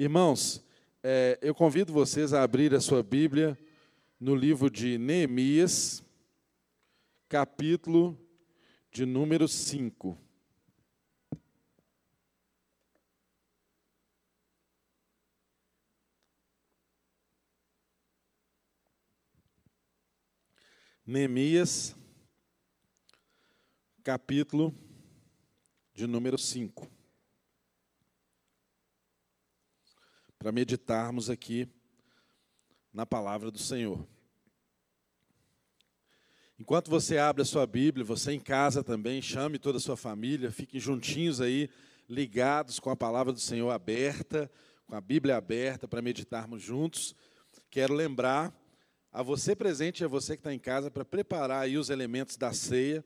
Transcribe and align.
Irmãos, 0.00 0.64
é, 1.02 1.38
eu 1.42 1.54
convido 1.54 1.92
vocês 1.92 2.32
a 2.32 2.42
abrir 2.42 2.74
a 2.74 2.80
sua 2.80 3.02
Bíblia 3.02 3.58
no 4.18 4.34
livro 4.34 4.70
de 4.70 4.96
Neemias, 4.96 6.02
capítulo 7.28 8.18
de 8.90 9.04
número 9.04 9.46
5. 9.46 10.16
Neemias, 21.04 21.94
capítulo 24.02 24.74
de 25.92 26.06
número 26.06 26.38
5. 26.38 26.99
Para 30.40 30.52
meditarmos 30.52 31.28
aqui 31.28 31.68
na 32.94 33.04
palavra 33.04 33.50
do 33.50 33.58
Senhor. 33.58 34.02
Enquanto 36.58 36.88
você 36.88 37.18
abre 37.18 37.42
a 37.42 37.44
sua 37.44 37.66
Bíblia, 37.66 38.06
você 38.06 38.32
em 38.32 38.40
casa 38.40 38.82
também, 38.82 39.20
chame 39.20 39.58
toda 39.58 39.76
a 39.76 39.80
sua 39.80 39.98
família, 39.98 40.50
fiquem 40.50 40.80
juntinhos 40.80 41.42
aí, 41.42 41.68
ligados 42.08 42.80
com 42.80 42.88
a 42.88 42.96
palavra 42.96 43.34
do 43.34 43.38
Senhor 43.38 43.68
aberta, 43.68 44.50
com 44.86 44.94
a 44.94 45.00
Bíblia 45.02 45.36
aberta, 45.36 45.86
para 45.86 46.00
meditarmos 46.00 46.62
juntos. 46.62 47.14
Quero 47.70 47.92
lembrar 47.92 48.50
a 49.12 49.22
você 49.22 49.54
presente 49.54 50.00
e 50.00 50.04
a 50.06 50.08
você 50.08 50.38
que 50.38 50.40
está 50.40 50.54
em 50.54 50.58
casa 50.58 50.90
para 50.90 51.04
preparar 51.04 51.64
aí 51.64 51.76
os 51.76 51.90
elementos 51.90 52.38
da 52.38 52.54
ceia. 52.54 53.04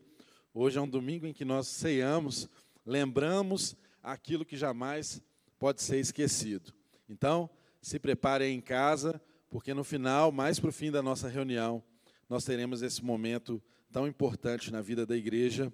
Hoje 0.55 0.79
é 0.79 0.81
um 0.81 0.89
domingo 0.89 1.27
em 1.27 1.33
que 1.33 1.45
nós 1.45 1.67
ceiamos, 1.67 2.49
lembramos 2.87 3.75
aquilo 4.01 4.45
que 4.45 4.57
jamais 4.57 5.21
pode 5.59 5.83
ser 5.83 5.99
esquecido. 5.99 6.73
Então, 7.09 7.51
se 7.81 7.99
prepare 7.99 8.45
aí 8.45 8.53
em 8.53 8.61
casa, 8.61 9.21
porque 9.51 9.75
no 9.75 9.85
final, 9.85 10.33
mais 10.33 10.59
para 10.59 10.71
o 10.71 10.73
fim 10.73 10.91
da 10.91 11.03
nossa 11.03 11.29
reunião, 11.29 11.83
nós 12.29 12.45
teremos 12.45 12.83
esse 12.83 13.05
momento 13.05 13.63
tão 13.93 14.07
importante 14.07 14.73
na 14.73 14.81
vida 14.81 15.07
da 15.07 15.17
igreja, 15.17 15.73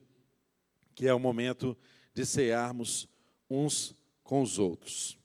que 0.95 1.07
é 1.07 1.15
o 1.15 1.21
momento 1.21 1.77
de 2.13 2.27
cearmos 2.27 3.09
uns 3.49 3.97
com 4.23 4.43
os 4.43 4.59
outros. 4.59 5.19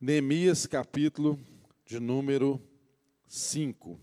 Neemias 0.00 0.66
capítulo 0.66 1.38
de 1.84 1.98
número 1.98 2.60
5. 3.26 4.00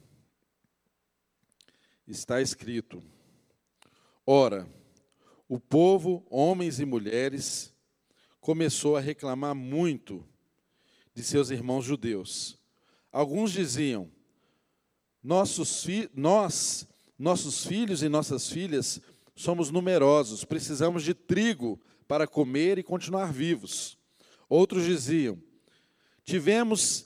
Está 2.07 2.41
escrito: 2.41 3.01
Ora, 4.25 4.67
o 5.47 5.59
povo, 5.59 6.25
homens 6.29 6.79
e 6.79 6.85
mulheres, 6.85 7.73
começou 8.41 8.97
a 8.97 8.99
reclamar 8.99 9.55
muito 9.55 10.27
de 11.13 11.23
seus 11.23 11.51
irmãos 11.51 11.85
judeus. 11.85 12.57
Alguns 13.11 13.51
diziam: 13.51 14.09
nossos 15.23 15.85
nós, 16.13 16.87
nossos 17.17 17.65
filhos 17.65 18.01
e 18.01 18.09
nossas 18.09 18.49
filhas, 18.49 18.99
somos 19.35 19.69
numerosos, 19.69 20.43
precisamos 20.43 21.03
de 21.03 21.13
trigo 21.13 21.79
para 22.07 22.27
comer 22.27 22.79
e 22.79 22.83
continuar 22.83 23.31
vivos. 23.31 23.97
Outros 24.49 24.85
diziam: 24.85 25.41
tivemos 26.25 27.05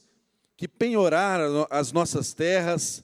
que 0.56 0.68
penhorar 0.68 1.42
as 1.70 1.92
nossas 1.92 2.34
terras, 2.34 3.04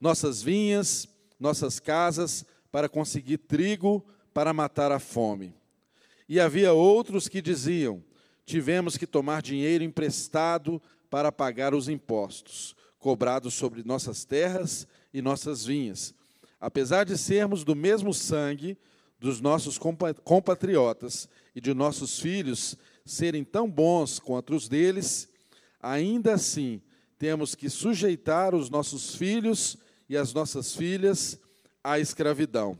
nossas 0.00 0.40
vinhas, 0.40 1.08
nossas 1.38 1.80
casas, 1.80 2.44
para 2.70 2.88
conseguir 2.88 3.38
trigo 3.38 4.06
para 4.32 4.52
matar 4.52 4.92
a 4.92 5.00
fome. 5.00 5.52
E 6.28 6.40
havia 6.40 6.72
outros 6.72 7.28
que 7.28 7.42
diziam: 7.42 8.02
tivemos 8.44 8.96
que 8.96 9.06
tomar 9.06 9.42
dinheiro 9.42 9.84
emprestado 9.84 10.80
para 11.10 11.30
pagar 11.30 11.74
os 11.74 11.88
impostos 11.88 12.74
cobrados 12.98 13.54
sobre 13.54 13.82
nossas 13.82 14.24
terras 14.24 14.86
e 15.12 15.20
nossas 15.20 15.64
vinhas. 15.64 16.14
Apesar 16.60 17.04
de 17.04 17.18
sermos 17.18 17.64
do 17.64 17.74
mesmo 17.74 18.14
sangue 18.14 18.78
dos 19.18 19.40
nossos 19.40 19.78
compatriotas 20.24 21.28
e 21.54 21.60
de 21.60 21.74
nossos 21.74 22.20
filhos 22.20 22.76
serem 23.04 23.42
tão 23.42 23.68
bons 23.68 24.20
quanto 24.20 24.54
os 24.54 24.68
deles, 24.68 25.28
ainda 25.80 26.34
assim 26.34 26.80
temos 27.18 27.54
que 27.54 27.68
sujeitar 27.68 28.54
os 28.54 28.70
nossos 28.70 29.16
filhos 29.16 29.76
e 30.08 30.16
as 30.16 30.32
nossas 30.32 30.74
filhas 30.74 31.38
à 31.82 31.98
escravidão. 31.98 32.78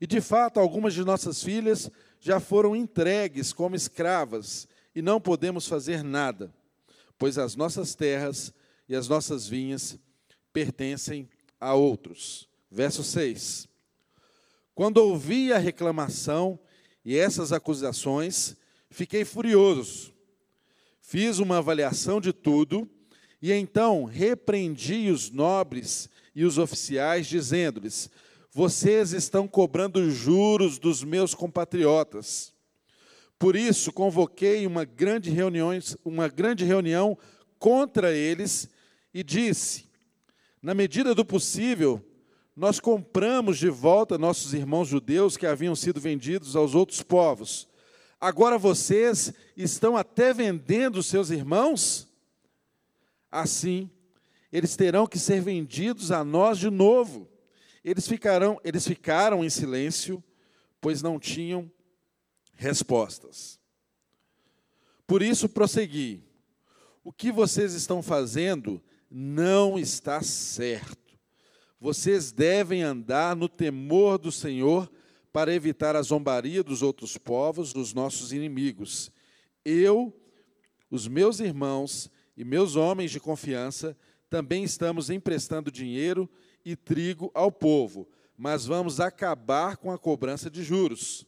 E 0.00 0.06
de 0.06 0.20
fato, 0.20 0.60
algumas 0.60 0.94
de 0.94 1.04
nossas 1.04 1.42
filhas 1.42 1.90
já 2.20 2.40
foram 2.40 2.74
entregues 2.74 3.52
como 3.52 3.76
escravas 3.76 4.66
e 4.94 5.02
não 5.02 5.20
podemos 5.20 5.66
fazer 5.66 6.02
nada, 6.02 6.52
pois 7.18 7.38
as 7.38 7.54
nossas 7.54 7.94
terras 7.94 8.52
e 8.88 8.96
as 8.96 9.08
nossas 9.08 9.46
vinhas 9.46 9.98
pertencem 10.52 11.28
a 11.60 11.74
outros. 11.74 12.48
Verso 12.70 13.02
6. 13.02 13.68
Quando 14.74 14.98
ouvi 14.98 15.52
a 15.52 15.58
reclamação 15.58 16.58
e 17.04 17.16
essas 17.16 17.52
acusações, 17.52 18.56
fiquei 18.90 19.24
furioso. 19.24 20.12
Fiz 21.00 21.38
uma 21.38 21.58
avaliação 21.58 22.20
de 22.20 22.32
tudo 22.32 22.88
e 23.40 23.52
então 23.52 24.04
repreendi 24.04 25.10
os 25.10 25.30
nobres 25.30 26.08
e 26.34 26.44
os 26.44 26.58
oficiais, 26.58 27.26
dizendo-lhes: 27.26 28.10
Vocês 28.58 29.12
estão 29.12 29.46
cobrando 29.46 30.10
juros 30.10 30.80
dos 30.80 31.04
meus 31.04 31.32
compatriotas. 31.32 32.52
Por 33.38 33.54
isso, 33.54 33.92
convoquei 33.92 34.66
uma 34.66 34.84
grande, 34.84 35.30
reunião, 35.30 35.70
uma 36.04 36.26
grande 36.26 36.64
reunião 36.64 37.16
contra 37.56 38.12
eles 38.12 38.68
e 39.14 39.22
disse: 39.22 39.88
Na 40.60 40.74
medida 40.74 41.14
do 41.14 41.24
possível, 41.24 42.04
nós 42.56 42.80
compramos 42.80 43.58
de 43.58 43.68
volta 43.68 44.18
nossos 44.18 44.52
irmãos 44.52 44.88
judeus 44.88 45.36
que 45.36 45.46
haviam 45.46 45.76
sido 45.76 46.00
vendidos 46.00 46.56
aos 46.56 46.74
outros 46.74 47.00
povos. 47.00 47.68
Agora 48.20 48.58
vocês 48.58 49.32
estão 49.56 49.96
até 49.96 50.34
vendendo 50.34 51.00
seus 51.00 51.30
irmãos? 51.30 52.08
Assim, 53.30 53.88
eles 54.52 54.74
terão 54.74 55.06
que 55.06 55.16
ser 55.16 55.40
vendidos 55.40 56.10
a 56.10 56.24
nós 56.24 56.58
de 56.58 56.70
novo. 56.70 57.37
Eles 57.84 58.06
ficarão, 58.06 58.60
eles 58.64 58.86
ficaram 58.86 59.44
em 59.44 59.50
silêncio, 59.50 60.22
pois 60.80 61.02
não 61.02 61.18
tinham 61.18 61.70
respostas. 62.54 63.58
Por 65.06 65.22
isso 65.22 65.48
prossegui. 65.48 66.22
O 67.02 67.12
que 67.12 67.32
vocês 67.32 67.72
estão 67.72 68.02
fazendo 68.02 68.82
não 69.10 69.78
está 69.78 70.22
certo. 70.22 71.16
Vocês 71.80 72.32
devem 72.32 72.82
andar 72.82 73.36
no 73.36 73.48
temor 73.48 74.18
do 74.18 74.30
Senhor 74.32 74.90
para 75.32 75.54
evitar 75.54 75.94
a 75.94 76.02
zombaria 76.02 76.62
dos 76.62 76.82
outros 76.82 77.16
povos, 77.16 77.72
dos 77.72 77.94
nossos 77.94 78.32
inimigos. 78.32 79.10
Eu, 79.64 80.12
os 80.90 81.06
meus 81.06 81.38
irmãos 81.40 82.10
e 82.36 82.44
meus 82.44 82.76
homens 82.76 83.10
de 83.10 83.20
confiança 83.20 83.96
também 84.28 84.64
estamos 84.64 85.08
emprestando 85.08 85.70
dinheiro 85.70 86.28
e 86.70 86.76
trigo 86.76 87.30
ao 87.32 87.50
povo, 87.50 88.06
mas 88.36 88.66
vamos 88.66 89.00
acabar 89.00 89.78
com 89.78 89.90
a 89.90 89.98
cobrança 89.98 90.50
de 90.50 90.62
juros. 90.62 91.26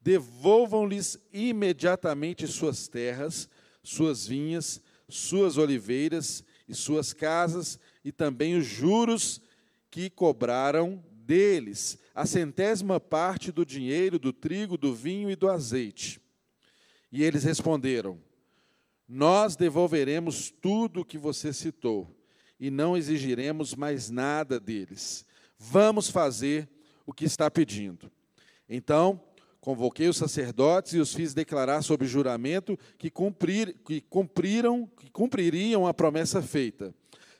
Devolvam-lhes 0.00 1.18
imediatamente 1.32 2.46
suas 2.46 2.86
terras, 2.86 3.48
suas 3.82 4.24
vinhas, 4.24 4.80
suas 5.08 5.56
oliveiras 5.56 6.44
e 6.68 6.74
suas 6.74 7.12
casas, 7.12 7.78
e 8.04 8.12
também 8.12 8.56
os 8.56 8.64
juros 8.64 9.40
que 9.90 10.08
cobraram 10.08 11.02
deles, 11.10 11.98
a 12.14 12.24
centésima 12.24 13.00
parte 13.00 13.50
do 13.50 13.66
dinheiro, 13.66 14.16
do 14.16 14.32
trigo, 14.32 14.78
do 14.78 14.94
vinho 14.94 15.28
e 15.28 15.34
do 15.34 15.48
azeite. 15.48 16.20
E 17.10 17.24
eles 17.24 17.42
responderam: 17.42 18.22
nós 19.08 19.56
devolveremos 19.56 20.50
tudo 20.50 21.00
o 21.00 21.04
que 21.04 21.18
você 21.18 21.52
citou 21.52 22.17
e 22.58 22.70
não 22.70 22.96
exigiremos 22.96 23.74
mais 23.74 24.10
nada 24.10 24.58
deles. 24.58 25.24
Vamos 25.58 26.08
fazer 26.08 26.68
o 27.06 27.12
que 27.12 27.24
está 27.24 27.50
pedindo. 27.50 28.10
Então, 28.68 29.20
convoquei 29.60 30.08
os 30.08 30.16
sacerdotes 30.16 30.94
e 30.94 30.98
os 30.98 31.14
fiz 31.14 31.34
declarar 31.34 31.82
sob 31.82 32.06
juramento 32.06 32.78
que, 32.98 33.10
cumprir, 33.10 33.76
que 33.84 34.00
cumpriram, 34.00 34.86
que 34.98 35.10
cumpririam 35.10 35.86
a 35.86 35.94
promessa 35.94 36.42
feita. 36.42 36.94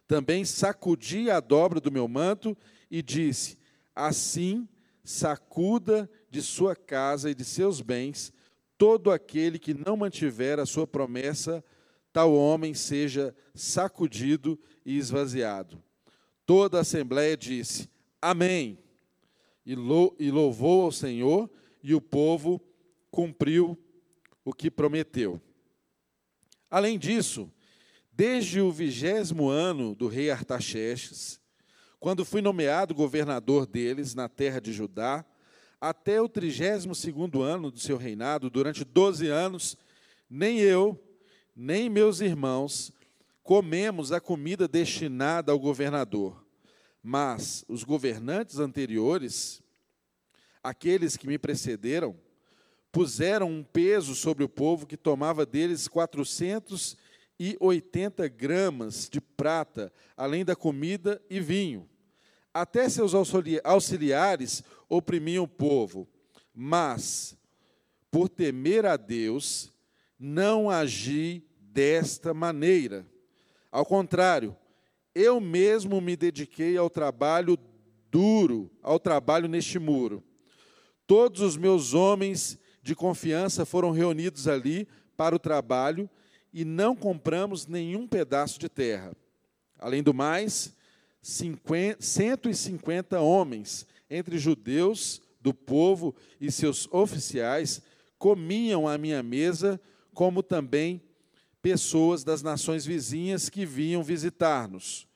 Também 0.07 0.45
sacudi 0.45 1.31
a 1.31 1.41
dobra 1.41 1.81
do 1.81 1.93
meu 1.93 2.09
manto 2.09 2.57
e 2.91 3.03
disse: 3.03 3.59
Assim 3.95 4.69
sacuda 5.05 6.11
de 6.31 6.43
sua 6.43 6.75
casa 6.75 7.31
e 7.31 7.35
de 7.35 7.45
seus 7.45 7.81
bens 7.81 8.33
todo 8.79 9.11
aquele 9.11 9.59
que 9.59 9.75
não 9.75 9.97
mantiver 9.97 10.61
a 10.61 10.65
sua 10.65 10.87
promessa, 10.87 11.63
tal 12.13 12.33
homem 12.33 12.73
seja 12.73 13.35
sacudido 13.53 14.59
e 14.89 14.97
esvaziado. 14.97 15.85
Toda 16.47 16.79
a 16.79 16.81
assembleia 16.81 17.37
disse: 17.37 17.91
Amém. 18.23 18.79
E 19.67 19.75
louvou 19.75 20.85
ao 20.85 20.91
Senhor, 20.91 21.51
e 21.83 21.95
o 21.95 22.01
povo 22.01 22.59
cumpriu 23.11 23.79
o 24.43 24.55
que 24.55 24.71
prometeu. 24.71 25.39
Além 26.71 26.99
disso, 26.99 27.53
desde 28.11 28.63
o 28.63 28.73
vigésimo 28.73 29.51
ano 29.51 29.95
do 29.95 30.09
rei 30.09 30.31
Artaxerxes, 30.31 31.39
quando 32.01 32.25
fui 32.25 32.41
nomeado 32.41 32.95
governador 32.95 33.67
deles 33.67 34.15
na 34.15 34.27
terra 34.27 34.59
de 34.59 34.73
Judá, 34.73 35.23
até 35.79 36.19
o 36.23 36.31
trigésimo 36.31 36.95
segundo 36.95 37.43
ano 37.43 37.71
do 37.71 37.79
seu 37.79 37.99
reinado, 37.99 38.49
durante 38.49 38.87
doze 38.87 39.29
anos, 39.29 39.77
nem 40.31 40.61
eu, 40.61 40.99
nem 41.55 41.91
meus 41.91 42.23
irmãos 42.23 42.91
comemos 43.49 44.13
a 44.13 44.21
comida 44.21 44.69
destinada 44.69 45.51
ao 45.51 45.59
governador, 45.59 46.47
mas 47.03 47.65
os 47.67 47.83
governantes 47.83 48.59
anteriores, 48.59 49.63
aqueles 50.63 51.17
que 51.17 51.27
me 51.27 51.39
precederam, 51.39 52.15
puseram 52.93 53.49
um 53.49 53.65
peso 53.65 54.15
sobre 54.15 54.45
o 54.45 54.49
povo 54.51 54.87
que 54.87 54.99
tomava 54.99 55.47
deles 55.47 55.89
480 55.89 58.29
gramas 58.29 59.09
de 59.09 59.19
prata, 59.19 59.91
além 60.15 60.45
da 60.45 60.55
comida 60.55 61.19
e 61.31 61.41
vinho. 61.41 61.89
Até 62.53 62.87
seus 62.91 63.15
auxiliares 63.65 64.63
oprimiam 64.91 65.45
o 65.45 65.49
povo, 65.49 66.07
mas, 66.53 67.35
por 68.11 68.29
temer 68.29 68.85
a 68.85 68.99
Deus, 68.99 69.73
não 70.19 70.69
agi 70.69 71.43
desta 71.59 72.35
maneira 72.35 73.07
ao 73.79 73.87
contrário, 73.87 74.57
eu 75.15 75.41
mesmo 75.41 76.01
me 76.01 76.17
dediquei 76.17 76.77
ao 76.77 76.91
trabalho 76.91 77.57
duro, 78.11 78.69
ao 78.83 78.99
trabalho 78.99 79.49
neste 79.49 79.79
muro. 79.79 80.21
Todos 81.07 81.41
os 81.41 81.57
meus 81.57 81.95
homens 81.95 82.59
de 82.83 82.97
confiança 82.97 83.65
foram 83.65 83.93
reunidos 83.93 84.49
ali 84.49 84.89
para 85.17 85.37
o 85.37 85.39
trabalho 85.39 86.11
e 86.53 86.65
não 86.65 86.97
compramos 86.97 87.69
nenhum 87.69 88.09
pedaço 88.09 88.59
de 88.59 88.69
terra. 88.69 89.13
Além 89.79 90.03
do 90.03 90.13
mais, 90.13 90.75
50, 91.23 92.03
150 92.03 93.21
homens, 93.21 93.87
entre 94.11 94.39
judeus 94.39 95.23
do 95.41 95.55
povo 95.55 96.17
e 96.41 96.51
seus 96.51 96.89
oficiais, 96.93 97.81
comiam 98.19 98.89
à 98.89 98.99
minha 98.99 99.23
mesa, 99.23 99.81
como 100.13 100.43
também 100.43 101.01
pessoas 101.69 102.25
das 102.25 102.43
nações 102.43 102.87
vizinhas 102.87 103.51
que 103.51 103.67
vinham 103.67 104.03
visitar-nos. 104.03 105.07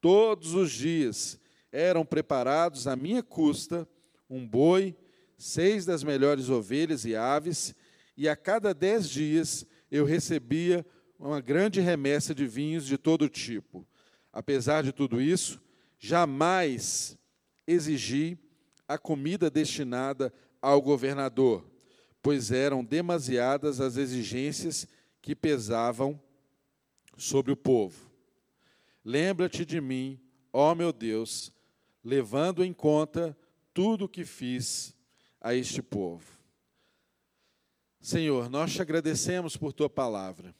Todos 0.00 0.54
os 0.54 0.70
dias 0.70 1.40
eram 1.72 2.06
preparados 2.06 2.86
à 2.86 2.94
minha 2.94 3.20
custa 3.20 3.86
um 4.30 4.46
boi, 4.46 4.96
seis 5.36 5.84
das 5.84 6.04
melhores 6.04 6.50
ovelhas 6.50 7.04
e 7.04 7.16
aves, 7.16 7.74
e 8.16 8.28
a 8.28 8.36
cada 8.36 8.72
dez 8.72 9.10
dias 9.10 9.66
eu 9.90 10.04
recebia 10.04 10.86
uma 11.18 11.40
grande 11.40 11.80
remessa 11.80 12.32
de 12.32 12.46
vinhos 12.46 12.86
de 12.86 12.96
todo 12.96 13.28
tipo. 13.28 13.84
Apesar 14.32 14.84
de 14.84 14.92
tudo 14.92 15.20
isso, 15.20 15.60
jamais 15.98 17.18
exigi 17.66 18.38
a 18.86 18.96
comida 18.96 19.50
destinada 19.50 20.32
ao 20.62 20.80
governador, 20.80 21.68
pois 22.22 22.52
eram 22.52 22.84
demasiadas 22.84 23.80
as 23.80 23.96
exigências 23.96 24.86
que 25.20 25.34
pesavam 25.34 26.20
sobre 27.16 27.52
o 27.52 27.56
povo. 27.56 28.10
Lembra-te 29.04 29.64
de 29.64 29.80
mim, 29.80 30.20
ó 30.52 30.74
meu 30.74 30.92
Deus, 30.92 31.52
levando 32.04 32.64
em 32.64 32.72
conta 32.72 33.36
tudo 33.72 34.04
o 34.04 34.08
que 34.08 34.24
fiz 34.24 34.94
a 35.40 35.54
este 35.54 35.82
povo. 35.82 36.38
Senhor, 38.00 38.48
nós 38.48 38.72
te 38.72 38.80
agradecemos 38.80 39.56
por 39.56 39.72
tua 39.72 39.90
palavra, 39.90 40.54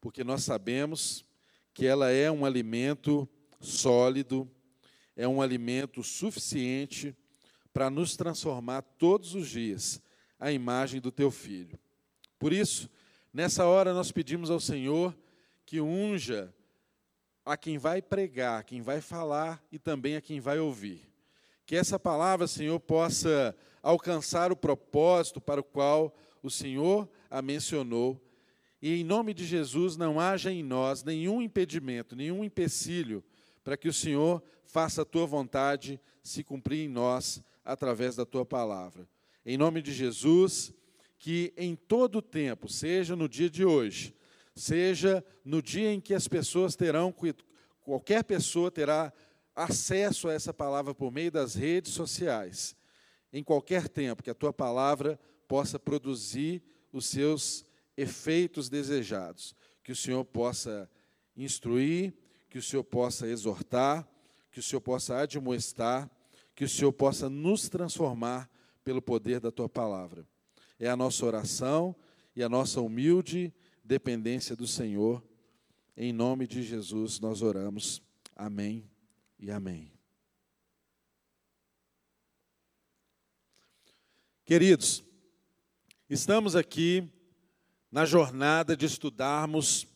porque 0.00 0.22
nós 0.22 0.44
sabemos 0.44 1.24
que 1.74 1.86
ela 1.86 2.10
é 2.10 2.30
um 2.30 2.44
alimento 2.44 3.28
sólido, 3.60 4.50
é 5.14 5.26
um 5.26 5.42
alimento 5.42 6.02
suficiente 6.02 7.16
para 7.72 7.90
nos 7.90 8.16
transformar 8.16 8.82
todos 8.82 9.34
os 9.34 9.48
dias 9.48 10.00
à 10.38 10.52
imagem 10.52 11.00
do 11.00 11.10
teu 11.10 11.30
filho. 11.30 11.78
Por 12.38 12.52
isso, 12.52 12.88
Nessa 13.36 13.66
hora 13.66 13.92
nós 13.92 14.10
pedimos 14.10 14.50
ao 14.50 14.58
Senhor 14.58 15.14
que 15.66 15.78
unja 15.78 16.50
a 17.44 17.54
quem 17.54 17.76
vai 17.76 18.00
pregar, 18.00 18.64
quem 18.64 18.80
vai 18.80 19.02
falar 19.02 19.62
e 19.70 19.78
também 19.78 20.16
a 20.16 20.22
quem 20.22 20.40
vai 20.40 20.58
ouvir. 20.58 21.06
Que 21.66 21.76
essa 21.76 21.98
palavra, 21.98 22.46
Senhor, 22.46 22.80
possa 22.80 23.54
alcançar 23.82 24.50
o 24.50 24.56
propósito 24.56 25.38
para 25.38 25.60
o 25.60 25.64
qual 25.64 26.16
o 26.42 26.48
Senhor 26.48 27.06
a 27.30 27.42
mencionou. 27.42 28.18
E 28.80 29.02
em 29.02 29.04
nome 29.04 29.34
de 29.34 29.44
Jesus 29.44 29.98
não 29.98 30.18
haja 30.18 30.50
em 30.50 30.62
nós 30.62 31.04
nenhum 31.04 31.42
impedimento, 31.42 32.16
nenhum 32.16 32.42
empecilho 32.42 33.22
para 33.62 33.76
que 33.76 33.86
o 33.86 33.92
Senhor 33.92 34.42
faça 34.64 35.02
a 35.02 35.04
tua 35.04 35.26
vontade 35.26 36.00
se 36.22 36.42
cumprir 36.42 36.86
em 36.86 36.88
nós 36.88 37.42
através 37.62 38.16
da 38.16 38.24
tua 38.24 38.46
palavra. 38.46 39.06
Em 39.44 39.58
nome 39.58 39.82
de 39.82 39.92
Jesus, 39.92 40.72
que 41.18 41.52
em 41.56 41.74
todo 41.74 42.16
o 42.16 42.22
tempo, 42.22 42.68
seja 42.68 43.16
no 43.16 43.28
dia 43.28 43.48
de 43.48 43.64
hoje, 43.64 44.14
seja 44.54 45.24
no 45.44 45.62
dia 45.62 45.92
em 45.92 46.00
que 46.00 46.14
as 46.14 46.28
pessoas 46.28 46.76
terão, 46.76 47.14
qualquer 47.82 48.24
pessoa 48.24 48.70
terá 48.70 49.12
acesso 49.54 50.28
a 50.28 50.32
essa 50.32 50.52
palavra 50.52 50.94
por 50.94 51.10
meio 51.10 51.30
das 51.30 51.54
redes 51.54 51.92
sociais, 51.92 52.76
em 53.32 53.42
qualquer 53.42 53.88
tempo, 53.88 54.22
que 54.22 54.30
a 54.30 54.34
tua 54.34 54.52
palavra 54.52 55.18
possa 55.48 55.78
produzir 55.78 56.62
os 56.92 57.06
seus 57.06 57.64
efeitos 57.96 58.68
desejados, 58.68 59.54
que 59.82 59.92
o 59.92 59.96
Senhor 59.96 60.24
possa 60.24 60.90
instruir, 61.36 62.14
que 62.48 62.58
o 62.58 62.62
Senhor 62.62 62.84
possa 62.84 63.26
exortar, 63.26 64.08
que 64.50 64.60
o 64.60 64.62
Senhor 64.62 64.80
possa 64.80 65.18
admoestar, 65.18 66.10
que 66.54 66.64
o 66.64 66.68
Senhor 66.68 66.92
possa 66.92 67.28
nos 67.28 67.68
transformar 67.68 68.50
pelo 68.82 69.02
poder 69.02 69.40
da 69.40 69.50
tua 69.50 69.68
palavra. 69.68 70.26
É 70.78 70.88
a 70.88 70.96
nossa 70.96 71.24
oração 71.24 71.96
e 72.34 72.42
a 72.42 72.48
nossa 72.48 72.80
humilde 72.80 73.52
dependência 73.82 74.54
do 74.54 74.66
Senhor. 74.66 75.22
Em 75.96 76.12
nome 76.12 76.46
de 76.46 76.62
Jesus 76.62 77.18
nós 77.18 77.40
oramos. 77.40 78.02
Amém 78.34 78.90
e 79.38 79.50
amém. 79.50 79.92
Queridos, 84.44 85.02
estamos 86.08 86.54
aqui 86.54 87.10
na 87.90 88.04
jornada 88.04 88.76
de 88.76 88.84
estudarmos 88.84 89.86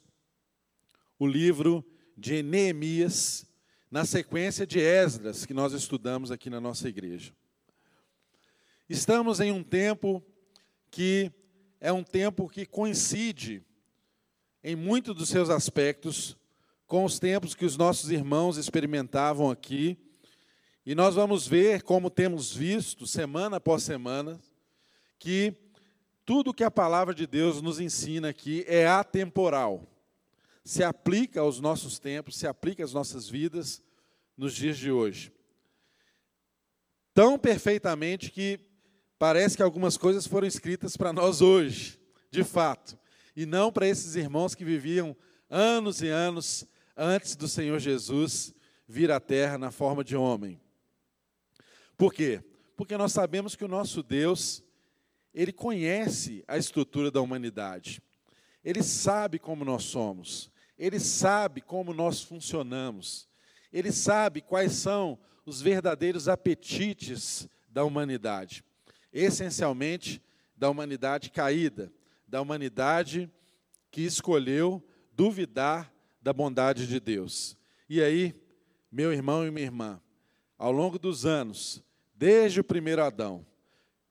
o 1.19 1.27
livro 1.27 1.85
de 2.17 2.43
Neemias, 2.43 3.47
na 3.91 4.05
sequência 4.05 4.67
de 4.67 4.81
Esdras, 4.81 5.45
que 5.45 5.53
nós 5.53 5.73
estudamos 5.73 6.31
aqui 6.31 6.49
na 6.49 6.61
nossa 6.61 6.89
igreja. 6.89 7.33
Estamos 8.89 9.39
em 9.39 9.53
um 9.53 9.63
tempo 9.63 10.25
que 10.91 11.31
é 11.81 11.93
um 11.93 12.03
tempo 12.03 12.49
que 12.49 12.67
coincide 12.67 13.65
em 14.63 14.77
muitos 14.77 15.15
dos 15.15 15.29
seus 15.29 15.49
aspectos 15.49 16.37
com 16.87 17.05
os 17.05 17.19
tempos 17.19 17.55
que 17.55 17.65
os 17.65 17.77
nossos 17.77 18.11
irmãos 18.11 18.57
experimentavam 18.57 19.51
aqui. 19.51 19.97
E 20.85 20.95
nós 20.95 21.15
vamos 21.15 21.47
ver, 21.47 21.83
como 21.83 22.11
temos 22.11 22.55
visto 22.55 23.07
semana 23.07 23.59
após 23.59 23.83
semana, 23.83 24.41
que 25.19 25.55
tudo 26.27 26.53
que 26.53 26.65
a 26.65 26.71
palavra 26.71 27.15
de 27.15 27.27
Deus 27.27 27.63
nos 27.63 27.81
ensina 27.81 28.29
aqui 28.31 28.65
é 28.67 28.87
atemporal. 28.87 29.87
Se 30.65 30.83
aplica 30.83 31.41
aos 31.41 31.61
nossos 31.61 31.99
tempos, 31.99 32.37
se 32.37 32.47
aplica 32.47 32.85
às 32.85 32.93
nossas 32.93 33.29
vidas 33.29 33.83
nos 34.37 34.55
dias 34.55 34.77
de 34.77 34.91
hoje. 34.91 35.33
Tão 37.15 37.39
perfeitamente 37.39 38.31
que 38.31 38.70
Parece 39.21 39.55
que 39.55 39.63
algumas 39.63 39.99
coisas 39.99 40.27
foram 40.27 40.47
escritas 40.47 40.97
para 40.97 41.13
nós 41.13 41.43
hoje, 41.43 42.01
de 42.31 42.43
fato, 42.43 42.99
e 43.37 43.45
não 43.45 43.71
para 43.71 43.87
esses 43.87 44.17
irmãos 44.17 44.55
que 44.55 44.65
viviam 44.65 45.15
anos 45.51 46.01
e 46.01 46.09
anos 46.09 46.67
antes 46.97 47.37
do 47.37 47.47
Senhor 47.47 47.79
Jesus 47.79 48.55
vir 48.89 49.11
à 49.11 49.21
terra 49.21 49.59
na 49.59 49.71
forma 49.71 50.03
de 50.03 50.17
homem. 50.17 50.59
Por 51.99 52.15
quê? 52.15 52.43
Porque 52.75 52.97
nós 52.97 53.13
sabemos 53.13 53.55
que 53.55 53.63
o 53.63 53.69
nosso 53.69 54.03
Deus, 54.03 54.65
ele 55.35 55.53
conhece 55.53 56.43
a 56.49 56.57
estrutura 56.57 57.11
da 57.11 57.21
humanidade. 57.21 58.03
Ele 58.65 58.83
sabe 58.83 59.39
como 59.39 59.67
nós 59.67 59.85
somos. 59.85 60.51
Ele 60.79 60.99
sabe 60.99 61.61
como 61.61 61.93
nós 61.93 62.23
funcionamos. 62.23 63.29
Ele 63.71 63.93
sabe 63.93 64.41
quais 64.41 64.73
são 64.73 65.19
os 65.45 65.61
verdadeiros 65.61 66.27
apetites 66.27 67.47
da 67.69 67.85
humanidade 67.85 68.65
essencialmente 69.13 70.23
da 70.57 70.69
humanidade 70.69 71.31
caída, 71.31 71.93
da 72.27 72.41
humanidade 72.41 73.31
que 73.91 74.03
escolheu 74.03 74.83
duvidar 75.13 75.93
da 76.23 76.33
bondade 76.33 76.87
de 76.87 77.01
Deus. 77.01 77.57
E 77.89 78.03
aí, 78.03 78.35
meu 78.91 79.13
irmão 79.13 79.47
e 79.47 79.51
minha 79.51 79.67
irmã, 79.67 80.01
ao 80.59 80.71
longo 80.71 80.99
dos 80.99 81.25
anos, 81.25 81.83
desde 82.15 82.61
o 82.61 82.65
primeiro 82.65 83.03
Adão, 83.03 83.47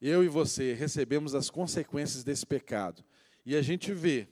eu 0.02 0.24
e 0.24 0.28
você 0.28 0.74
recebemos 0.74 1.36
as 1.36 1.50
consequências 1.50 2.24
desse 2.24 2.46
pecado. 2.46 3.04
E 3.46 3.56
a 3.56 3.62
gente 3.62 3.94
vê 3.94 4.28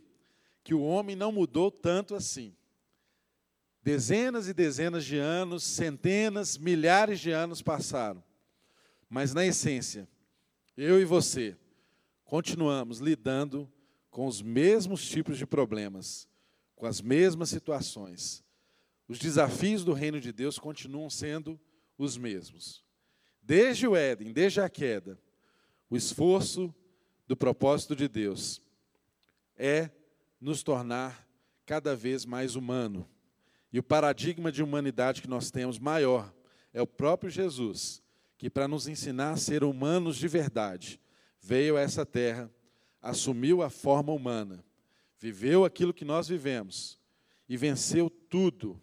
que 0.63 0.73
o 0.73 0.81
homem 0.81 1.15
não 1.15 1.31
mudou 1.31 1.69
tanto 1.69 2.15
assim. 2.15 2.55
Dezenas 3.83 4.47
e 4.47 4.53
dezenas 4.53 5.05
de 5.05 5.17
anos, 5.17 5.63
centenas, 5.63 6.57
milhares 6.57 7.19
de 7.19 7.31
anos 7.31 7.61
passaram. 7.61 8.23
Mas, 9.09 9.33
na 9.33 9.45
essência, 9.45 10.07
eu 10.77 11.01
e 11.01 11.05
você 11.05 11.57
continuamos 12.23 12.99
lidando 12.99 13.67
com 14.11 14.27
os 14.27 14.41
mesmos 14.43 15.09
tipos 15.09 15.37
de 15.37 15.45
problemas, 15.45 16.27
com 16.75 16.85
as 16.85 17.01
mesmas 17.01 17.49
situações. 17.49 18.43
Os 19.07 19.17
desafios 19.17 19.83
do 19.83 19.93
reino 19.93 20.21
de 20.21 20.31
Deus 20.31 20.59
continuam 20.59 21.09
sendo 21.09 21.59
os 21.97 22.15
mesmos. 22.15 22.83
Desde 23.41 23.87
o 23.87 23.95
Éden, 23.95 24.31
desde 24.31 24.61
a 24.61 24.69
queda, 24.69 25.19
o 25.89 25.97
esforço 25.97 26.73
do 27.27 27.35
propósito 27.35 27.95
de 27.95 28.07
Deus 28.07 28.61
é 29.55 29.89
nos 30.39 30.61
tornar 30.61 31.27
cada 31.65 31.95
vez 31.95 32.25
mais 32.25 32.55
humano. 32.55 33.09
E 33.73 33.79
o 33.79 33.83
paradigma 33.83 34.51
de 34.51 34.61
humanidade 34.61 35.21
que 35.21 35.27
nós 35.27 35.49
temos 35.49 35.79
maior 35.79 36.33
é 36.73 36.81
o 36.81 36.87
próprio 36.87 37.29
Jesus, 37.29 38.03
que 38.37 38.49
para 38.49 38.67
nos 38.67 38.87
ensinar 38.87 39.31
a 39.31 39.37
ser 39.37 39.63
humanos 39.63 40.17
de 40.17 40.27
verdade, 40.27 40.99
veio 41.41 41.75
a 41.77 41.81
essa 41.81 42.05
terra, 42.05 42.51
assumiu 43.01 43.61
a 43.61 43.69
forma 43.69 44.13
humana, 44.13 44.63
viveu 45.19 45.65
aquilo 45.65 45.93
que 45.93 46.05
nós 46.05 46.27
vivemos 46.27 46.99
e 47.49 47.57
venceu 47.57 48.09
tudo, 48.09 48.81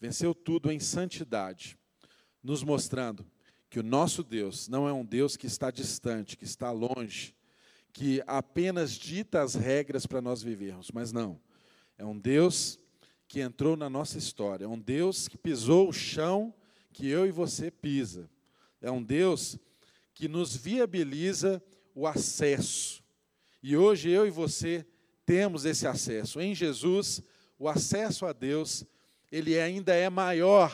venceu 0.00 0.34
tudo 0.34 0.70
em 0.70 0.80
santidade, 0.80 1.78
nos 2.42 2.62
mostrando 2.62 3.26
que 3.68 3.80
o 3.80 3.82
nosso 3.82 4.22
Deus 4.22 4.68
não 4.68 4.88
é 4.88 4.92
um 4.92 5.04
Deus 5.04 5.36
que 5.36 5.46
está 5.46 5.70
distante, 5.70 6.36
que 6.36 6.44
está 6.44 6.70
longe, 6.70 7.34
que 7.92 8.22
apenas 8.26 8.92
dita 8.92 9.42
as 9.42 9.54
regras 9.54 10.06
para 10.06 10.22
nós 10.22 10.42
vivermos, 10.42 10.90
mas 10.90 11.12
não. 11.12 11.40
É 11.98 12.04
um 12.04 12.18
Deus 12.18 12.78
que 13.28 13.40
entrou 13.40 13.76
na 13.76 13.90
nossa 13.90 14.16
história, 14.16 14.64
é 14.64 14.68
um 14.68 14.78
Deus 14.78 15.28
que 15.28 15.36
pisou 15.36 15.88
o 15.88 15.92
chão 15.92 16.54
que 16.92 17.08
eu 17.08 17.26
e 17.26 17.30
você 17.30 17.70
pisa. 17.70 18.30
É 18.86 18.90
um 18.92 19.02
Deus 19.02 19.58
que 20.14 20.28
nos 20.28 20.54
viabiliza 20.54 21.60
o 21.92 22.06
acesso. 22.06 23.02
E 23.60 23.76
hoje 23.76 24.08
eu 24.08 24.24
e 24.28 24.30
você 24.30 24.86
temos 25.24 25.64
esse 25.64 25.88
acesso. 25.88 26.40
Em 26.40 26.54
Jesus, 26.54 27.20
o 27.58 27.68
acesso 27.68 28.24
a 28.26 28.32
Deus, 28.32 28.84
ele 29.32 29.58
ainda 29.58 29.92
é 29.92 30.08
maior 30.08 30.72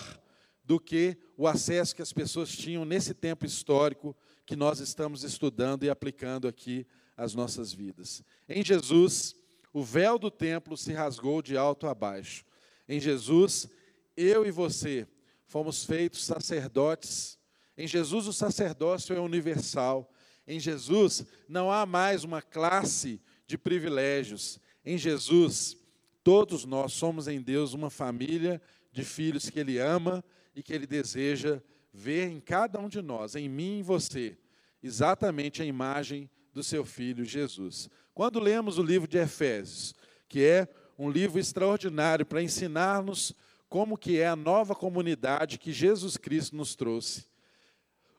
do 0.62 0.78
que 0.78 1.16
o 1.38 1.49
acesso 1.49 1.97
que 1.97 2.02
as 2.02 2.12
pessoas 2.12 2.54
tinham 2.54 2.85
nesse 2.85 3.14
tempo 3.14 3.47
histórico 3.47 4.14
que 4.45 4.54
nós 4.54 4.78
estamos 4.78 5.25
estudando 5.25 5.85
e 5.85 5.88
aplicando 5.88 6.47
aqui 6.47 6.87
às 7.16 7.33
nossas 7.33 7.73
vidas. 7.73 8.23
Em 8.47 8.62
Jesus, 8.62 9.35
o 9.73 9.83
véu 9.83 10.19
do 10.19 10.31
templo 10.31 10.76
se 10.76 10.92
rasgou 10.92 11.40
de 11.40 11.57
alto 11.57 11.87
a 11.87 11.95
baixo. 11.95 12.45
Em 12.87 13.00
Jesus, 13.00 13.66
eu 14.14 14.45
e 14.45 14.50
você 14.50 15.09
fomos 15.47 15.83
feitos 15.83 16.26
sacerdotes. 16.26 17.40
Em 17.76 17.87
Jesus, 17.87 18.26
o 18.26 18.33
sacerdócio 18.33 19.14
é 19.14 19.21
universal. 19.21 20.11
Em 20.47 20.61
Jesus, 20.61 21.25
não 21.49 21.71
há 21.71 21.87
mais 21.87 22.25
uma 22.25 22.43
classe 22.43 23.21
de 23.47 23.57
privilégios. 23.57 24.59
Em 24.85 24.99
Jesus, 24.99 25.76
todos 26.23 26.64
nós 26.64 26.93
somos 26.93 27.29
em 27.29 27.41
Deus 27.41 27.73
uma 27.75 27.91
família 27.91 28.61
de 28.93 29.05
filhos 29.05 29.49
que 29.49 29.59
Ele 29.59 29.79
ama 29.79 30.25
e 30.55 30.62
que 30.62 30.73
Ele 30.73 30.87
deseja 30.87 31.62
ver 31.93 32.29
em 32.29 32.41
cada 32.41 32.79
um 32.79 32.88
de 32.88 33.00
nós, 33.02 33.35
em 33.35 33.49
mim 33.49 33.76
e 33.76 33.81
em 33.81 33.83
você, 33.83 34.37
exatamente 34.83 35.62
a 35.62 35.64
imagem 35.64 36.29
do 36.52 36.62
seu 36.62 36.85
Filho 36.85 37.25
Jesus. 37.25 37.88
Quando 38.14 38.41
lemos 38.41 38.79
o 38.79 38.83
livro 38.83 39.09
de 39.09 39.19
Efésios, 39.19 39.95
que 40.29 40.45
é 40.45 40.69
um 40.99 41.11
livro 41.11 41.38
extraordinário 41.38 42.25
para 42.25 42.43
ensinar-nos 42.43 43.35
como 43.69 43.97
que 43.97 44.19
é 44.19 44.26
a 44.26 44.37
nova 44.37 44.75
comunidade 44.75 45.59
que 45.59 45.73
Jesus 45.73 46.17
Cristo 46.17 46.55
nos 46.55 46.75
trouxe. 46.75 47.32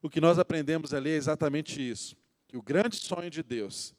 O 0.03 0.09
que 0.09 0.19
nós 0.19 0.37
aprendemos 0.37 0.93
ali 0.93 1.11
é 1.11 1.15
exatamente 1.15 1.81
isso, 1.81 2.17
que 2.45 2.57
o 2.57 2.61
grande 2.61 2.97
sonho 2.97 3.29
de 3.29 3.41
Deus 3.41 3.95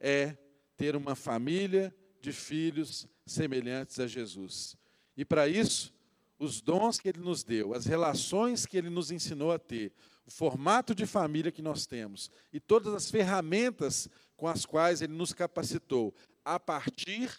é 0.00 0.36
ter 0.76 0.96
uma 0.96 1.14
família 1.14 1.94
de 2.20 2.32
filhos 2.32 3.06
semelhantes 3.24 4.00
a 4.00 4.08
Jesus. 4.08 4.76
E 5.16 5.24
para 5.24 5.46
isso, 5.46 5.94
os 6.40 6.60
dons 6.60 6.98
que 6.98 7.08
ele 7.08 7.20
nos 7.20 7.44
deu, 7.44 7.72
as 7.72 7.86
relações 7.86 8.66
que 8.66 8.76
ele 8.76 8.90
nos 8.90 9.12
ensinou 9.12 9.52
a 9.52 9.58
ter, 9.58 9.92
o 10.26 10.30
formato 10.32 10.92
de 10.92 11.06
família 11.06 11.52
que 11.52 11.62
nós 11.62 11.86
temos 11.86 12.32
e 12.52 12.58
todas 12.58 12.92
as 12.92 13.08
ferramentas 13.08 14.08
com 14.36 14.48
as 14.48 14.66
quais 14.66 15.02
ele 15.02 15.12
nos 15.12 15.32
capacitou 15.32 16.12
a 16.44 16.58
partir 16.58 17.30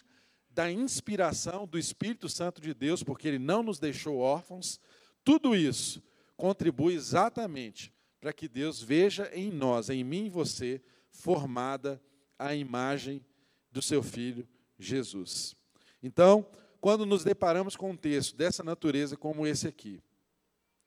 da 0.48 0.72
inspiração 0.72 1.66
do 1.66 1.78
Espírito 1.78 2.30
Santo 2.30 2.62
de 2.62 2.72
Deus, 2.72 3.02
porque 3.02 3.28
ele 3.28 3.38
não 3.38 3.62
nos 3.62 3.78
deixou 3.78 4.16
órfãos, 4.16 4.80
tudo 5.22 5.54
isso 5.54 6.02
contribui 6.34 6.94
exatamente 6.94 7.94
para 8.26 8.32
que 8.32 8.48
Deus 8.48 8.82
veja 8.82 9.30
em 9.32 9.52
nós, 9.52 9.88
em 9.88 10.02
mim 10.02 10.26
e 10.26 10.28
você, 10.28 10.82
formada 11.12 12.02
a 12.36 12.56
imagem 12.56 13.24
do 13.70 13.80
seu 13.80 14.02
filho 14.02 14.48
Jesus. 14.76 15.54
Então, 16.02 16.44
quando 16.80 17.06
nos 17.06 17.22
deparamos 17.22 17.76
com 17.76 17.92
um 17.92 17.96
texto 17.96 18.34
dessa 18.34 18.64
natureza 18.64 19.16
como 19.16 19.46
esse 19.46 19.68
aqui, 19.68 20.02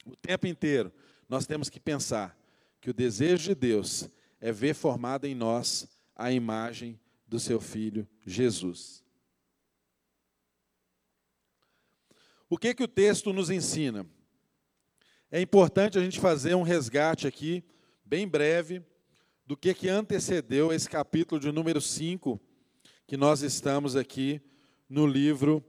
o 0.06 0.18
tempo 0.18 0.48
inteiro 0.48 0.92
nós 1.30 1.48
temos 1.48 1.70
que 1.70 1.80
pensar 1.80 2.38
que 2.82 2.90
o 2.90 2.94
desejo 2.94 3.48
de 3.48 3.56
Deus 3.56 4.10
é 4.42 4.52
ver 4.52 4.74
formada 4.74 5.26
em 5.26 5.34
nós 5.34 5.88
a 6.18 6.34
imagem 6.34 7.00
do 7.26 7.40
seu 7.40 7.62
filho 7.62 8.06
Jesus. 8.26 9.02
O 12.50 12.58
que, 12.58 12.76
que 12.76 12.84
o 12.84 12.88
texto 12.88 13.32
nos 13.32 13.50
ensina? 13.50 14.06
É 15.32 15.42
importante 15.42 15.98
a 15.98 16.02
gente 16.02 16.20
fazer 16.20 16.56
um 16.56 16.62
resgate 16.64 17.28
aqui, 17.28 17.64
bem 18.04 18.28
breve, 18.28 18.84
do 19.46 19.56
que, 19.56 19.74
que 19.74 19.88
antecedeu 19.88 20.74
esse 20.74 20.90
capítulo 20.90 21.40
de 21.40 21.52
número 21.52 21.80
5, 21.80 22.40
que 23.06 23.16
nós 23.16 23.42
estamos 23.42 23.96
aqui 23.96 24.42
no 24.90 25.06
livro 25.06 25.64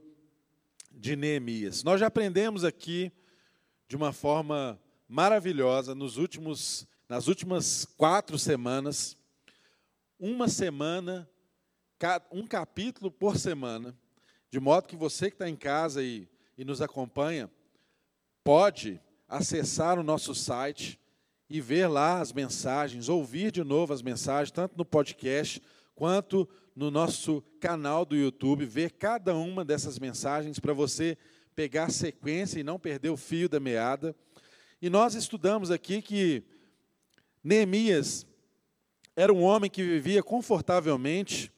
de 0.91 1.15
Neemias. 1.15 1.83
Nós 1.83 1.99
já 1.99 2.07
aprendemos 2.07 2.63
aqui, 2.63 3.11
de 3.87 3.95
uma 3.95 4.11
forma 4.11 4.79
maravilhosa, 5.07 5.93
nos 5.93 6.17
últimos, 6.17 6.87
nas 7.07 7.27
últimas 7.27 7.85
quatro 7.85 8.37
semanas, 8.39 9.17
uma 10.19 10.47
semana, 10.47 11.29
um 12.31 12.47
capítulo 12.47 13.11
por 13.11 13.37
semana, 13.37 13.97
de 14.49 14.59
modo 14.59 14.87
que 14.87 14.95
você 14.95 15.29
que 15.29 15.35
está 15.35 15.47
em 15.47 15.55
casa 15.55 16.03
e 16.03 16.27
e 16.61 16.63
nos 16.63 16.79
acompanha, 16.79 17.49
pode 18.43 19.01
acessar 19.31 19.97
o 19.97 20.03
nosso 20.03 20.35
site 20.35 20.99
e 21.49 21.61
ver 21.61 21.87
lá 21.87 22.19
as 22.19 22.33
mensagens, 22.33 23.07
ouvir 23.07 23.49
de 23.49 23.63
novo 23.63 23.93
as 23.93 24.01
mensagens, 24.01 24.51
tanto 24.51 24.77
no 24.77 24.83
podcast 24.83 25.61
quanto 25.95 26.47
no 26.75 26.91
nosso 26.91 27.41
canal 27.57 28.05
do 28.05 28.13
YouTube, 28.13 28.65
ver 28.65 28.91
cada 28.91 29.33
uma 29.33 29.63
dessas 29.63 29.97
mensagens 29.97 30.59
para 30.59 30.73
você 30.73 31.17
pegar 31.55 31.85
a 31.85 31.89
sequência 31.89 32.59
e 32.59 32.63
não 32.63 32.77
perder 32.77 33.09
o 33.09 33.15
fio 33.15 33.47
da 33.47 33.59
meada. 33.59 34.13
E 34.81 34.89
nós 34.89 35.15
estudamos 35.15 35.71
aqui 35.71 36.01
que 36.01 36.43
Neemias 37.41 38.25
era 39.15 39.31
um 39.31 39.43
homem 39.43 39.69
que 39.69 39.81
vivia 39.81 40.21
confortavelmente 40.21 41.51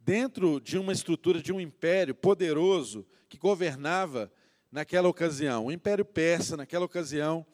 dentro 0.00 0.60
de 0.60 0.76
uma 0.76 0.92
estrutura 0.92 1.40
de 1.40 1.52
um 1.52 1.60
império 1.60 2.16
poderoso 2.16 3.06
que 3.28 3.38
governava 3.38 4.32
naquela 4.72 5.08
ocasião. 5.08 5.66
O 5.66 5.72
Império 5.72 6.04
Persa, 6.04 6.56
naquela 6.56 6.86
ocasião, 6.86 7.46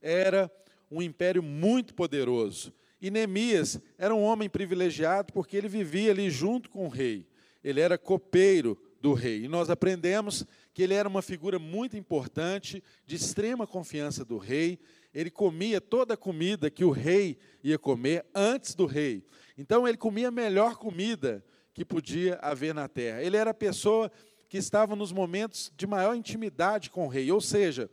era 0.00 0.52
um 0.90 1.00
império 1.00 1.42
muito 1.42 1.94
poderoso. 1.94 2.72
E 3.00 3.10
Neemias 3.10 3.80
era 3.98 4.14
um 4.14 4.22
homem 4.22 4.48
privilegiado 4.48 5.32
porque 5.32 5.56
ele 5.56 5.68
vivia 5.68 6.10
ali 6.10 6.30
junto 6.30 6.68
com 6.70 6.84
o 6.84 6.90
rei. 6.90 7.26
Ele 7.64 7.80
era 7.80 7.98
copeiro 7.98 8.78
do 9.00 9.12
rei. 9.12 9.44
E 9.44 9.48
nós 9.48 9.70
aprendemos 9.70 10.46
que 10.72 10.82
ele 10.82 10.94
era 10.94 11.08
uma 11.08 11.22
figura 11.22 11.58
muito 11.58 11.96
importante, 11.96 12.82
de 13.04 13.16
extrema 13.16 13.66
confiança 13.66 14.24
do 14.24 14.38
rei. 14.38 14.78
Ele 15.12 15.30
comia 15.30 15.80
toda 15.80 16.14
a 16.14 16.16
comida 16.16 16.70
que 16.70 16.84
o 16.84 16.90
rei 16.90 17.38
ia 17.64 17.78
comer 17.78 18.24
antes 18.34 18.74
do 18.74 18.86
rei. 18.86 19.24
Então 19.58 19.88
ele 19.88 19.96
comia 19.96 20.28
a 20.28 20.30
melhor 20.30 20.76
comida 20.76 21.44
que 21.74 21.84
podia 21.84 22.36
haver 22.36 22.74
na 22.74 22.88
terra. 22.88 23.22
Ele 23.22 23.36
era 23.36 23.50
a 23.50 23.54
pessoa 23.54 24.10
que 24.56 24.60
estavam 24.60 24.96
nos 24.96 25.12
momentos 25.12 25.70
de 25.76 25.86
maior 25.86 26.14
intimidade 26.14 26.88
com 26.88 27.04
o 27.04 27.08
rei, 27.08 27.30
ou 27.30 27.42
seja, 27.42 27.90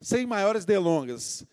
sem 0.00 0.24
maiores 0.24 0.64
delongas. 0.64 1.46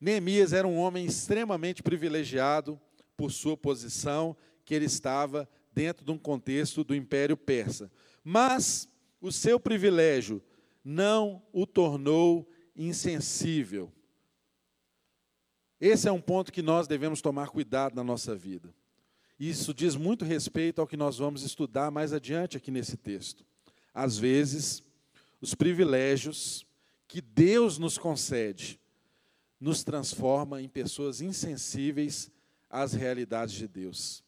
Neemias 0.00 0.54
era 0.54 0.66
um 0.66 0.78
homem 0.78 1.04
extremamente 1.04 1.82
privilegiado 1.82 2.80
por 3.14 3.30
sua 3.30 3.58
posição, 3.58 4.34
que 4.64 4.74
ele 4.74 4.86
estava 4.86 5.46
dentro 5.70 6.02
de 6.02 6.10
um 6.10 6.16
contexto 6.16 6.82
do 6.82 6.94
Império 6.94 7.36
Persa. 7.36 7.90
Mas 8.24 8.88
o 9.20 9.30
seu 9.30 9.60
privilégio 9.60 10.42
não 10.82 11.42
o 11.52 11.66
tornou 11.66 12.48
insensível. 12.74 13.92
Esse 15.78 16.08
é 16.08 16.12
um 16.12 16.22
ponto 16.22 16.50
que 16.50 16.62
nós 16.62 16.88
devemos 16.88 17.20
tomar 17.20 17.50
cuidado 17.50 17.94
na 17.94 18.02
nossa 18.02 18.34
vida. 18.34 18.74
Isso 19.38 19.74
diz 19.74 19.94
muito 19.94 20.24
respeito 20.24 20.80
ao 20.80 20.86
que 20.86 20.96
nós 20.96 21.18
vamos 21.18 21.42
estudar 21.42 21.90
mais 21.90 22.14
adiante 22.14 22.56
aqui 22.56 22.70
nesse 22.70 22.96
texto. 22.96 23.44
Às 23.98 24.16
vezes, 24.16 24.80
os 25.40 25.56
privilégios 25.56 26.64
que 27.08 27.20
Deus 27.20 27.78
nos 27.78 27.98
concede 27.98 28.78
nos 29.58 29.82
transforma 29.82 30.62
em 30.62 30.68
pessoas 30.68 31.20
insensíveis 31.20 32.30
às 32.70 32.92
realidades 32.92 33.56
de 33.56 33.66
Deus. 33.66 34.22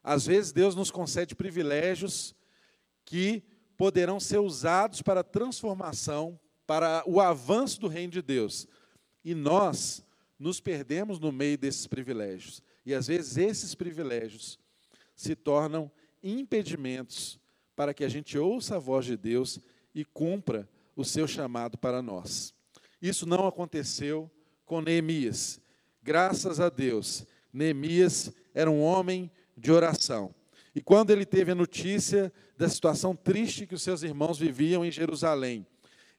Às 0.00 0.26
vezes, 0.26 0.52
Deus 0.52 0.76
nos 0.76 0.92
concede 0.92 1.34
privilégios 1.34 2.36
que 3.04 3.42
poderão 3.76 4.20
ser 4.20 4.38
usados 4.38 5.02
para 5.02 5.22
a 5.22 5.24
transformação, 5.24 6.38
para 6.64 7.02
o 7.04 7.20
avanço 7.20 7.80
do 7.80 7.88
reino 7.88 8.12
de 8.12 8.22
Deus. 8.22 8.64
E 9.24 9.34
nós 9.34 10.04
nos 10.38 10.60
perdemos 10.60 11.18
no 11.18 11.32
meio 11.32 11.58
desses 11.58 11.88
privilégios. 11.88 12.62
E 12.86 12.94
às 12.94 13.08
vezes 13.08 13.38
esses 13.38 13.74
privilégios 13.74 14.56
se 15.16 15.34
tornam 15.34 15.90
impedimentos 16.22 17.40
para 17.76 17.94
que 17.94 18.04
a 18.04 18.08
gente 18.08 18.38
ouça 18.38 18.76
a 18.76 18.78
voz 18.78 19.04
de 19.04 19.16
Deus 19.16 19.58
e 19.94 20.04
cumpra 20.04 20.68
o 20.96 21.04
seu 21.04 21.26
chamado 21.26 21.76
para 21.76 22.00
nós. 22.02 22.54
Isso 23.00 23.26
não 23.26 23.46
aconteceu 23.46 24.30
com 24.64 24.80
Neemias. 24.80 25.60
Graças 26.02 26.60
a 26.60 26.68
Deus, 26.68 27.26
Neemias 27.52 28.32
era 28.54 28.70
um 28.70 28.82
homem 28.82 29.30
de 29.56 29.72
oração. 29.72 30.34
E 30.74 30.80
quando 30.80 31.10
ele 31.10 31.24
teve 31.24 31.52
a 31.52 31.54
notícia 31.54 32.32
da 32.58 32.68
situação 32.68 33.14
triste 33.14 33.66
que 33.66 33.74
os 33.74 33.82
seus 33.82 34.02
irmãos 34.02 34.38
viviam 34.38 34.84
em 34.84 34.90
Jerusalém, 34.90 35.66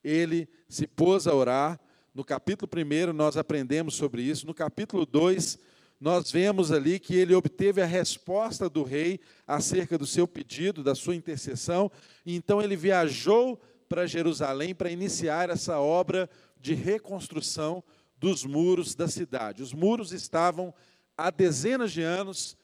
ele 0.04 0.48
se 0.70 0.88
pôs 0.88 1.28
a 1.28 1.34
orar. 1.34 1.80
No 2.14 2.24
capítulo 2.24 2.72
1 2.74 3.12
nós 3.12 3.36
aprendemos 3.36 3.96
sobre 3.96 4.22
isso. 4.22 4.48
No 4.48 4.54
capítulo 4.54 5.06
2, 5.06 5.60
nós 6.00 6.32
vemos 6.32 6.72
ali 6.72 7.00
que 7.00 7.16
ele 7.16 7.34
obteve 7.34 7.82
a 7.82 7.86
resposta 7.86 8.70
do 8.70 8.84
rei 8.84 9.20
acerca 9.48 9.98
do 9.98 10.06
seu 10.06 10.28
pedido, 10.28 10.84
da 10.84 10.94
sua 10.94 11.16
intercessão, 11.16 11.92
e 12.25 12.36
então 12.36 12.62
ele 12.62 12.75
viajou 12.75 13.60
para 13.88 14.06
Jerusalém 14.06 14.75
para 14.75 14.92
iniciar 14.92 15.50
essa 15.50 15.80
obra 15.80 16.30
de 16.60 16.74
reconstrução 16.74 17.84
dos 18.18 18.44
muros 18.44 18.96
da 18.96 19.08
cidade. 19.08 19.64
Os 19.64 19.74
muros 19.74 20.12
estavam 20.12 20.74
há 21.18 21.30
dezenas 21.30 21.92
de 21.92 22.02
anos 22.02 22.58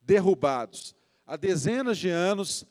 derrubados. 0.00 0.94
Há 1.26 1.36
dezenas 1.36 1.98
de 1.98 2.08
anos, 2.08 2.64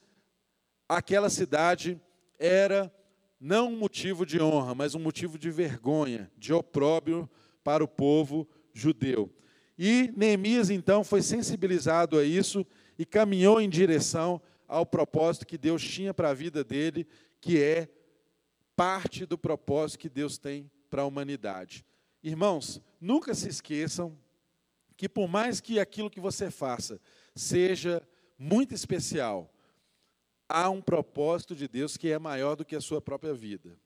aquela 0.87 1.29
cidade 1.29 1.99
era 2.39 2.93
não 3.39 3.73
um 3.73 3.77
motivo 3.77 4.25
de 4.25 4.41
honra, 4.41 4.73
mas 4.73 4.95
um 4.95 4.99
motivo 4.99 5.37
de 5.37 5.51
vergonha, 5.51 6.31
de 6.37 6.53
opróbrio 6.53 7.29
para 7.63 7.83
o 7.83 7.87
povo 7.87 8.47
judeu. 8.73 9.29
E 9.77 10.13
Neemias, 10.15 10.69
então, 10.69 11.03
foi 11.03 11.21
sensibilizado 11.21 12.17
a 12.17 12.23
isso 12.23 12.65
e 12.97 13.05
caminhou 13.05 13.59
em 13.59 13.69
direção 13.69 14.41
ao 14.67 14.85
propósito 14.85 15.45
que 15.45 15.57
Deus 15.57 15.83
tinha 15.83 16.13
para 16.13 16.29
a 16.29 16.33
vida 16.33 16.63
dele, 16.63 17.07
que 17.41 17.61
é 17.61 17.89
parte 18.75 19.25
do 19.25 19.37
propósito 19.37 19.99
que 19.99 20.09
Deus 20.09 20.37
tem 20.37 20.69
para 20.89 21.01
a 21.01 21.05
humanidade. 21.05 21.85
Irmãos, 22.23 22.81
nunca 22.99 23.33
se 23.33 23.47
esqueçam 23.47 24.17
que, 24.97 25.07
por 25.07 25.27
mais 25.27 25.59
que 25.59 25.79
aquilo 25.79 26.09
que 26.09 26.19
você 26.19 26.49
faça 26.49 26.99
seja 27.35 28.01
muito 28.37 28.73
especial, 28.73 29.53
há 30.47 30.69
um 30.69 30.81
propósito 30.81 31.55
de 31.55 31.67
Deus 31.67 31.97
que 31.97 32.11
é 32.11 32.17
maior 32.17 32.55
do 32.55 32.65
que 32.65 32.75
a 32.75 32.81
sua 32.81 33.01
própria 33.01 33.33
vida. 33.33 33.77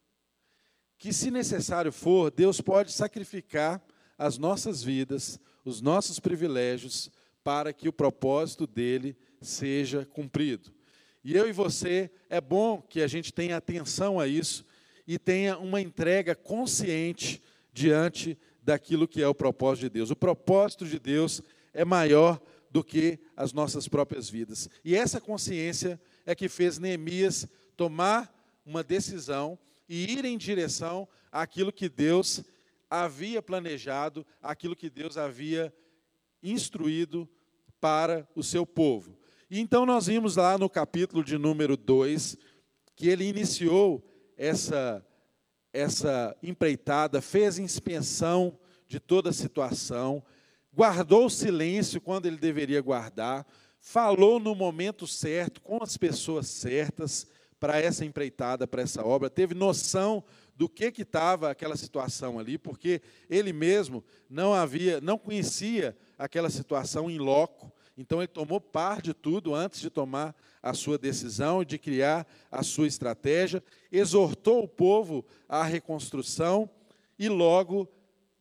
Que, 0.97 1.11
se 1.11 1.31
necessário 1.31 1.91
for, 1.91 2.29
Deus 2.29 2.61
pode 2.61 2.91
sacrificar 2.91 3.81
as 4.17 4.37
nossas 4.37 4.83
vidas, 4.83 5.39
os 5.63 5.81
nossos 5.81 6.19
privilégios, 6.19 7.09
para 7.43 7.73
que 7.73 7.87
o 7.87 7.93
propósito 7.93 8.67
dele 8.67 9.15
seja 9.41 10.05
cumprido. 10.05 10.71
E 11.23 11.35
eu 11.35 11.47
e 11.47 11.51
você, 11.51 12.09
é 12.29 12.39
bom 12.39 12.81
que 12.81 13.01
a 13.01 13.07
gente 13.07 13.33
tenha 13.33 13.57
atenção 13.57 14.19
a 14.19 14.27
isso 14.27 14.65
e 15.07 15.17
tenha 15.17 15.57
uma 15.57 15.81
entrega 15.81 16.35
consciente 16.35 17.41
diante 17.73 18.37
daquilo 18.61 19.07
que 19.07 19.21
é 19.21 19.27
o 19.27 19.35
propósito 19.35 19.83
de 19.83 19.89
Deus. 19.89 20.11
O 20.11 20.15
propósito 20.15 20.85
de 20.85 20.99
Deus 20.99 21.41
é 21.73 21.83
maior 21.83 22.39
do 22.69 22.83
que 22.83 23.19
as 23.35 23.51
nossas 23.51 23.87
próprias 23.87 24.29
vidas. 24.29 24.69
E 24.83 24.95
essa 24.95 25.19
consciência 25.19 25.99
é 26.25 26.35
que 26.35 26.47
fez 26.47 26.77
Neemias 26.77 27.47
tomar 27.75 28.31
uma 28.65 28.83
decisão 28.83 29.57
e 29.87 30.13
ir 30.13 30.25
em 30.25 30.37
direção 30.37 31.07
àquilo 31.31 31.73
que 31.73 31.89
Deus 31.89 32.43
havia 32.89 33.41
planejado, 33.41 34.25
aquilo 34.41 34.75
que 34.75 34.89
Deus 34.89 35.17
havia 35.17 35.73
instruído 36.41 37.29
para 37.79 38.27
o 38.35 38.43
seu 38.43 38.65
povo. 38.65 39.17
E 39.49 39.59
então 39.59 39.85
nós 39.85 40.07
vimos 40.07 40.35
lá 40.35 40.57
no 40.57 40.69
capítulo 40.69 41.23
de 41.23 41.37
número 41.37 41.77
2 41.77 42.37
que 42.95 43.07
ele 43.07 43.25
iniciou 43.25 44.05
essa 44.37 45.05
essa 45.71 46.35
empreitada, 46.41 47.21
fez 47.21 47.59
inspeção 47.59 48.57
de 48.87 48.99
toda 48.99 49.29
a 49.29 49.33
situação, 49.33 50.23
guardou 50.73 51.29
silêncio 51.29 52.01
quando 52.01 52.25
ele 52.25 52.37
deveria 52.37 52.81
guardar, 52.81 53.45
falou 53.79 54.39
no 54.39 54.55
momento 54.55 55.05
certo, 55.05 55.61
com 55.61 55.81
as 55.81 55.95
pessoas 55.95 56.47
certas, 56.47 57.27
para 57.59 57.79
essa 57.79 58.05
empreitada, 58.05 58.65
para 58.65 58.81
essa 58.81 59.05
obra, 59.05 59.29
teve 59.29 59.53
noção 59.53 60.23
do 60.59 60.67
que 60.67 60.91
que 60.91 61.03
estava 61.03 61.49
aquela 61.49 61.77
situação 61.77 62.37
ali, 62.37 62.57
porque 62.57 63.01
ele 63.29 63.53
mesmo 63.53 64.03
não 64.29 64.53
havia, 64.53 64.99
não 64.99 65.17
conhecia 65.17 65.97
aquela 66.17 66.49
situação 66.49 67.09
em 67.09 67.17
loco, 67.17 67.71
então 67.97 68.19
ele 68.19 68.27
tomou 68.27 68.59
par 68.59 69.01
de 69.01 69.13
tudo 69.13 69.55
antes 69.55 69.79
de 69.79 69.89
tomar 69.89 70.35
a 70.61 70.73
sua 70.73 70.97
decisão 70.97 71.63
de 71.63 71.77
criar 71.77 72.27
a 72.51 72.61
sua 72.61 72.87
estratégia, 72.87 73.63
exortou 73.89 74.61
o 74.61 74.67
povo 74.67 75.25
à 75.47 75.63
reconstrução 75.63 76.69
e 77.17 77.29
logo 77.29 77.87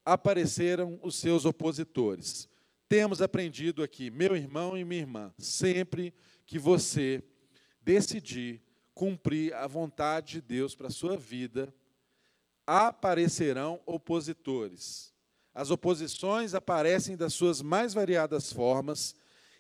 apareceram 0.05 0.99
os 1.05 1.15
seus 1.15 1.45
opositores. 1.45 2.49
Temos 2.89 3.23
aprendido 3.23 3.81
aqui, 3.81 4.11
meu 4.11 4.35
irmão 4.35 4.77
e 4.77 4.85
minha 4.85 5.03
irmã, 5.03 5.33
sempre 5.39 6.13
que 6.45 6.59
você 6.59 7.23
decidir 7.81 8.61
cumprir 8.93 9.55
a 9.55 9.69
vontade 9.69 10.33
de 10.33 10.41
Deus 10.41 10.75
para 10.75 10.89
a 10.89 10.91
sua 10.91 11.17
vida, 11.17 11.73
aparecerão 12.69 13.81
opositores. 13.87 15.15
As 15.55 15.71
oposições 15.71 16.53
aparecem 16.53 17.17
das 17.17 17.33
suas 17.33 17.63
mais 17.63 17.95
variadas 17.95 18.53
formas 18.53 19.15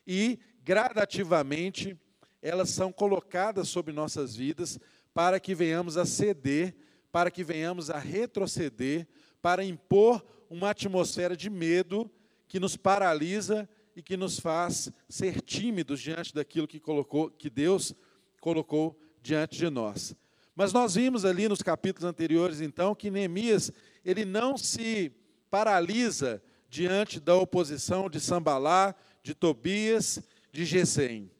e, 0.06 0.38
gradativamente, 0.62 1.98
elas 2.42 2.68
são 2.68 2.92
colocadas 2.92 3.68
sobre 3.68 3.94
nossas 3.94 4.36
vidas 4.36 4.78
para 5.14 5.40
que 5.40 5.54
venhamos 5.54 5.96
a 5.96 6.04
ceder, 6.04 6.76
para 7.10 7.30
que 7.30 7.42
venhamos 7.42 7.88
a 7.88 7.98
retroceder, 7.98 9.08
para 9.40 9.64
impor 9.64 10.22
uma 10.50 10.70
atmosfera 10.70 11.34
de 11.34 11.48
medo 11.48 12.10
que 12.46 12.60
nos 12.60 12.76
paralisa 12.76 13.66
e 13.96 14.02
que 14.02 14.18
nos 14.18 14.38
faz 14.38 14.92
ser 15.08 15.40
tímidos 15.40 15.98
diante 16.00 16.34
daquilo 16.34 16.68
que 16.68 16.78
colocou, 16.78 17.30
que 17.30 17.48
Deus 17.48 17.94
colocou 18.38 19.00
diante 19.22 19.56
de 19.56 19.70
nós. 19.70 20.14
Mas 20.58 20.72
nós 20.72 20.96
vimos 20.96 21.24
ali 21.24 21.48
nos 21.48 21.62
capítulos 21.62 22.04
anteriores, 22.04 22.60
então, 22.60 22.92
que 22.92 23.12
Neemias 23.12 23.70
ele 24.04 24.24
não 24.24 24.58
se 24.58 25.12
paralisa 25.48 26.42
diante 26.68 27.20
da 27.20 27.36
oposição 27.36 28.10
de 28.10 28.18
Sambalá, 28.18 28.92
de 29.22 29.34
Tobias, 29.34 30.20
de 30.50 30.64
Gesem. 30.64 31.30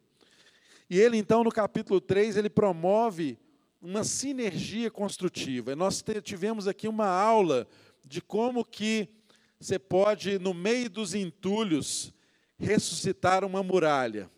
E 0.89 1.01
ele, 1.01 1.17
então, 1.17 1.43
no 1.43 1.51
capítulo 1.51 2.01
3, 2.01 2.37
ele 2.37 2.49
promove 2.49 3.37
uma 3.83 4.05
sinergia 4.05 4.89
construtiva. 4.89 5.75
nós 5.75 6.01
tivemos 6.23 6.69
aqui 6.69 6.87
uma 6.87 7.09
aula 7.09 7.67
de 8.07 8.21
como 8.21 8.65
que 8.65 9.09
você 9.59 9.81
pode, 9.81 10.39
no 10.39 10.55
meio 10.55 10.89
dos 10.89 11.13
entulhos, 11.13 12.15
ressuscitar 12.57 13.45
uma 13.45 13.65
muralha. 13.65 14.31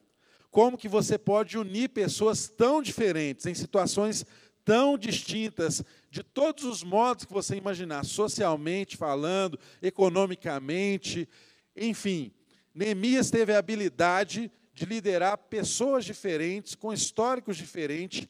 Como 0.51 0.79
que 0.79 0.88
você 0.88 1.19
pode 1.19 1.59
unir 1.59 1.90
pessoas 1.90 2.49
tão 2.49 2.81
diferentes, 2.81 3.45
em 3.45 3.53
situações 3.55 4.25
tão 4.64 4.96
distintas, 4.99 5.83
de 6.11 6.23
todos 6.23 6.64
os 6.64 6.83
modos 6.83 7.25
que 7.25 7.33
você 7.33 7.57
imaginar, 7.57 8.05
socialmente 8.05 8.96
falando, 8.96 9.59
economicamente, 9.83 11.29
enfim. 11.77 12.33
Neemias 12.75 13.31
teve 13.31 13.53
a 13.53 13.59
habilidade 13.59 14.51
de 14.73 14.87
liderar 14.87 15.37
pessoas 15.37 16.05
diferentes, 16.05 16.75
com 16.75 16.92
históricos 16.92 17.57
diferentes, 17.57 18.27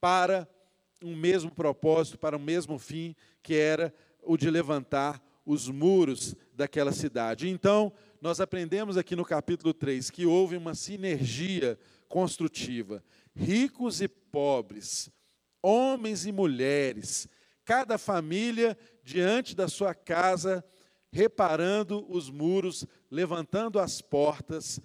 para 0.00 0.48
um 1.02 1.14
mesmo 1.14 1.50
propósito, 1.50 2.18
para 2.18 2.36
um 2.36 2.40
mesmo 2.40 2.78
fim, 2.78 3.14
que 3.42 3.54
era 3.54 3.94
o 4.22 4.36
de 4.36 4.50
levantar 4.50 5.22
os 5.44 5.68
muros 5.68 6.34
daquela 6.54 6.92
cidade. 6.92 7.48
Então, 7.48 7.92
nós 8.20 8.40
aprendemos 8.40 8.96
aqui 8.96 9.16
no 9.16 9.24
capítulo 9.24 9.74
3 9.74 10.10
que 10.10 10.24
houve 10.24 10.56
uma 10.56 10.74
sinergia 10.74 11.78
construtiva. 12.08 13.02
Ricos 13.34 14.00
e 14.00 14.08
pobres, 14.08 15.10
homens 15.62 16.26
e 16.26 16.32
mulheres, 16.32 17.28
cada 17.64 17.96
família 17.96 18.76
diante 19.04 19.54
da 19.54 19.68
sua 19.68 19.94
casa, 19.94 20.64
reparando 21.10 22.04
os 22.08 22.28
muros, 22.28 22.84
levantando 23.10 23.78
as 23.78 24.00
portas, 24.00 24.80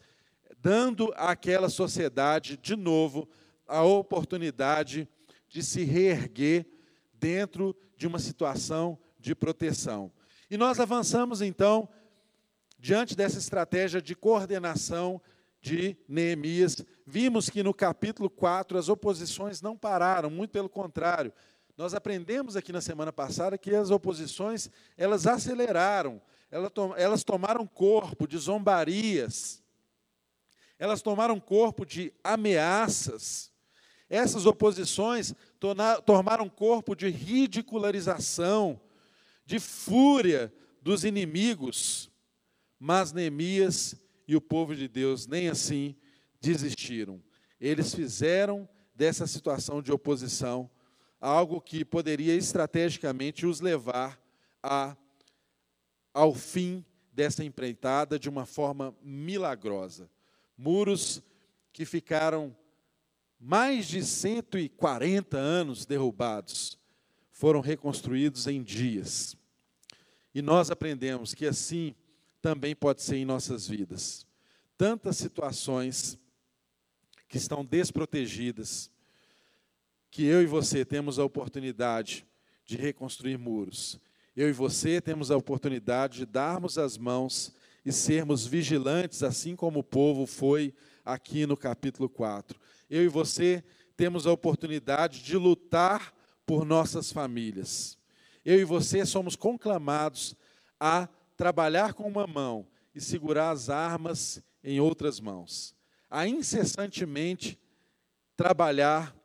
dando 0.60 1.14
àquela 1.16 1.70
sociedade, 1.70 2.58
de 2.58 2.76
novo, 2.76 3.28
a 3.68 3.84
oportunidade 3.84 5.08
de 5.48 5.64
se 5.64 5.84
reerguer 5.84 6.66
dentro 7.14 7.76
de 7.96 8.06
uma 8.06 8.20
situação 8.20 9.00
de 9.20 9.34
proteção. 9.34 10.12
E 10.50 10.58
nós 10.58 10.80
avançamos 10.80 11.42
então 11.42 11.90
diante 12.80 13.16
dessa 13.16 13.40
estratégia 13.40 14.02
de 14.02 14.16
coordenação 14.16 15.22
de 15.62 15.98
Neemias. 16.08 16.84
Vimos 17.06 17.50
que 17.50 17.64
no 17.64 17.74
capítulo 17.74 18.30
4 18.30 18.78
as 18.78 18.90
oposições 18.90 19.62
não 19.62 19.78
pararam, 19.78 20.30
muito 20.30 20.52
pelo 20.52 20.70
contrário. 20.70 21.34
Nós 21.78 21.94
aprendemos 21.94 22.56
aqui 22.56 22.72
na 22.72 22.82
semana 22.82 23.14
passada 23.14 23.58
que 23.58 23.76
as 23.76 23.92
oposições, 23.92 24.70
elas 24.98 25.28
aceleraram, 25.28 26.22
elas 26.98 27.24
tomaram 27.24 27.68
corpo 27.68 28.28
de 28.28 28.38
zombarias, 28.38 29.62
elas 30.80 31.02
tomaram 31.02 31.40
corpo 31.40 31.86
de 31.86 32.12
ameaças. 32.24 33.52
Essas 34.10 34.46
oposições 34.46 35.36
tomaram 36.06 36.50
corpo 36.50 36.96
de 36.96 37.10
ridicularização, 37.10 38.80
de 39.46 39.60
fúria 39.60 40.54
dos 40.82 41.04
inimigos. 41.04 42.10
Mas 42.80 43.12
Neemias 43.12 43.96
e 44.28 44.36
o 44.36 44.42
povo 44.42 44.76
de 44.76 44.88
Deus 44.88 45.26
nem 45.26 45.48
assim 45.48 45.96
desistiram. 46.42 47.22
Eles 47.60 47.94
fizeram 47.94 48.68
dessa 48.94 49.26
situação 49.26 49.82
de 49.82 49.92
oposição 49.92 50.70
algo 51.20 51.62
que 51.62 51.84
poderia 51.84 52.36
estrategicamente 52.36 53.46
os 53.46 53.60
levar 53.60 54.22
a, 54.62 54.96
ao 56.14 56.34
fim 56.34 56.86
dessa 57.12 57.44
empreitada 57.44 58.20
de 58.20 58.30
uma 58.30 58.46
forma 58.46 58.96
milagrosa. 59.02 60.10
Muros 60.56 61.24
que 61.74 61.86
ficaram 61.86 62.56
mais 63.40 63.88
de 63.88 64.04
140 64.04 65.38
anos 65.38 65.86
derrubados 65.86 66.78
foram 67.32 67.62
reconstruídos 67.62 68.48
em 68.48 68.64
dias. 68.64 69.36
E 70.34 70.42
nós 70.42 70.70
aprendemos 70.70 71.34
que 71.34 71.46
assim 71.46 71.96
também 72.42 72.76
pode 72.76 73.02
ser 73.02 73.18
em 73.18 73.26
nossas 73.26 73.68
vidas. 73.68 74.26
Tantas 74.78 75.18
situações 75.18 76.18
que 77.28 77.38
estão 77.38 77.66
desprotegidas, 77.66 78.90
que 80.10 80.24
eu 80.24 80.42
e 80.42 80.46
você 80.46 80.86
temos 80.86 81.20
a 81.20 81.26
oportunidade 81.26 82.26
de 82.66 82.78
reconstruir 82.78 83.38
muros. 83.38 84.00
Eu 84.36 84.50
e 84.50 84.54
você 84.54 85.02
temos 85.02 85.32
a 85.32 85.38
oportunidade 85.38 86.20
de 86.20 86.26
darmos 86.26 86.78
as 86.78 86.98
mãos 86.98 87.54
e 87.84 87.92
sermos 87.92 88.46
vigilantes, 88.46 89.24
assim 89.24 89.56
como 89.56 89.80
o 89.80 89.84
povo 89.84 90.26
foi 90.26 90.74
aqui 91.04 91.46
no 91.46 91.58
capítulo 91.58 92.08
4. 92.10 92.60
Eu 92.90 93.04
e 93.04 93.08
você 93.08 93.64
temos 93.96 94.28
a 94.28 94.32
oportunidade 94.32 95.24
de 95.24 95.36
lutar 95.38 96.14
por 96.46 96.66
nossas 96.66 97.12
famílias. 97.12 97.98
Eu 98.46 98.60
e 98.60 98.64
você 98.64 99.06
somos 99.06 99.36
conclamados 99.36 100.36
a 100.80 101.10
trabalhar 101.38 101.94
com 101.94 102.08
uma 102.08 102.26
mão 102.26 102.68
e 102.94 103.00
segurar 103.00 103.52
as 103.52 103.70
armas 103.70 104.44
em 104.64 104.80
outras 104.80 105.20
mãos, 105.20 105.76
a 106.10 106.28
incessantemente 106.28 107.60
trabalhar 108.36 109.16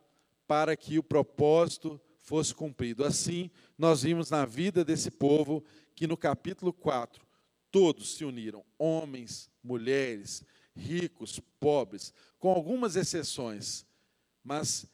para 0.47 0.77
que 0.77 0.99
o 0.99 1.03
propósito 1.03 1.99
fosse 2.19 2.55
cumprido. 2.55 3.03
Assim, 3.03 3.51
nós 3.77 4.03
vimos 4.03 4.31
na 4.31 4.45
vida 4.45 4.85
desse 4.85 5.11
povo 5.11 5.65
que 5.95 6.07
no 6.07 6.17
capítulo 6.17 6.73
4, 6.73 7.27
todos 7.71 8.15
se 8.15 8.25
uniram, 8.25 8.63
homens, 8.79 9.51
mulheres, 9.65 10.45
ricos, 10.77 11.41
pobres, 11.59 12.13
com 12.39 12.51
algumas 12.51 12.97
exceções, 12.97 13.87
mas 14.45 14.87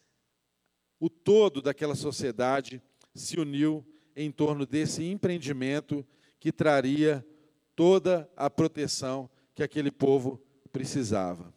o 1.00 1.10
todo 1.10 1.60
daquela 1.60 1.94
sociedade 1.94 2.80
se 3.14 3.38
uniu 3.38 3.84
em 4.14 4.30
torno 4.30 4.64
desse 4.64 5.04
empreendimento 5.04 6.06
que 6.38 6.52
traria 6.52 7.26
toda 7.74 8.30
a 8.36 8.48
proteção 8.48 9.30
que 9.54 9.62
aquele 9.62 9.90
povo 9.90 10.42
precisava. 10.72 11.52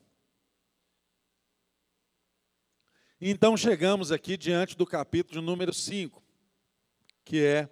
Então 3.19 3.55
chegamos 3.55 4.11
aqui 4.11 4.35
diante 4.35 4.75
do 4.75 4.85
capítulo 4.85 5.41
número 5.41 5.73
5, 5.73 6.23
que 7.23 7.43
é 7.43 7.69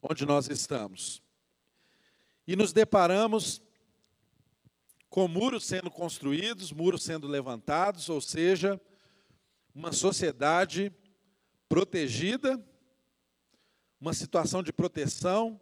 onde 0.00 0.24
nós 0.24 0.48
estamos. 0.48 1.22
E 2.46 2.54
nos 2.54 2.72
deparamos 2.72 3.60
com 5.08 5.28
muros 5.28 5.64
sendo 5.64 5.90
construídos, 5.90 6.72
muros 6.72 7.02
sendo 7.02 7.26
levantados, 7.26 8.08
ou 8.08 8.20
seja, 8.20 8.80
uma 9.74 9.92
sociedade 9.92 10.94
protegida, 11.68 12.64
uma 14.00 14.14
situação 14.14 14.62
de 14.62 14.72
proteção, 14.72 15.60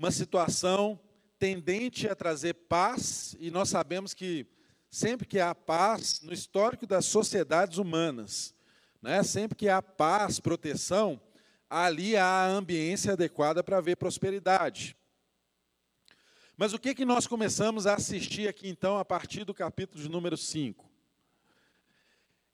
uma 0.00 0.10
situação 0.10 0.98
tendente 1.38 2.08
a 2.08 2.14
trazer 2.14 2.54
paz, 2.54 3.36
e 3.38 3.50
nós 3.50 3.68
sabemos 3.68 4.14
que 4.14 4.46
sempre 4.88 5.26
que 5.26 5.38
há 5.38 5.54
paz, 5.54 6.22
no 6.22 6.32
histórico 6.32 6.86
das 6.86 7.04
sociedades 7.04 7.76
humanas, 7.76 8.54
né, 9.02 9.22
sempre 9.22 9.58
que 9.58 9.68
há 9.68 9.82
paz, 9.82 10.40
proteção, 10.40 11.20
ali 11.68 12.16
há 12.16 12.24
a 12.24 12.46
ambiência 12.46 13.12
adequada 13.12 13.62
para 13.62 13.76
haver 13.76 13.96
prosperidade. 13.96 14.96
Mas 16.56 16.72
o 16.72 16.78
que, 16.78 16.94
que 16.94 17.04
nós 17.04 17.26
começamos 17.26 17.86
a 17.86 17.92
assistir 17.92 18.48
aqui, 18.48 18.70
então, 18.70 18.96
a 18.96 19.04
partir 19.04 19.44
do 19.44 19.52
capítulo 19.52 20.02
de 20.02 20.08
número 20.08 20.36
5? 20.38 20.90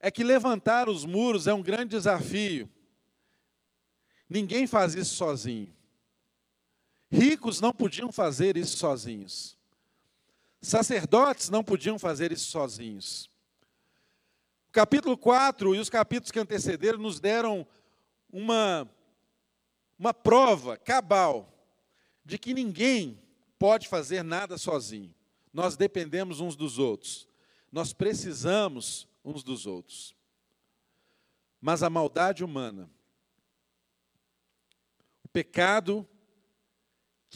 É 0.00 0.10
que 0.10 0.24
levantar 0.24 0.88
os 0.88 1.04
muros 1.04 1.46
é 1.46 1.54
um 1.54 1.62
grande 1.62 1.90
desafio. 1.90 2.68
Ninguém 4.28 4.66
faz 4.66 4.96
isso 4.96 5.14
sozinho. 5.14 5.75
Ricos 7.10 7.60
não 7.60 7.72
podiam 7.72 8.10
fazer 8.10 8.56
isso 8.56 8.76
sozinhos. 8.76 9.56
Sacerdotes 10.60 11.48
não 11.48 11.62
podiam 11.62 11.98
fazer 11.98 12.32
isso 12.32 12.50
sozinhos. 12.50 13.30
O 14.68 14.72
capítulo 14.72 15.16
4 15.16 15.74
e 15.74 15.78
os 15.78 15.88
capítulos 15.88 16.30
que 16.30 16.40
antecederam 16.40 16.98
nos 16.98 17.20
deram 17.20 17.66
uma, 18.30 18.90
uma 19.98 20.12
prova 20.12 20.76
cabal 20.76 21.52
de 22.24 22.38
que 22.38 22.52
ninguém 22.52 23.22
pode 23.58 23.88
fazer 23.88 24.22
nada 24.22 24.58
sozinho. 24.58 25.14
Nós 25.52 25.76
dependemos 25.76 26.40
uns 26.40 26.56
dos 26.56 26.78
outros. 26.78 27.28
Nós 27.70 27.92
precisamos 27.92 29.08
uns 29.24 29.42
dos 29.42 29.66
outros. 29.66 30.14
Mas 31.60 31.82
a 31.82 31.88
maldade 31.88 32.44
humana, 32.44 32.90
o 35.24 35.28
pecado 35.28 36.06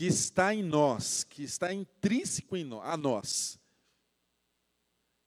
que 0.01 0.07
está 0.07 0.55
em 0.55 0.63
nós, 0.63 1.25
que 1.25 1.43
está 1.43 1.75
intrínseco 1.75 2.57
em 2.57 2.65
nós, 2.65 2.89
a 2.89 2.97
nós, 2.97 3.61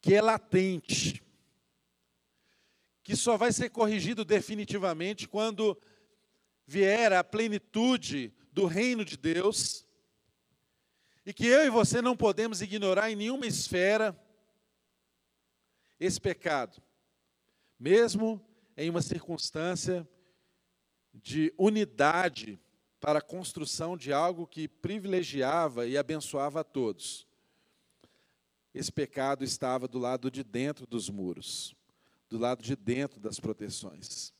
que 0.00 0.12
é 0.12 0.20
latente, 0.20 1.22
que 3.00 3.14
só 3.14 3.36
vai 3.36 3.52
ser 3.52 3.70
corrigido 3.70 4.24
definitivamente 4.24 5.28
quando 5.28 5.80
vier 6.66 7.12
a 7.12 7.22
plenitude 7.22 8.34
do 8.50 8.66
reino 8.66 9.04
de 9.04 9.16
Deus, 9.16 9.86
e 11.24 11.32
que 11.32 11.46
eu 11.46 11.64
e 11.64 11.70
você 11.70 12.02
não 12.02 12.16
podemos 12.16 12.60
ignorar 12.60 13.12
em 13.12 13.14
nenhuma 13.14 13.46
esfera 13.46 14.20
esse 16.00 16.20
pecado, 16.20 16.82
mesmo 17.78 18.44
em 18.76 18.90
uma 18.90 19.02
circunstância 19.02 20.04
de 21.14 21.54
unidade 21.56 22.58
para 23.04 23.18
a 23.18 23.22
construção 23.22 23.98
de 23.98 24.14
algo 24.14 24.46
que 24.46 24.66
privilegiava 24.66 25.86
e 25.86 25.98
abençoava 25.98 26.60
a 26.60 26.64
todos. 26.64 27.26
Esse 28.74 28.90
pecado 28.90 29.44
estava 29.44 29.86
do 29.86 29.98
lado 29.98 30.30
de 30.30 30.42
dentro 30.42 30.86
dos 30.86 31.10
muros, 31.10 31.76
do 32.30 32.38
lado 32.38 32.62
de 32.62 32.74
dentro 32.74 33.20
das 33.20 33.38
proteções. 33.38 34.32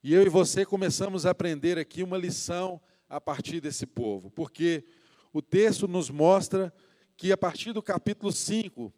E 0.00 0.14
eu 0.14 0.22
e 0.22 0.28
você 0.28 0.64
começamos 0.64 1.26
a 1.26 1.30
aprender 1.30 1.76
aqui 1.76 2.04
uma 2.04 2.16
lição 2.16 2.80
a 3.08 3.20
partir 3.20 3.60
desse 3.60 3.84
povo, 3.84 4.30
porque 4.30 4.84
o 5.32 5.42
texto 5.42 5.88
nos 5.88 6.10
mostra 6.10 6.72
que 7.16 7.32
a 7.32 7.36
partir 7.36 7.72
do 7.72 7.82
capítulo 7.82 8.30
5, 8.30 8.94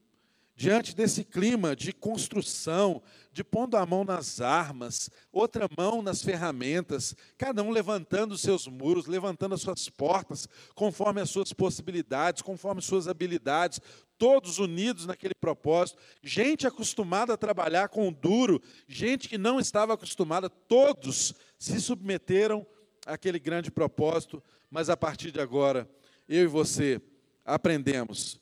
diante 0.56 0.96
desse 0.96 1.22
clima 1.22 1.76
de 1.76 1.92
construção, 1.92 3.02
de 3.30 3.44
pondo 3.44 3.76
a 3.76 3.84
mão 3.84 4.04
nas 4.04 4.40
armas, 4.40 5.10
outra 5.30 5.68
mão 5.76 6.00
nas 6.00 6.22
ferramentas, 6.22 7.14
cada 7.36 7.62
um 7.62 7.70
levantando 7.70 8.38
seus 8.38 8.66
muros, 8.66 9.04
levantando 9.04 9.54
as 9.54 9.60
suas 9.60 9.90
portas, 9.90 10.48
conforme 10.74 11.20
as 11.20 11.28
suas 11.28 11.52
possibilidades, 11.52 12.40
conforme 12.40 12.78
as 12.78 12.86
suas 12.86 13.06
habilidades, 13.06 13.82
todos 14.16 14.58
unidos 14.58 15.04
naquele 15.04 15.34
propósito, 15.34 15.98
gente 16.22 16.66
acostumada 16.66 17.34
a 17.34 17.36
trabalhar 17.36 17.90
com 17.90 18.08
o 18.08 18.10
duro, 18.12 18.62
gente 18.88 19.28
que 19.28 19.36
não 19.36 19.60
estava 19.60 19.92
acostumada, 19.92 20.48
todos 20.48 21.34
se 21.58 21.78
submeteram 21.82 22.66
àquele 23.04 23.38
grande 23.38 23.70
propósito, 23.70 24.42
mas 24.70 24.88
a 24.88 24.96
partir 24.96 25.30
de 25.30 25.40
agora, 25.40 25.86
eu 26.26 26.44
e 26.44 26.46
você 26.46 26.98
aprendemos 27.44 28.40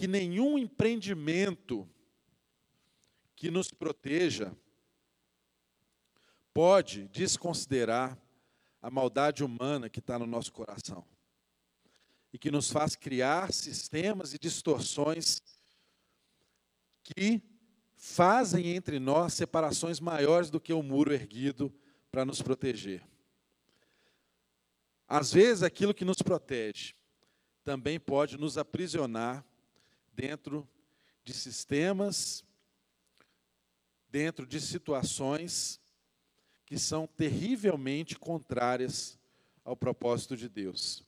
que 0.00 0.08
nenhum 0.08 0.56
empreendimento 0.56 1.86
que 3.36 3.50
nos 3.50 3.70
proteja 3.70 4.56
pode 6.54 7.06
desconsiderar 7.08 8.18
a 8.80 8.90
maldade 8.90 9.44
humana 9.44 9.90
que 9.90 9.98
está 9.98 10.18
no 10.18 10.26
nosso 10.26 10.54
coração 10.54 11.06
e 12.32 12.38
que 12.38 12.50
nos 12.50 12.70
faz 12.70 12.96
criar 12.96 13.52
sistemas 13.52 14.32
e 14.32 14.38
distorções 14.38 15.42
que 17.02 17.42
fazem 17.94 18.68
entre 18.68 18.98
nós 18.98 19.34
separações 19.34 20.00
maiores 20.00 20.48
do 20.48 20.58
que 20.58 20.72
o 20.72 20.82
muro 20.82 21.12
erguido 21.12 21.70
para 22.10 22.24
nos 22.24 22.40
proteger. 22.40 23.06
Às 25.06 25.30
vezes, 25.30 25.62
aquilo 25.62 25.92
que 25.92 26.06
nos 26.06 26.22
protege 26.22 26.94
também 27.62 28.00
pode 28.00 28.38
nos 28.38 28.56
aprisionar 28.56 29.44
dentro 30.12 30.68
de 31.24 31.32
sistemas, 31.32 32.44
dentro 34.08 34.46
de 34.46 34.60
situações 34.60 35.80
que 36.66 36.78
são 36.78 37.06
terrivelmente 37.06 38.18
contrárias 38.18 39.18
ao 39.64 39.76
propósito 39.76 40.36
de 40.36 40.48
Deus. 40.48 41.04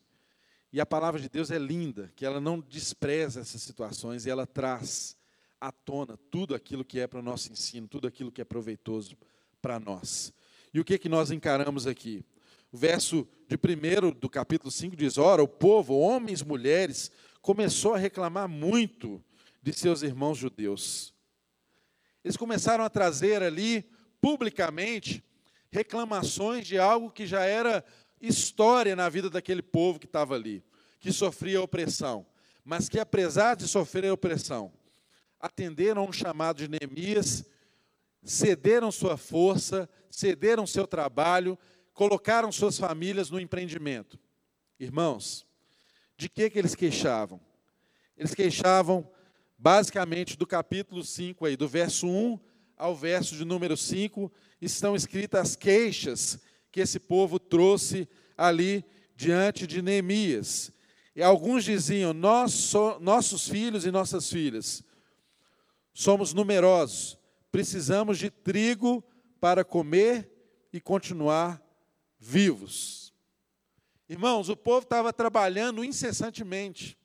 E 0.73 0.81
a 0.81 0.87
palavra 0.87 1.21
de 1.21 1.29
Deus 1.29 1.51
é 1.51 1.59
linda, 1.59 2.13
que 2.17 2.25
ela 2.25 2.41
não 2.41 2.59
despreza 2.59 3.41
essas 3.41 3.63
situações 3.63 4.25
e 4.25 4.31
ela 4.31 4.47
traz 4.47 5.17
à 5.61 5.71
tona 5.71 6.19
tudo 6.31 6.55
aquilo 6.55 6.85
que 6.85 6.99
é 6.99 7.07
para 7.07 7.21
o 7.21 7.23
nosso 7.23 7.53
ensino, 7.53 7.87
tudo 7.87 8.09
aquilo 8.09 8.33
que 8.33 8.41
é 8.41 8.45
proveitoso 8.45 9.17
para 9.61 9.79
nós. 9.79 10.33
E 10.73 10.81
o 10.81 10.85
que 10.85 10.99
que 10.99 11.09
nós 11.09 11.31
encaramos 11.31 11.87
aqui? 11.87 12.25
O 12.73 12.77
verso 12.79 13.29
de 13.47 13.59
primeiro 13.59 14.13
do 14.13 14.31
capítulo 14.31 14.71
5 14.71 14.97
diz: 14.97 15.19
Ora, 15.19 15.43
o 15.43 15.49
povo, 15.49 15.99
homens, 15.99 16.43
mulheres, 16.43 17.13
começou 17.43 17.95
a 17.95 17.99
reclamar 17.99 18.49
muito 18.49 19.23
de 19.61 19.73
seus 19.73 20.03
irmãos 20.03 20.39
judeus. 20.39 21.13
Eles 22.25 22.37
começaram 22.37 22.85
a 22.85 22.89
trazer 22.89 23.43
ali, 23.43 23.85
publicamente, 24.21 25.23
reclamações 25.71 26.67
de 26.67 26.79
algo 26.79 27.11
que 27.11 27.27
já 27.27 27.45
era 27.45 27.85
história 28.21 28.95
na 28.95 29.09
vida 29.09 29.29
daquele 29.29 29.61
povo 29.61 29.99
que 29.99 30.07
estava 30.07 30.37
ali, 30.37 30.65
que 31.01 31.11
sofria 31.11 31.61
opressão, 31.61 32.25
mas 32.65 32.89
que, 32.89 33.01
apesar 33.01 33.57
de 33.57 33.67
sofrer 33.67 34.13
opressão, 34.13 34.73
atenderam 35.41 36.03
a 36.03 36.09
um 36.09 36.13
chamado 36.13 36.59
de 36.59 36.69
Neemias, 36.69 37.45
cederam 38.23 38.93
sua 38.93 39.17
força, 39.17 39.91
cederam 40.09 40.65
seu 40.65 40.87
trabalho, 40.87 41.59
colocaram 41.93 42.53
suas 42.53 42.79
famílias 42.79 43.29
no 43.31 43.41
empreendimento. 43.41 44.17
Irmãos, 44.79 45.45
de 46.23 46.29
que, 46.29 46.49
que 46.49 46.57
eles 46.57 46.77
queixavam? 46.77 47.41
Eles 48.17 48.33
queixavam 48.33 49.11
basicamente 49.59 50.37
do 50.37 50.47
capítulo 50.47 51.03
5 51.03 51.45
aí, 51.45 51.57
do 51.57 51.67
verso 51.67 52.07
1 52.07 52.39
ao 52.77 52.95
verso 52.95 53.35
de 53.35 53.45
número 53.45 53.77
5, 53.77 54.31
estão 54.61 54.95
escritas 54.95 55.41
as 55.41 55.57
queixas 55.57 56.39
que 56.71 56.81
esse 56.81 57.01
povo 57.01 57.41
trouxe 57.41 58.09
ali 58.39 58.85
diante 59.17 59.67
de 59.67 59.83
Neemias. 59.83 60.73
E 61.17 61.23
alguns 61.25 61.65
diziam: 61.65 62.13
Nós, 62.13 62.53
so, 62.53 63.01
nossos 63.01 63.49
filhos 63.49 63.85
e 63.85 63.91
nossas 63.91 64.31
filhas 64.31 64.85
somos 65.93 66.33
numerosos, 66.33 67.19
precisamos 67.51 68.17
de 68.17 68.31
trigo 68.31 69.03
para 69.41 69.65
comer 69.65 70.31
e 70.73 70.81
continuar 70.81 71.61
vivos. 72.17 73.02
Irmãos, 74.13 74.49
o 74.49 74.57
povo 74.57 74.85
estava 74.85 75.13
trabalhando 75.13 75.85
incessantemente, 75.85 76.99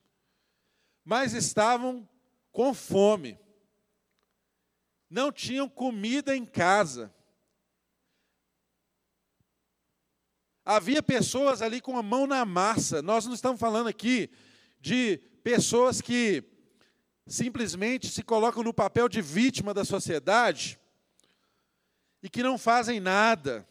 mas 1.04 1.34
estavam 1.34 2.08
com 2.52 2.74
fome 2.74 3.40
não 5.10 5.32
tinham 5.32 5.70
comida 5.70 6.36
em 6.36 6.46
casa. 6.46 7.14
Havia 10.66 11.02
pessoas 11.02 11.62
ali 11.62 11.80
com 11.80 11.98
a 11.98 12.04
mão 12.04 12.28
na 12.28 12.44
massa. 12.44 13.02
Nós 13.02 13.26
não 13.26 13.34
estamos 13.34 13.60
falando 13.60 13.88
aqui 13.88 14.30
de 14.82 15.18
pessoas 15.44 16.02
que 16.02 16.44
simplesmente 17.26 18.10
se 18.10 18.22
colocam 18.22 18.64
no 18.64 18.74
papel 18.74 19.08
de 19.08 19.22
vítima 19.22 19.74
da 19.74 19.86
sociedade 19.86 20.78
e 22.22 22.30
que 22.30 22.44
não 22.44 22.58
fazem 22.58 23.00
nada 23.00 23.68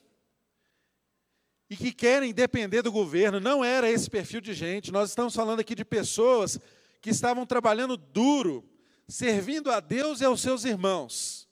e 1.69 1.77
que 1.77 1.93
querem 1.93 2.33
depender 2.33 2.83
do 2.83 2.93
governo. 2.93 3.41
Não 3.41 3.65
era 3.65 3.91
esse 3.91 4.09
perfil 4.09 4.41
de 4.41 4.55
gente. 4.55 4.93
Nós 4.93 5.11
estamos 5.11 5.35
falando 5.35 5.61
aqui 5.61 5.75
de 5.75 5.85
pessoas 5.85 6.59
que 7.01 7.11
estavam 7.11 7.45
trabalhando 7.47 7.97
duro 7.97 8.69
servindo 9.09 9.71
a 9.71 9.81
Deus 9.81 10.21
e 10.21 10.25
aos 10.25 10.41
seus 10.41 10.65
irmãos, 10.65 11.49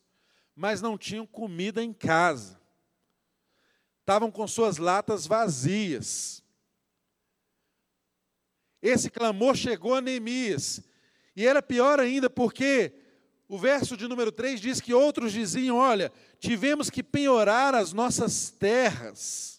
mas 0.54 0.80
não 0.82 0.98
tinham 0.98 1.26
comida 1.26 1.82
em 1.82 1.92
casa. 1.92 2.60
Estavam 4.00 4.30
com 4.30 4.46
suas 4.46 4.76
latas 4.76 5.26
vazias. 5.26 6.42
Esse 8.82 9.08
clamor 9.08 9.54
chegou 9.56 9.94
a 9.94 10.00
Neemias. 10.00 10.82
E 11.34 11.46
era 11.46 11.62
pior 11.62 11.98
ainda 11.98 12.28
porque 12.28 12.92
o 13.48 13.58
verso 13.58 13.96
de 13.96 14.06
número 14.06 14.30
3 14.30 14.60
diz 14.60 14.80
que 14.80 14.92
outros 14.92 15.32
diziam: 15.32 15.76
Olha, 15.76 16.12
tivemos 16.38 16.90
que 16.90 17.02
penhorar 17.02 17.74
as 17.74 17.92
nossas 17.92 18.50
terras, 18.50 19.53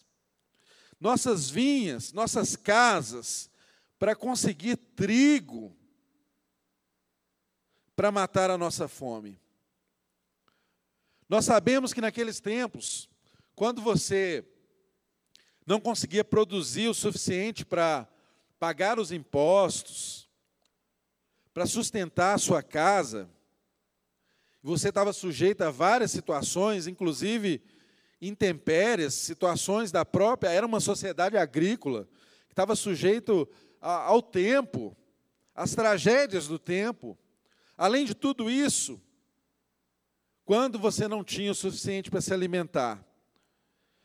nossas 1.00 1.50
vinhas, 1.50 2.12
nossas 2.12 2.56
casas, 2.56 3.50
para 3.98 4.14
conseguir 4.14 4.76
trigo 4.76 5.76
para 7.94 8.12
matar 8.12 8.50
a 8.50 8.58
nossa 8.58 8.86
fome. 8.86 9.40
Nós 11.28 11.46
sabemos 11.46 11.92
que 11.92 12.00
naqueles 12.00 12.38
tempos, 12.38 13.08
quando 13.54 13.80
você 13.80 14.46
não 15.66 15.80
conseguia 15.80 16.22
produzir 16.22 16.88
o 16.88 16.94
suficiente 16.94 17.64
para 17.64 18.06
pagar 18.58 18.98
os 18.98 19.10
impostos, 19.10 20.28
para 21.52 21.66
sustentar 21.66 22.34
a 22.34 22.38
sua 22.38 22.62
casa, 22.62 23.28
você 24.62 24.90
estava 24.90 25.12
sujeito 25.12 25.62
a 25.62 25.70
várias 25.70 26.10
situações, 26.10 26.86
inclusive 26.86 27.62
intempéries, 28.20 29.14
situações 29.14 29.92
da 29.92 30.04
própria, 30.04 30.50
era 30.50 30.66
uma 30.66 30.80
sociedade 30.80 31.36
agrícola, 31.36 32.08
que 32.46 32.52
estava 32.52 32.74
sujeito 32.74 33.48
ao 33.80 34.22
tempo, 34.22 34.96
às 35.54 35.74
tragédias 35.74 36.46
do 36.48 36.58
tempo. 36.58 37.18
Além 37.76 38.04
de 38.04 38.14
tudo 38.14 38.50
isso, 38.50 39.00
quando 40.44 40.78
você 40.78 41.08
não 41.08 41.22
tinha 41.22 41.50
o 41.50 41.54
suficiente 41.54 42.10
para 42.10 42.20
se 42.20 42.32
alimentar, 42.32 43.04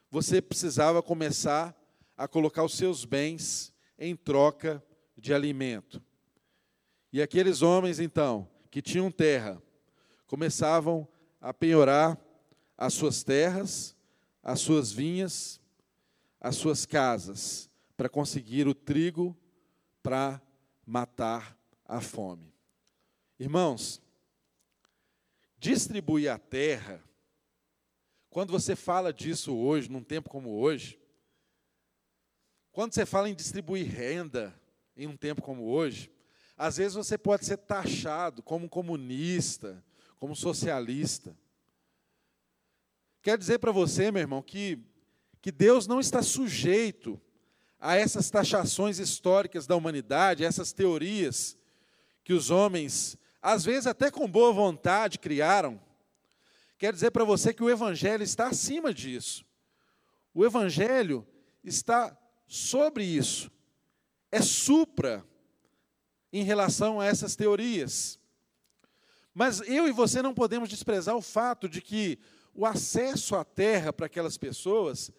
você 0.10 0.42
precisava 0.42 1.02
começar 1.02 1.76
a 2.18 2.28
colocar 2.28 2.64
os 2.64 2.76
seus 2.76 3.06
bens 3.06 3.74
em 3.98 4.16
troca 4.16 4.84
de 5.18 5.34
alimento. 5.34 6.04
E 7.14 7.22
aqueles 7.22 7.62
homens, 7.62 8.00
então, 8.00 8.50
que 8.70 8.82
tinham 8.82 9.12
terra, 9.12 9.62
começavam 10.28 11.08
a 11.40 11.54
penhorar 11.54 12.18
as 12.78 12.94
suas 12.94 13.24
terras, 13.24 13.96
as 14.44 14.60
suas 14.60 14.92
vinhas, 14.92 15.60
as 16.40 16.56
suas 16.56 16.86
casas, 16.86 17.70
para 17.96 18.10
conseguir 18.10 18.68
o 18.68 18.74
trigo 18.74 19.38
para 20.02 20.42
matar 20.86 21.58
a 21.86 22.02
fome. 22.02 22.52
Irmãos, 23.40 24.02
distribuir 25.58 26.32
a 26.32 26.40
terra, 26.40 27.04
quando 28.30 28.52
você 28.52 28.76
fala 28.76 29.14
disso 29.14 29.56
hoje, 29.56 29.92
num 29.92 30.04
tempo 30.04 30.30
como 30.30 30.58
hoje, 30.58 31.00
quando 32.72 32.94
você 32.94 33.06
fala 33.06 33.30
em 33.30 33.36
distribuir 33.36 33.86
renda 33.86 34.60
em 34.96 35.06
um 35.06 35.18
tempo 35.18 35.42
como 35.42 35.66
hoje, 35.66 36.12
às 36.58 36.78
vezes 36.78 36.94
você 36.94 37.18
pode 37.18 37.46
ser 37.46 37.58
taxado 37.58 38.42
como 38.42 38.70
comunista, 38.70 39.84
como 40.18 40.36
socialista. 40.36 41.36
Quero 43.22 43.38
dizer 43.38 43.60
para 43.60 43.72
você, 43.72 44.12
meu 44.12 44.22
irmão, 44.22 44.42
que, 44.42 44.80
que 45.42 45.52
Deus 45.52 45.86
não 45.86 46.00
está 46.00 46.24
sujeito 46.24 47.22
a 47.80 47.96
essas 47.96 48.30
taxações 48.30 49.00
históricas 49.00 49.68
da 49.68 49.76
humanidade, 49.76 50.44
a 50.44 50.48
essas 50.48 50.74
teorias 50.74 51.58
que 52.24 52.34
os 52.34 52.50
homens 52.50 53.18
às 53.42 53.66
vezes 53.66 53.88
até 53.88 54.12
com 54.12 54.30
boa 54.30 54.54
vontade 54.54 55.18
criaram. 55.18 55.82
Quero 56.78 56.94
dizer 56.94 57.12
para 57.12 57.24
você 57.24 57.54
que 57.54 57.64
o 57.64 57.70
Evangelho 57.70 58.24
está 58.24 58.48
acima 58.48 58.94
disso. 58.94 59.44
O 60.34 60.46
Evangelho 60.46 61.26
está 61.64 62.16
sobre 62.48 63.04
isso. 63.04 63.52
É 64.32 64.42
supra 64.42 65.26
em 66.32 66.44
relação 66.44 67.02
a 67.02 67.06
essas 67.06 67.36
teorias. 67.36 68.20
Mas 69.34 69.62
eu 69.62 69.88
e 69.88 69.92
você 69.92 70.22
não 70.22 70.34
podemos 70.34 70.70
desprezar 70.70 71.16
o 71.16 71.22
fato 71.22 71.68
de 71.68 71.82
que 71.82 72.20
o 72.54 72.66
acesso 72.66 73.36
à 73.36 73.44
terra 73.44 73.94
para 73.94 74.06
aquelas 74.06 74.38
pessoas 74.38 75.12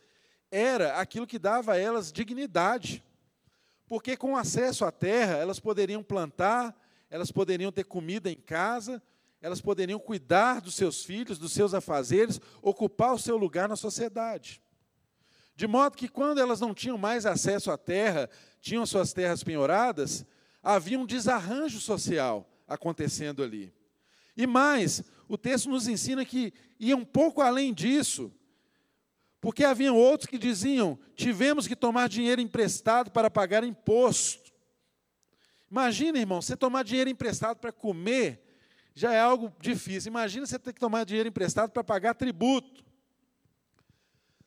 era 0.51 0.99
aquilo 0.99 1.27
que 1.27 1.39
dava 1.39 1.73
a 1.73 1.79
elas 1.79 2.13
dignidade. 2.13 3.03
Porque 3.87 4.17
com 4.17 4.37
acesso 4.37 4.85
à 4.85 4.93
terra, 4.93 5.37
elas 5.37 5.59
poderiam 5.59 6.03
plantar, 6.03 6.75
elas 7.11 7.31
poderiam 7.31 7.73
ter 7.73 7.85
comida 7.85 8.31
em 8.31 8.37
casa, 8.37 9.03
elas 9.41 9.61
poderiam 9.61 9.99
cuidar 9.99 10.61
dos 10.61 10.75
seus 10.75 11.05
filhos, 11.05 11.39
dos 11.39 11.53
seus 11.53 11.75
afazeres, 11.75 12.41
ocupar 12.63 13.13
o 13.13 13.19
seu 13.19 13.37
lugar 13.37 13.69
na 13.69 13.77
sociedade. 13.77 14.63
De 15.55 15.67
modo 15.67 15.97
que, 15.97 16.09
quando 16.09 16.41
elas 16.41 16.61
não 16.61 16.73
tinham 16.73 16.97
mais 16.97 17.27
acesso 17.27 17.71
à 17.71 17.77
terra, 17.77 18.31
tinham 18.61 18.87
suas 18.87 19.13
terras 19.13 19.43
penhoradas, 19.43 20.25
havia 20.63 20.99
um 20.99 21.05
desarranjo 21.05 21.81
social 21.81 22.49
acontecendo 22.67 23.43
ali. 23.43 23.75
E 24.37 24.47
mais, 24.47 25.03
o 25.29 25.39
texto 25.39 25.69
nos 25.69 25.89
ensina 25.89 26.25
que 26.25 26.53
ia 26.79 26.97
um 26.97 27.05
pouco 27.05 27.41
além 27.41 27.73
disso, 27.73 28.33
porque 29.41 29.65
haviam 29.65 29.97
outros 29.97 30.29
que 30.29 30.39
diziam: 30.39 30.99
tivemos 31.17 31.67
que 31.67 31.77
tomar 31.77 32.09
dinheiro 32.09 32.41
emprestado 32.41 33.11
para 33.11 33.31
pagar 33.31 33.65
imposto. 33.65 34.53
Imagina, 35.71 36.19
irmão, 36.19 36.43
você 36.43 36.57
tomar 36.57 36.85
dinheiro 36.85 37.09
emprestado 37.09 37.59
para 37.59 37.73
comer 37.73 38.43
já 38.95 39.13
é 39.13 39.21
algo 39.21 39.53
difícil. 39.59 40.11
Imagina 40.11 40.47
você 40.47 40.59
ter 40.59 40.73
que 40.73 40.81
tomar 40.81 41.05
dinheiro 41.05 41.29
emprestado 41.29 41.71
para 41.71 41.83
pagar 41.83 42.15
tributo. 42.15 42.85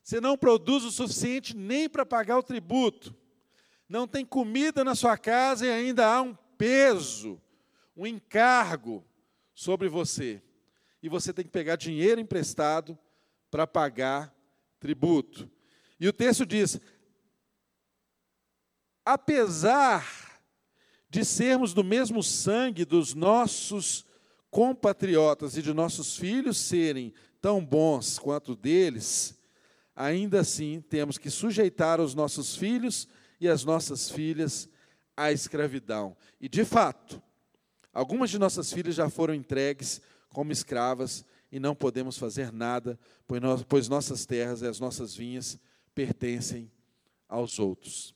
Você 0.03 0.21
não 0.21 0.37
produz 0.37 0.83
o 0.83 0.91
suficiente 0.91 1.55
nem 1.57 1.89
para 1.89 2.05
pagar 2.05 2.37
o 2.37 2.43
tributo. 2.43 3.15
Não 3.89 4.07
tem 4.07 4.23
comida 4.23 4.83
na 4.83 4.93
sua 4.93 5.17
casa 5.17 5.65
e 5.65 5.69
ainda 5.71 6.05
há 6.05 6.21
um 6.21 6.35
peso, 6.57 7.41
um 7.97 8.05
encargo 8.05 9.03
sobre 9.53 9.89
você. 9.89 10.43
E 11.05 11.09
você 11.09 11.31
tem 11.31 11.45
que 11.45 11.51
pegar 11.51 11.75
dinheiro 11.75 12.19
emprestado 12.19 12.97
para 13.51 13.67
pagar 13.67 14.35
tributo. 14.79 15.47
E 15.99 16.07
o 16.07 16.11
texto 16.11 16.47
diz: 16.47 16.79
apesar 19.05 20.41
de 21.07 21.23
sermos 21.23 21.75
do 21.75 21.83
mesmo 21.83 22.23
sangue 22.23 22.83
dos 22.83 23.13
nossos 23.13 24.03
compatriotas 24.49 25.55
e 25.55 25.61
de 25.61 25.75
nossos 25.75 26.17
filhos 26.17 26.57
serem 26.57 27.13
tão 27.39 27.63
bons 27.63 28.17
quanto 28.17 28.55
deles, 28.55 29.39
ainda 29.95 30.39
assim 30.39 30.81
temos 30.81 31.19
que 31.19 31.29
sujeitar 31.29 32.01
os 32.01 32.15
nossos 32.15 32.55
filhos 32.55 33.07
e 33.39 33.47
as 33.47 33.63
nossas 33.63 34.09
filhas 34.09 34.67
à 35.15 35.31
escravidão. 35.31 36.17
E, 36.41 36.49
de 36.49 36.65
fato, 36.65 37.21
algumas 37.93 38.31
de 38.31 38.39
nossas 38.39 38.73
filhas 38.73 38.95
já 38.95 39.07
foram 39.07 39.35
entregues 39.35 40.01
como 40.35 40.51
escravas 40.51 41.23
e 41.49 41.61
não 41.61 41.73
podemos 41.73 42.17
fazer 42.17 42.51
nada, 42.51 42.99
pois, 43.25 43.41
nós, 43.41 43.63
pois 43.63 43.87
nossas 43.87 44.25
terras 44.25 44.61
e 44.61 44.67
as 44.67 44.81
nossas 44.81 45.15
vinhas 45.15 45.57
pertencem 45.93 46.69
aos 47.25 47.57
outros. 47.57 48.13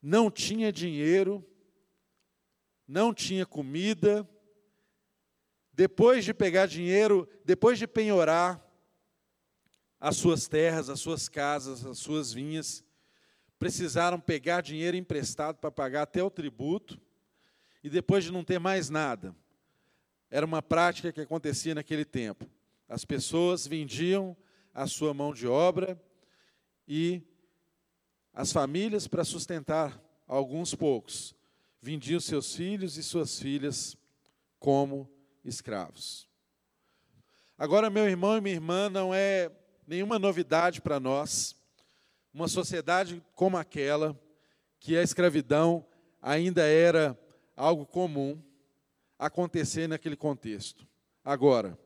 Não 0.00 0.30
tinha 0.30 0.70
dinheiro, 0.70 1.44
não 2.86 3.12
tinha 3.12 3.44
comida. 3.44 4.24
Depois 5.72 6.24
de 6.24 6.32
pegar 6.32 6.66
dinheiro, 6.66 7.28
depois 7.44 7.80
de 7.80 7.88
penhorar, 7.88 8.64
as 9.98 10.16
suas 10.18 10.46
terras, 10.46 10.88
as 10.88 11.00
suas 11.00 11.28
casas, 11.28 11.84
as 11.84 11.98
suas 11.98 12.32
vinhas, 12.32 12.84
precisaram 13.58 14.20
pegar 14.20 14.60
dinheiro 14.60 14.96
emprestado 14.96 15.56
para 15.56 15.72
pagar 15.72 16.02
até 16.02 16.22
o 16.22 16.30
tributo, 16.30 17.00
e 17.86 17.88
depois 17.88 18.24
de 18.24 18.32
não 18.32 18.42
ter 18.42 18.58
mais 18.58 18.90
nada, 18.90 19.32
era 20.28 20.44
uma 20.44 20.60
prática 20.60 21.12
que 21.12 21.20
acontecia 21.20 21.72
naquele 21.72 22.04
tempo. 22.04 22.44
As 22.88 23.04
pessoas 23.04 23.64
vendiam 23.64 24.36
a 24.74 24.88
sua 24.88 25.14
mão 25.14 25.32
de 25.32 25.46
obra 25.46 25.96
e 26.88 27.22
as 28.34 28.50
famílias, 28.50 29.06
para 29.06 29.22
sustentar 29.22 30.02
alguns 30.26 30.74
poucos, 30.74 31.32
vendiam 31.80 32.18
seus 32.18 32.56
filhos 32.56 32.96
e 32.96 33.04
suas 33.04 33.38
filhas 33.38 33.96
como 34.58 35.08
escravos. 35.44 36.28
Agora, 37.56 37.88
meu 37.88 38.08
irmão 38.08 38.36
e 38.36 38.40
minha 38.40 38.56
irmã, 38.56 38.90
não 38.90 39.14
é 39.14 39.48
nenhuma 39.86 40.18
novidade 40.18 40.80
para 40.80 40.98
nós. 40.98 41.54
Uma 42.34 42.48
sociedade 42.48 43.22
como 43.36 43.56
aquela, 43.56 44.20
que 44.80 44.96
a 44.96 45.04
escravidão 45.04 45.86
ainda 46.20 46.64
era 46.64 47.16
algo 47.56 47.86
comum 47.86 48.40
acontecer 49.18 49.88
naquele 49.88 50.16
contexto. 50.16 50.86
Agora, 51.24 51.78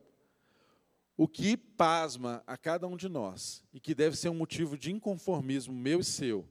o 1.15 1.27
que 1.27 1.55
pasma 1.55 2.43
a 2.45 2.57
cada 2.57 2.87
um 2.87 2.97
de 2.97 3.07
nós, 3.07 3.63
e 3.73 3.79
que 3.79 3.95
deve 3.95 4.17
ser 4.17 4.29
um 4.29 4.35
motivo 4.35 4.77
de 4.77 4.91
inconformismo 4.91 5.73
meu 5.73 5.99
e 5.99 6.03
seu, 6.03 6.47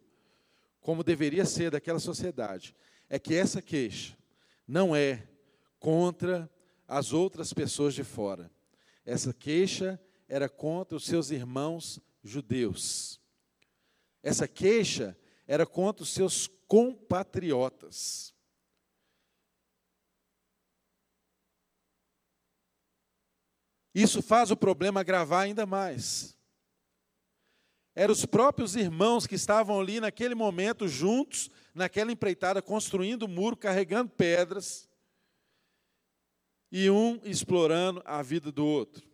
como 0.81 1.05
deveria 1.05 1.45
ser 1.45 1.71
daquela 1.71 2.01
sociedade, 2.01 2.75
é 3.09 3.19
que 3.19 3.35
essa 3.35 3.61
queixa 3.61 4.17
não 4.67 4.97
é 4.97 5.29
contra 5.79 6.51
as 6.87 7.13
outras 7.13 7.53
pessoas 7.53 7.95
de 7.95 8.05
fora. 8.05 8.51
Essa 9.05 9.33
queixa 9.33 10.01
era 10.29 10.49
contra 10.49 10.97
os 10.97 11.05
seus 11.05 11.31
irmãos 11.31 12.01
judeus. 12.23 13.21
Essa 14.23 14.47
queixa 14.47 15.17
era 15.47 15.67
contra 15.67 16.03
os 16.03 16.11
seus 16.11 16.47
compatriotas. 16.69 18.30
Isso 24.01 24.23
faz 24.23 24.51
o 24.51 24.57
problema 24.57 25.01
agravar 25.01 25.43
ainda 25.43 25.67
mais. 25.67 26.37
Eram 27.95 28.13
os 28.13 28.25
próprios 28.25 28.77
irmãos 28.77 29.27
que 29.27 29.35
estavam 29.35 29.81
ali 29.81 30.01
naquele 30.01 30.35
momento 30.35 30.89
juntos, 30.89 31.51
naquela 31.75 32.11
empreitada, 32.11 32.63
construindo 32.63 33.25
o 33.25 33.29
muro, 33.29 33.57
carregando 33.57 34.11
pedras, 34.11 34.89
e 36.73 36.89
um 36.89 37.21
explorando 37.25 38.01
a 38.05 38.23
vida 38.23 38.51
do 38.51 38.65
outro. 38.65 39.11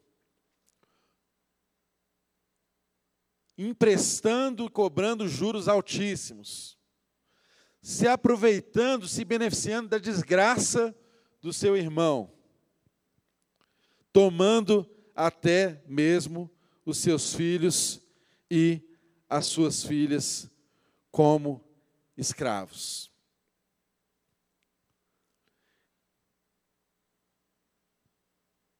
emprestando 3.58 4.66
e 4.66 4.68
cobrando 4.68 5.26
juros 5.26 5.66
altíssimos, 5.66 6.76
se 7.80 8.06
aproveitando, 8.06 9.08
se 9.08 9.24
beneficiando 9.24 9.88
da 9.88 9.98
desgraça 9.98 10.94
do 11.40 11.52
seu 11.52 11.76
irmão, 11.76 12.35
tomando 14.16 14.90
até 15.14 15.84
mesmo 15.86 16.50
os 16.86 16.96
seus 16.96 17.34
filhos 17.34 18.00
e 18.50 18.80
as 19.28 19.44
suas 19.44 19.84
filhas 19.84 20.50
como 21.10 21.62
escravos. 22.16 23.12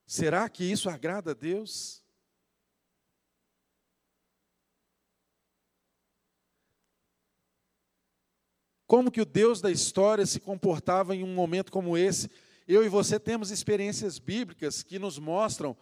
Será 0.07 0.49
que 0.49 0.65
isso 0.65 0.89
agrada 0.89 1.33
a 1.33 1.35
Deus? 1.35 2.03
Como 8.87 9.11
que 9.11 9.21
o 9.21 9.27
Deus 9.27 9.61
da 9.61 9.71
história 9.71 10.25
se 10.25 10.41
comportava 10.41 11.15
em 11.15 11.23
um 11.23 11.35
momento 11.35 11.71
como 11.71 11.95
esse? 11.95 12.31
Eu 12.67 12.85
e 12.85 12.89
você 12.89 13.21
temos 13.21 13.53
experiências 13.53 14.19
bíblicas 14.19 14.83
que 14.83 14.99
nos 14.99 15.19
mostram 15.19 15.77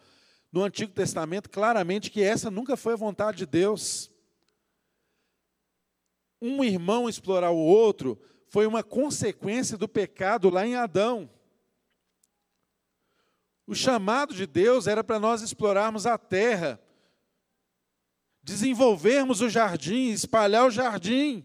no 0.51 0.63
Antigo 0.63 0.93
Testamento 0.93 1.49
claramente 1.49 2.11
que 2.11 2.21
essa 2.21 2.51
nunca 2.51 2.77
foi 2.77 2.93
a 2.93 2.97
vontade 2.97 3.39
de 3.39 3.45
Deus. 3.45 4.11
Um 6.39 6.63
irmão 6.63 7.09
explorar 7.09 7.49
o 7.49 7.57
outro 7.57 8.21
foi 8.47 8.67
uma 8.67 8.83
consequência 8.83 9.77
do 9.77 9.87
pecado 9.87 10.49
lá 10.49 10.65
em 10.65 10.75
Adão. 10.75 11.29
O 13.65 13.73
chamado 13.73 14.33
de 14.33 14.45
Deus 14.45 14.85
era 14.85 15.03
para 15.03 15.19
nós 15.19 15.41
explorarmos 15.41 16.05
a 16.05 16.19
terra, 16.19 16.79
desenvolvermos 18.43 19.41
o 19.41 19.49
jardim, 19.49 20.11
espalhar 20.11 20.67
o 20.67 20.71
jardim. 20.71 21.43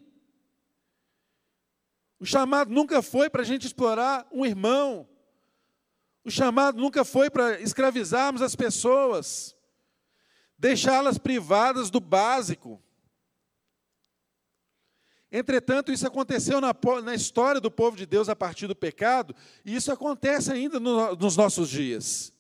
O 2.18 2.26
chamado 2.26 2.70
nunca 2.70 3.01
foi 3.01 3.30
para 3.30 3.41
a 3.41 3.47
gente 3.47 3.66
explorar 3.66 4.28
um 4.30 4.45
irmão. 4.45 5.10
O 6.25 6.31
chamado 6.31 6.79
nunca 6.79 7.05
foi 7.05 7.31
para 7.31 7.61
escravizarmos 7.61 8.43
as 8.43 8.55
pessoas, 8.55 9.57
deixá-las 10.59 11.18
privadas 11.18 11.91
do 11.91 12.01
básico. 12.01 12.81
Entretanto, 15.33 15.93
isso 15.93 16.07
aconteceu 16.07 16.61
na, 16.61 16.75
na, 17.03 17.14
história 17.14 17.61
do 17.61 17.71
povo 17.71 17.97
de 17.97 18.05
Deus 18.05 18.29
a 18.29 18.35
partir 18.35 18.66
do 18.66 18.75
pecado, 18.75 19.35
e 19.64 19.75
isso 19.77 19.93
acontece 19.93 20.53
ainda 20.53 20.81
no, 20.81 21.14
nos 21.14 21.37
nossos 21.37 21.71
dias. 21.71 22.33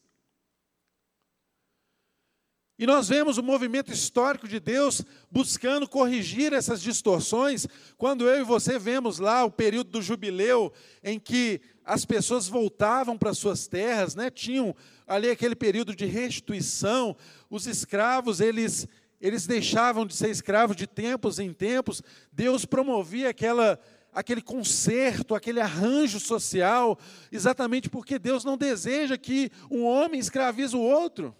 E 2.80 2.86
nós 2.86 3.10
vemos 3.10 3.36
o 3.36 3.42
movimento 3.42 3.92
histórico 3.92 4.48
de 4.48 4.58
Deus 4.58 5.04
buscando 5.30 5.86
corrigir 5.86 6.54
essas 6.54 6.80
distorções, 6.80 7.66
quando 7.98 8.26
eu 8.26 8.40
e 8.40 8.42
você 8.42 8.78
vemos 8.78 9.18
lá 9.18 9.44
o 9.44 9.50
período 9.50 9.90
do 9.90 10.00
jubileu, 10.00 10.72
em 11.04 11.20
que 11.20 11.60
as 11.84 12.06
pessoas 12.06 12.48
voltavam 12.48 13.18
para 13.18 13.34
suas 13.34 13.66
terras, 13.66 14.14
né? 14.14 14.30
tinham 14.30 14.74
ali 15.06 15.28
aquele 15.28 15.54
período 15.54 15.94
de 15.94 16.06
restituição, 16.06 17.14
os 17.50 17.66
escravos, 17.66 18.40
eles, 18.40 18.88
eles 19.20 19.46
deixavam 19.46 20.06
de 20.06 20.14
ser 20.14 20.30
escravos 20.30 20.74
de 20.74 20.86
tempos 20.86 21.38
em 21.38 21.52
tempos, 21.52 22.02
Deus 22.32 22.64
promovia 22.64 23.28
aquela, 23.28 23.78
aquele 24.10 24.40
conserto, 24.40 25.34
aquele 25.34 25.60
arranjo 25.60 26.18
social, 26.18 26.98
exatamente 27.30 27.90
porque 27.90 28.18
Deus 28.18 28.42
não 28.42 28.56
deseja 28.56 29.18
que 29.18 29.50
um 29.70 29.84
homem 29.84 30.18
escravize 30.18 30.74
o 30.74 30.80
outro. 30.80 31.36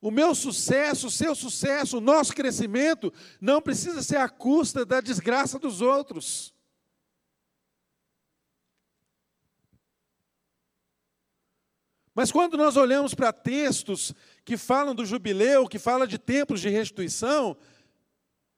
O 0.00 0.10
meu 0.10 0.34
sucesso, 0.34 1.08
o 1.08 1.10
seu 1.10 1.34
sucesso, 1.34 1.98
o 1.98 2.00
nosso 2.00 2.32
crescimento 2.32 3.12
não 3.40 3.60
precisa 3.60 4.02
ser 4.02 4.16
à 4.16 4.28
custa 4.28 4.86
da 4.86 5.00
desgraça 5.00 5.58
dos 5.58 5.80
outros. 5.80 6.54
Mas 12.14 12.32
quando 12.32 12.56
nós 12.56 12.76
olhamos 12.76 13.14
para 13.14 13.32
textos 13.32 14.12
que 14.44 14.56
falam 14.56 14.94
do 14.94 15.06
jubileu, 15.06 15.68
que 15.68 15.78
fala 15.78 16.06
de 16.06 16.18
tempos 16.18 16.60
de 16.60 16.68
restituição, 16.68 17.56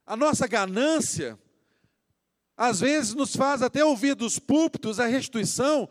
a 0.06 0.16
nossa 0.16 0.46
ganância, 0.46 1.38
às 2.56 2.80
vezes 2.80 3.14
nos 3.14 3.34
faz 3.34 3.62
até 3.62 3.84
ouvir 3.84 4.14
dos 4.14 4.38
púlpitos 4.38 5.00
a 5.00 5.06
restituição 5.06 5.88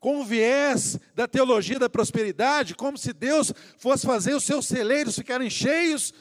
com 0.00 0.20
o 0.20 0.24
viés 0.24 0.98
da 1.14 1.28
teologia 1.28 1.78
da 1.78 1.88
prosperidade, 1.88 2.74
como 2.74 2.96
se 2.96 3.12
Deus 3.12 3.52
fosse 3.76 4.06
fazer 4.06 4.34
os 4.34 4.44
seus 4.44 4.66
celeiros 4.66 5.14
ficarem 5.14 5.50
cheios, 5.50 6.14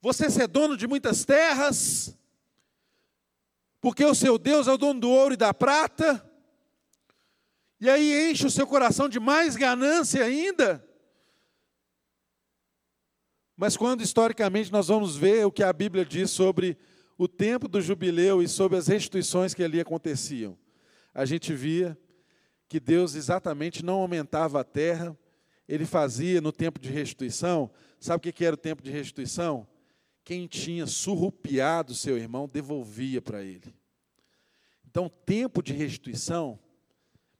você 0.00 0.28
ser 0.28 0.46
dono 0.46 0.76
de 0.76 0.86
muitas 0.86 1.24
terras, 1.24 2.14
porque 3.80 4.04
o 4.04 4.14
seu 4.14 4.36
Deus 4.36 4.68
é 4.68 4.72
o 4.72 4.76
dono 4.76 5.00
do 5.00 5.08
ouro 5.08 5.32
e 5.32 5.38
da 5.38 5.54
prata, 5.54 6.22
e 7.80 7.88
aí 7.88 8.30
enche 8.30 8.46
o 8.46 8.50
seu 8.50 8.66
coração 8.66 9.08
de 9.08 9.18
mais 9.18 9.56
ganância 9.56 10.22
ainda. 10.22 10.86
Mas 13.56 13.74
quando 13.74 14.02
historicamente 14.02 14.70
nós 14.70 14.88
vamos 14.88 15.16
ver 15.16 15.46
o 15.46 15.52
que 15.52 15.62
a 15.62 15.72
Bíblia 15.72 16.04
diz 16.04 16.30
sobre 16.30 16.76
o 17.16 17.26
tempo 17.26 17.68
do 17.68 17.80
jubileu 17.80 18.42
e 18.42 18.48
sobre 18.48 18.76
as 18.76 18.86
restituições 18.86 19.54
que 19.54 19.64
ali 19.64 19.80
aconteciam, 19.80 20.58
a 21.14 21.24
gente 21.24 21.54
via 21.54 21.98
que 22.68 22.80
Deus 22.80 23.14
exatamente 23.14 23.84
não 23.84 24.00
aumentava 24.00 24.60
a 24.60 24.64
terra, 24.64 25.16
ele 25.68 25.84
fazia 25.84 26.40
no 26.40 26.52
tempo 26.52 26.78
de 26.78 26.90
restituição. 26.90 27.70
Sabe 27.98 28.28
o 28.28 28.32
que 28.32 28.44
era 28.44 28.54
o 28.54 28.58
tempo 28.58 28.82
de 28.82 28.90
restituição? 28.90 29.66
Quem 30.24 30.46
tinha 30.46 30.86
surrupiado 30.86 31.94
seu 31.94 32.18
irmão 32.18 32.48
devolvia 32.48 33.22
para 33.22 33.42
ele. 33.42 33.74
Então, 34.84 35.08
tempo 35.08 35.62
de 35.62 35.72
restituição, 35.72 36.58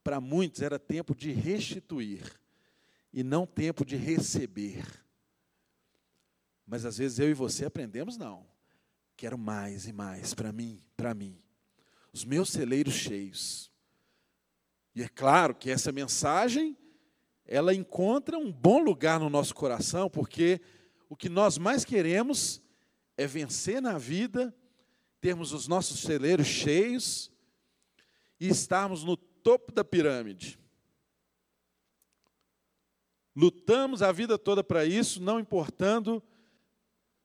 para 0.04 0.20
muitos, 0.20 0.62
era 0.62 0.78
tempo 0.78 1.14
de 1.14 1.32
restituir 1.32 2.22
e 3.12 3.24
não 3.24 3.46
tempo 3.46 3.84
de 3.84 3.96
receber. 3.96 4.84
Mas 6.66 6.84
às 6.84 6.98
vezes 6.98 7.18
eu 7.18 7.30
e 7.30 7.34
você 7.34 7.64
aprendemos, 7.64 8.16
não. 8.16 8.46
Quero 9.16 9.38
mais 9.38 9.86
e 9.86 9.92
mais 9.92 10.34
para 10.34 10.52
mim, 10.52 10.82
para 10.96 11.14
mim. 11.14 11.40
Os 12.12 12.24
meus 12.24 12.50
celeiros 12.50 12.94
cheios. 12.94 13.70
E 14.96 15.02
é 15.02 15.08
claro 15.08 15.54
que 15.54 15.70
essa 15.70 15.92
mensagem, 15.92 16.74
ela 17.44 17.74
encontra 17.74 18.38
um 18.38 18.50
bom 18.50 18.82
lugar 18.82 19.20
no 19.20 19.28
nosso 19.28 19.54
coração, 19.54 20.08
porque 20.08 20.58
o 21.06 21.14
que 21.14 21.28
nós 21.28 21.58
mais 21.58 21.84
queremos 21.84 22.62
é 23.14 23.26
vencer 23.26 23.82
na 23.82 23.98
vida, 23.98 24.56
termos 25.20 25.52
os 25.52 25.68
nossos 25.68 26.00
celeiros 26.00 26.46
cheios 26.46 27.30
e 28.40 28.48
estarmos 28.48 29.04
no 29.04 29.18
topo 29.18 29.70
da 29.70 29.84
pirâmide. 29.84 30.58
Lutamos 33.36 34.00
a 34.00 34.10
vida 34.10 34.38
toda 34.38 34.64
para 34.64 34.86
isso, 34.86 35.22
não 35.22 35.38
importando 35.38 36.22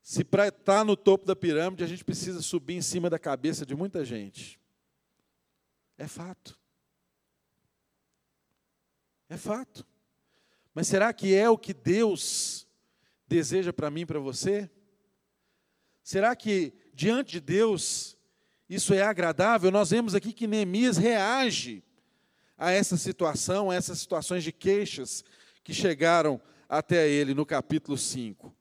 se 0.01 0.25
para 0.25 0.49
estar 0.49 0.83
no 0.83 0.97
topo 0.97 1.25
da 1.25 1.37
pirâmide 1.37 1.85
a 1.85 1.87
gente 1.87 2.03
precisa 2.03 2.41
subir 2.41 2.75
em 2.75 2.81
cima 2.81 3.09
da 3.09 3.17
cabeça 3.17 3.65
de 3.65 3.73
muita 3.73 4.03
gente. 4.03 4.59
É 5.97 6.05
fato. 6.05 6.60
É 9.31 9.37
fato. 9.37 9.87
Mas 10.73 10.87
será 10.87 11.13
que 11.13 11.33
é 11.33 11.49
o 11.49 11.57
que 11.57 11.73
Deus 11.73 12.67
deseja 13.25 13.71
para 13.71 13.89
mim 13.89 14.01
e 14.01 14.05
para 14.05 14.19
você? 14.19 14.69
Será 16.03 16.35
que 16.35 16.73
diante 16.93 17.31
de 17.31 17.39
Deus 17.39 18.17
isso 18.67 18.93
é 18.93 19.01
agradável? 19.01 19.71
Nós 19.71 19.91
vemos 19.91 20.13
aqui 20.15 20.33
que 20.33 20.47
Neemias 20.47 20.97
reage 20.97 21.81
a 22.57 22.71
essa 22.71 22.97
situação, 22.97 23.71
a 23.71 23.75
essas 23.75 23.99
situações 23.99 24.43
de 24.43 24.51
queixas 24.51 25.23
que 25.63 25.73
chegaram 25.73 26.41
até 26.67 27.09
ele 27.09 27.33
no 27.33 27.45
capítulo 27.45 27.97
5. 27.97 28.53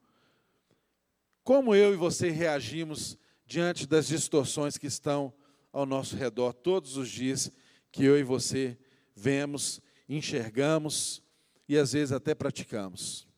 Como 1.43 1.75
eu 1.75 1.93
e 1.93 1.97
você 1.97 2.31
reagimos 2.31 3.18
diante 3.45 3.89
das 3.89 4.07
distorções 4.07 4.79
que 4.79 4.87
estão 4.87 5.35
ao 5.73 5.85
nosso 5.85 6.14
redor 6.14 6.53
todos 6.53 6.97
os 6.97 7.11
dias 7.11 7.51
que 7.91 8.05
eu 8.05 8.16
e 8.16 8.23
você 8.23 8.79
vemos 9.16 9.83
enxergamos 10.17 11.23
e 11.69 11.79
às 11.79 11.93
vezes 11.93 12.13
até 12.13 12.35
praticamos. 12.35 13.29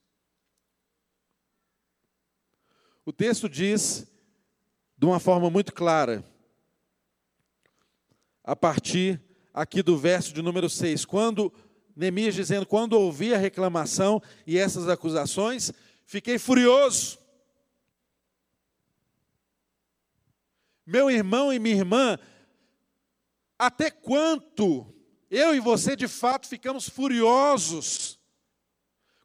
O 3.05 3.12
texto 3.12 3.49
diz, 3.49 4.07
de 4.97 5.05
uma 5.05 5.20
forma 5.20 5.51
muito 5.51 5.73
clara, 5.73 6.25
a 8.43 8.57
partir 8.57 9.20
aqui 9.53 9.83
do 9.83 9.99
verso 9.99 10.33
de 10.33 10.41
número 10.41 10.68
6, 10.70 11.05
quando 11.05 11.53
Neemias 11.95 12.35
dizendo: 12.35 12.64
Quando 12.64 12.95
ouvi 12.95 13.35
a 13.35 13.39
reclamação 13.39 14.23
e 14.47 14.59
essas 14.59 14.89
acusações, 14.89 15.73
fiquei 16.07 16.39
furioso. 16.39 17.18
Meu 20.87 21.11
irmão 21.11 21.53
e 21.53 21.59
minha 21.59 21.77
irmã, 21.77 22.18
até 23.59 23.91
quanto 23.91 24.91
eu 25.33 25.55
e 25.55 25.61
você, 25.61 25.97
de 25.97 26.07
fato, 26.07 26.47
ficamos 26.47 26.87
furiosos 26.87 28.20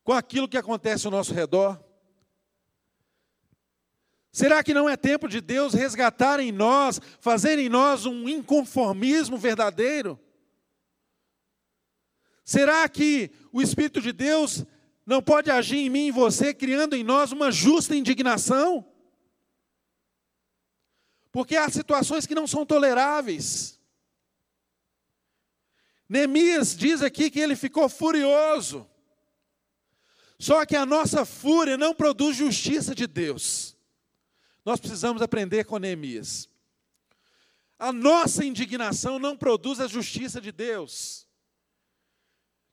com 0.05 0.13
aquilo 0.13 0.47
que 0.47 0.57
acontece 0.57 1.05
ao 1.05 1.11
nosso 1.11 1.33
redor. 1.33 1.83
Será 4.31 4.63
que 4.63 4.73
não 4.73 4.87
é 4.87 4.95
tempo 4.95 5.27
de 5.27 5.41
Deus 5.41 5.73
resgatar 5.73 6.39
em 6.39 6.49
nós, 6.49 7.01
fazer 7.19 7.59
em 7.59 7.67
nós 7.67 8.05
um 8.05 8.29
inconformismo 8.29 9.37
verdadeiro? 9.37 10.17
Será 12.45 12.87
que 12.87 13.29
o 13.51 13.61
Espírito 13.61 13.99
de 13.99 14.13
Deus 14.13 14.63
não 15.05 15.21
pode 15.21 15.51
agir 15.51 15.79
em 15.79 15.89
mim 15.89 16.07
e 16.07 16.11
você, 16.11 16.53
criando 16.53 16.95
em 16.95 17.03
nós 17.03 17.33
uma 17.33 17.51
justa 17.51 17.93
indignação? 17.93 18.89
Porque 21.33 21.57
há 21.57 21.69
situações 21.69 22.25
que 22.25 22.33
não 22.33 22.47
são 22.47 22.65
toleráveis. 22.65 23.76
Neemias 26.09 26.75
diz 26.75 27.01
aqui 27.01 27.29
que 27.29 27.39
ele 27.39 27.55
ficou 27.55 27.89
furioso. 27.89 28.87
Só 30.39 30.65
que 30.65 30.75
a 30.75 30.85
nossa 30.85 31.25
fúria 31.25 31.77
não 31.77 31.93
produz 31.93 32.37
justiça 32.37 32.93
de 32.93 33.07
Deus. 33.07 33.75
Nós 34.63 34.79
precisamos 34.79 35.21
aprender 35.21 35.65
com 35.65 35.77
Neemias. 35.77 36.49
A 37.79 37.91
nossa 37.91 38.43
indignação 38.45 39.19
não 39.19 39.35
produz 39.35 39.79
a 39.79 39.87
justiça 39.87 40.39
de 40.39 40.51
Deus. 40.51 41.27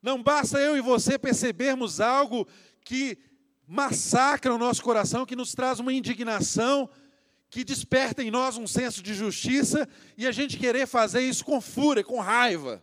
Não 0.02 0.22
basta 0.22 0.60
eu 0.60 0.76
e 0.76 0.80
você 0.80 1.18
percebermos 1.18 2.00
algo 2.00 2.46
que 2.84 3.18
massacra 3.66 4.54
o 4.54 4.58
nosso 4.58 4.82
coração, 4.82 5.24
que 5.24 5.36
nos 5.36 5.54
traz 5.54 5.80
uma 5.80 5.92
indignação, 5.92 6.88
que 7.48 7.64
desperta 7.64 8.22
em 8.22 8.30
nós 8.30 8.56
um 8.56 8.66
senso 8.66 9.02
de 9.02 9.14
justiça 9.14 9.88
e 10.18 10.26
a 10.26 10.32
gente 10.32 10.58
querer 10.58 10.86
fazer 10.86 11.22
isso 11.22 11.44
com 11.44 11.60
fúria, 11.60 12.04
com 12.04 12.20
raiva. 12.20 12.82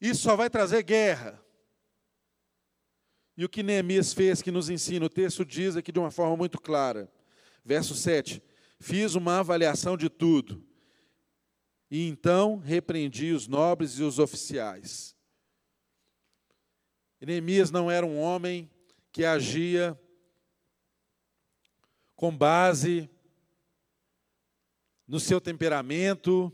Isso 0.00 0.22
só 0.22 0.36
vai 0.36 0.50
trazer 0.50 0.82
guerra. 0.82 1.42
E 3.36 3.44
o 3.44 3.48
que 3.48 3.62
Neemias 3.62 4.12
fez, 4.12 4.40
que 4.40 4.50
nos 4.50 4.70
ensina, 4.70 5.06
o 5.06 5.10
texto 5.10 5.44
diz 5.44 5.76
aqui 5.76 5.92
de 5.92 5.98
uma 5.98 6.10
forma 6.10 6.36
muito 6.36 6.60
clara. 6.60 7.12
Verso 7.64 7.94
7: 7.94 8.42
Fiz 8.78 9.14
uma 9.14 9.40
avaliação 9.40 9.96
de 9.96 10.08
tudo, 10.08 10.66
e 11.90 12.08
então 12.08 12.58
repreendi 12.58 13.32
os 13.32 13.46
nobres 13.46 13.98
e 13.98 14.02
os 14.02 14.18
oficiais. 14.18 15.16
Neemias 17.26 17.72
não 17.72 17.90
era 17.90 18.06
um 18.06 18.20
homem 18.20 18.70
que 19.10 19.24
agia 19.24 19.98
com 22.14 22.34
base 22.36 23.10
no 25.08 25.18
seu 25.18 25.40
temperamento, 25.40 26.52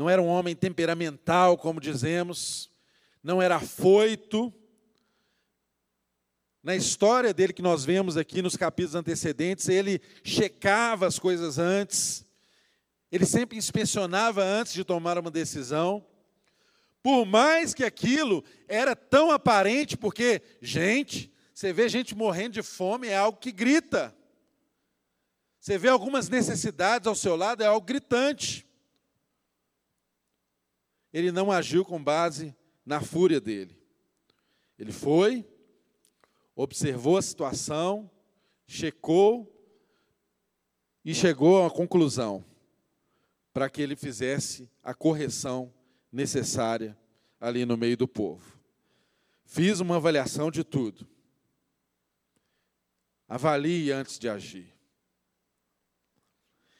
não 0.00 0.08
era 0.08 0.22
um 0.22 0.28
homem 0.28 0.56
temperamental, 0.56 1.58
como 1.58 1.78
dizemos, 1.78 2.70
não 3.22 3.42
era 3.42 3.56
afoito. 3.56 4.50
Na 6.62 6.74
história 6.74 7.34
dele 7.34 7.52
que 7.52 7.60
nós 7.60 7.84
vemos 7.84 8.16
aqui 8.16 8.40
nos 8.40 8.56
capítulos 8.56 8.94
antecedentes, 8.94 9.68
ele 9.68 10.00
checava 10.24 11.06
as 11.06 11.18
coisas 11.18 11.58
antes, 11.58 12.24
ele 13.12 13.26
sempre 13.26 13.58
inspecionava 13.58 14.42
antes 14.42 14.72
de 14.72 14.84
tomar 14.84 15.18
uma 15.18 15.30
decisão. 15.30 16.02
Por 17.02 17.26
mais 17.26 17.74
que 17.74 17.84
aquilo 17.84 18.42
era 18.66 18.96
tão 18.96 19.30
aparente, 19.30 19.98
porque, 19.98 20.40
gente, 20.62 21.30
Você 21.52 21.74
vê 21.74 21.90
gente 21.90 22.14
morrendo 22.14 22.54
de 22.54 22.62
fome, 22.62 23.08
é 23.08 23.16
algo 23.18 23.36
que 23.36 23.52
grita. 23.52 24.16
Você 25.60 25.76
vê 25.76 25.88
algumas 25.90 26.26
necessidades 26.30 27.06
ao 27.06 27.14
seu 27.14 27.36
lado, 27.36 27.62
é 27.62 27.66
algo 27.66 27.86
gritante. 27.86 28.66
Ele 31.12 31.32
não 31.32 31.50
agiu 31.50 31.84
com 31.84 32.02
base 32.02 32.54
na 32.84 33.00
fúria 33.00 33.40
dele. 33.40 33.76
Ele 34.78 34.92
foi, 34.92 35.46
observou 36.54 37.16
a 37.16 37.22
situação, 37.22 38.10
checou 38.66 39.46
e 41.04 41.14
chegou 41.14 41.64
à 41.64 41.70
conclusão 41.70 42.44
para 43.52 43.68
que 43.68 43.82
ele 43.82 43.96
fizesse 43.96 44.70
a 44.82 44.94
correção 44.94 45.72
necessária 46.12 46.96
ali 47.40 47.64
no 47.64 47.76
meio 47.76 47.96
do 47.96 48.06
povo. 48.06 48.58
Fiz 49.44 49.80
uma 49.80 49.96
avaliação 49.96 50.50
de 50.50 50.62
tudo. 50.62 51.06
Avalie 53.28 53.90
antes 53.90 54.18
de 54.18 54.28
agir. 54.28 54.72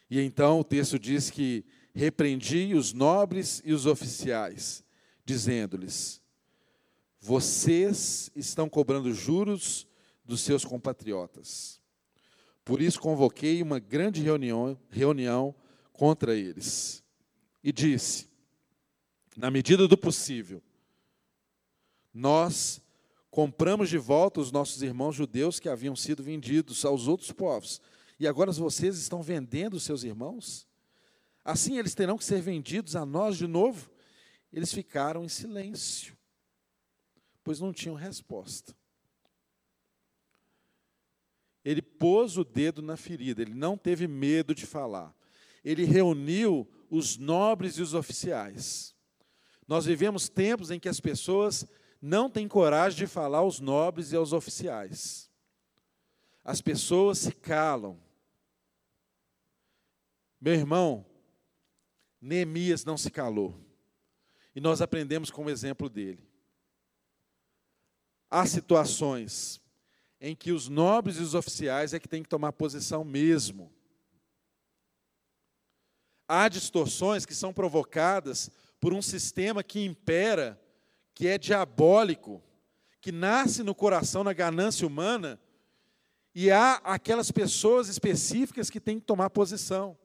E 0.09 0.21
então 0.21 0.61
o 0.61 0.65
texto 0.65 0.99
diz 0.99 1.31
que 1.31 1.65
repreendi 1.95 2.75
os 2.75 2.93
nobres 2.93 3.63
e 3.65 3.73
os 3.73 3.87
oficiais, 3.87 4.85
dizendo-lhes: 5.25 6.21
Vocês 7.21 8.31
estão 8.35 8.69
cobrando 8.69 9.13
juros 9.13 9.87
dos 10.25 10.41
seus 10.41 10.65
compatriotas. 10.65 11.81
Por 12.65 12.81
isso 12.81 13.01
convoquei 13.01 13.63
uma 13.63 13.79
grande 13.79 14.23
reunião, 14.23 14.79
reunião 14.89 15.55
contra 15.93 16.37
eles. 16.37 17.03
E 17.63 17.73
disse: 17.73 18.29
Na 19.37 19.51
medida 19.51 19.89
do 19.89 19.99
possível, 19.99 20.63
nós 22.13 22.81
compramos 23.31 23.89
de 23.89 23.99
volta 23.99 24.41
os 24.41 24.51
nossos 24.51 24.83
irmãos 24.83 25.15
judeus 25.15 25.61
que 25.61 25.69
haviam 25.69 25.95
sido 25.95 26.23
vendidos 26.23 26.85
aos 26.85 27.07
outros 27.09 27.33
povos. 27.33 27.81
E 28.19 28.27
agora 28.27 28.53
vocês 28.53 28.99
estão 28.99 29.23
vendendo 29.23 29.75
os 29.75 29.83
seus 29.83 30.05
irmãos? 30.05 30.67
Assim 31.45 31.79
eles 31.79 31.95
terão 31.95 32.19
que 32.19 32.25
ser 32.25 32.41
vendidos 32.41 32.95
a 32.95 33.05
nós 33.07 33.37
de 33.37 33.47
novo? 33.47 33.91
Eles 34.53 34.73
ficaram 34.73 35.25
em 35.25 35.29
silêncio, 35.29 36.17
pois 37.43 37.61
não 37.61 37.73
tinham 37.73 37.95
resposta. 37.95 38.77
Ele 41.65 41.83
pôs 41.83 42.37
o 42.37 42.45
dedo 42.45 42.83
na 42.83 42.97
ferida, 42.97 43.43
ele 43.43 43.55
não 43.55 43.77
teve 43.77 44.09
medo 44.09 44.55
de 44.55 44.67
falar. 44.67 45.15
Ele 45.65 45.85
reuniu 45.85 46.69
os 46.89 47.17
nobres 47.17 47.75
e 47.77 47.83
os 47.83 47.95
oficiais. 47.95 48.95
Nós 49.69 49.85
vivemos 49.85 50.29
tempos 50.29 50.71
em 50.71 50.81
que 50.81 50.89
as 50.89 51.01
pessoas 51.01 51.67
não 52.01 52.31
têm 52.31 52.49
coragem 52.49 52.99
de 52.99 53.07
falar 53.07 53.39
aos 53.39 53.61
nobres 53.61 54.11
e 54.11 54.17
aos 54.17 54.33
oficiais. 54.33 55.31
As 56.43 56.61
pessoas 56.61 57.19
se 57.19 57.33
calam. 57.33 58.01
Meu 60.41 60.55
irmão, 60.55 61.05
Neemias 62.21 62.85
não 62.85 62.97
se 62.97 63.11
calou. 63.11 63.59
E 64.55 64.61
nós 64.61 64.83
aprendemos 64.83 65.31
com 65.31 65.45
o 65.45 65.51
exemplo 65.51 65.89
dele. 65.89 66.29
Há 68.31 68.47
situações 68.47 69.61
em 70.21 70.37
que 70.37 70.53
os 70.53 70.69
nobres 70.69 71.17
e 71.17 71.23
os 71.23 71.35
oficiais 71.35 71.95
é 71.95 71.99
que 71.99 72.09
têm 72.09 72.23
que 72.23 72.29
tomar 72.29 72.53
posição 72.53 73.03
mesmo. 73.05 73.73
Há 76.29 76.49
distorções 76.49 77.25
que 77.25 77.35
são 77.35 77.53
provocadas 77.53 78.51
por 78.79 78.93
um 78.93 79.03
sistema 79.03 79.65
que 79.65 79.85
impera, 79.85 80.61
que 81.15 81.27
é 81.27 81.39
diabólico, 81.39 82.43
que 83.01 83.11
nasce 83.11 83.63
no 83.63 83.75
coração, 83.75 84.23
na 84.23 84.33
ganância 84.33 84.87
humana, 84.87 85.41
e 86.35 86.51
há 86.51 86.75
aquelas 86.85 87.31
pessoas 87.31 87.89
específicas 87.89 88.71
que 88.71 88.79
têm 88.79 89.01
que 89.01 89.07
tomar 89.07 89.31
posição. 89.31 89.99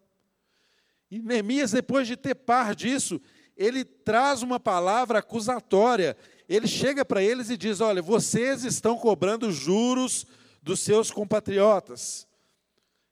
E 1.15 1.19
Neemias, 1.19 1.71
depois 1.71 2.05
de 2.09 2.17
ter 2.17 2.35
par 2.35 2.75
disso, 2.75 3.21
ele 3.55 3.85
traz 3.85 4.41
uma 4.41 4.59
palavra 4.59 5.19
acusatória. 5.19 6.17
Ele 6.47 6.67
chega 6.67 7.05
para 7.05 7.23
eles 7.23 7.49
e 7.49 7.55
diz: 7.55 7.79
Olha, 7.79 8.01
vocês 8.01 8.65
estão 8.65 8.97
cobrando 8.97 9.49
juros 9.49 10.25
dos 10.61 10.81
seus 10.81 11.11
compatriotas. 11.11 12.27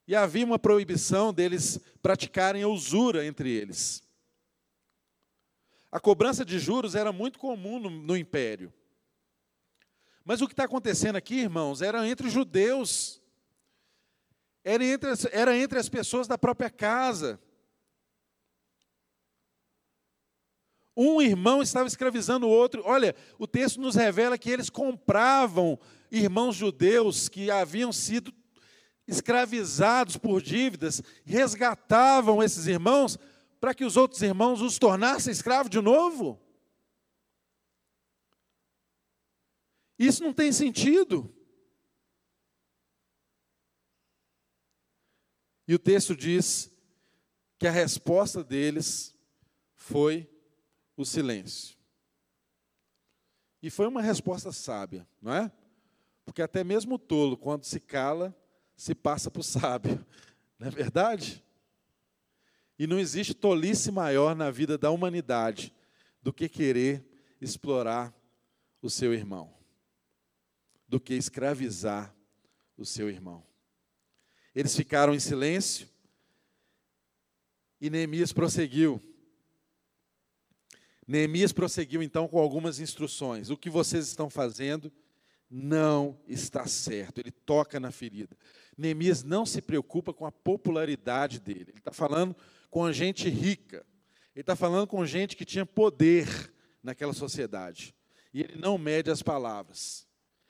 E 0.06 0.14
havia 0.14 0.46
uma 0.46 0.60
proibição 0.60 1.34
deles 1.34 1.80
praticarem 2.02 2.62
a 2.62 2.68
usura 2.68 3.26
entre 3.26 3.50
eles. 3.50 4.04
A 5.90 5.98
cobrança 5.98 6.44
de 6.44 6.60
juros 6.60 6.96
era 6.96 7.14
muito 7.14 7.40
comum 7.40 7.80
no, 7.80 7.90
no 7.90 8.18
império. 8.18 8.74
Mas 10.26 10.42
o 10.42 10.48
que 10.48 10.52
está 10.52 10.66
acontecendo 10.66 11.16
aqui, 11.16 11.36
irmãos, 11.36 11.82
era 11.82 12.06
entre 12.06 12.30
judeus, 12.30 13.22
era 14.62 14.84
entre, 14.84 15.10
era 15.32 15.56
entre 15.56 15.80
as 15.80 15.88
pessoas 15.88 16.28
da 16.28 16.38
própria 16.38 16.70
casa. 16.70 17.40
Um 20.96 21.22
irmão 21.22 21.62
estava 21.62 21.88
escravizando 21.88 22.46
o 22.46 22.50
outro. 22.50 22.84
Olha, 22.86 23.16
o 23.40 23.48
texto 23.48 23.82
nos 23.82 23.96
revela 23.96 24.38
que 24.38 24.50
eles 24.50 24.70
compravam 24.70 25.80
irmãos 26.12 26.56
judeus 26.56 27.28
que 27.28 27.50
haviam 27.50 27.92
sido 27.92 28.34
escravizados 29.08 30.18
por 30.18 30.42
dívidas, 30.42 31.02
resgatavam 31.26 32.42
esses 32.42 32.68
irmãos 32.68 33.18
para 33.60 33.74
que 33.74 33.84
os 33.84 33.98
outros 33.98 34.22
irmãos 34.22 34.62
os 34.62 34.78
tornassem 34.78 35.32
escravos 35.32 35.70
de 35.70 35.82
novo. 35.82 36.40
Isso 39.98 40.24
não 40.24 40.34
tem 40.34 40.52
sentido. 40.52 41.34
E 45.68 45.74
o 45.74 45.80
texto 45.80 46.16
diz 46.16 46.70
que 47.58 47.68
a 47.68 47.72
resposta 47.72 48.44
deles 48.44 49.16
foi 49.76 50.30
o 50.96 51.06
silêncio. 51.06 51.76
E 53.62 53.70
foi 53.70 53.88
uma 53.88 54.02
resposta 54.02 54.52
sábia, 54.52 55.08
não 55.22 55.34
é? 55.34 55.52
Porque 56.26 56.42
até 56.42 56.64
mesmo 56.64 56.96
o 56.96 57.00
tolo, 57.00 57.38
quando 57.38 57.64
se 57.64 57.80
cala, 57.80 58.36
se 58.76 58.94
passa 58.94 59.32
por 59.32 59.44
sábio, 59.44 60.06
não 60.60 60.68
é 60.68 60.72
verdade? 60.72 61.44
E 62.78 62.88
não 62.88 63.00
existe 63.00 63.34
tolice 63.34 63.92
maior 63.92 64.36
na 64.36 64.52
vida 64.52 64.78
da 64.78 64.92
humanidade 64.92 65.74
do 66.22 66.34
que 66.34 66.50
querer 66.50 67.06
explorar 67.40 68.14
o 68.82 68.90
seu 68.90 69.14
irmão, 69.14 69.54
do 70.88 71.00
que 71.00 71.14
escravizar 71.14 72.14
o 72.78 72.86
seu 72.86 73.10
irmão. 73.10 73.46
Eles 74.56 74.76
ficaram 74.76 75.14
em 75.14 75.20
silêncio 75.20 75.88
e 77.80 77.90
Neemias 77.90 78.32
prosseguiu. 78.32 79.02
Neemias 81.08 81.52
prosseguiu 81.52 82.02
então 82.02 82.28
com 82.28 82.40
algumas 82.40 82.80
instruções. 82.80 83.50
O 83.50 83.58
que 83.58 83.70
vocês 83.70 84.08
estão 84.08 84.30
fazendo 84.30 84.92
não 85.50 86.18
está 86.28 86.66
certo. 86.66 87.20
Ele 87.20 87.32
toca 87.32 87.80
na 87.80 87.92
ferida. 87.92 88.36
Neemias 88.78 89.24
não 89.24 89.46
se 89.46 89.62
preocupa 89.62 90.14
com 90.14 90.26
a 90.26 90.32
popularidade 90.32 91.40
dele. 91.40 91.68
Ele 91.70 91.78
está 91.78 91.92
falando 91.92 92.36
com 92.70 92.92
gente 92.92 93.30
rica. 93.30 93.86
Ele 94.34 94.42
está 94.42 94.56
falando 94.56 94.88
com 94.88 95.06
gente 95.06 95.36
que 95.36 95.46
tinha 95.46 95.66
poder 95.66 96.52
naquela 96.82 97.14
sociedade. 97.14 97.94
E 98.34 98.42
ele 98.42 98.56
não 98.56 98.78
mede 98.78 99.12
as 99.12 99.22
palavras. 99.22 100.08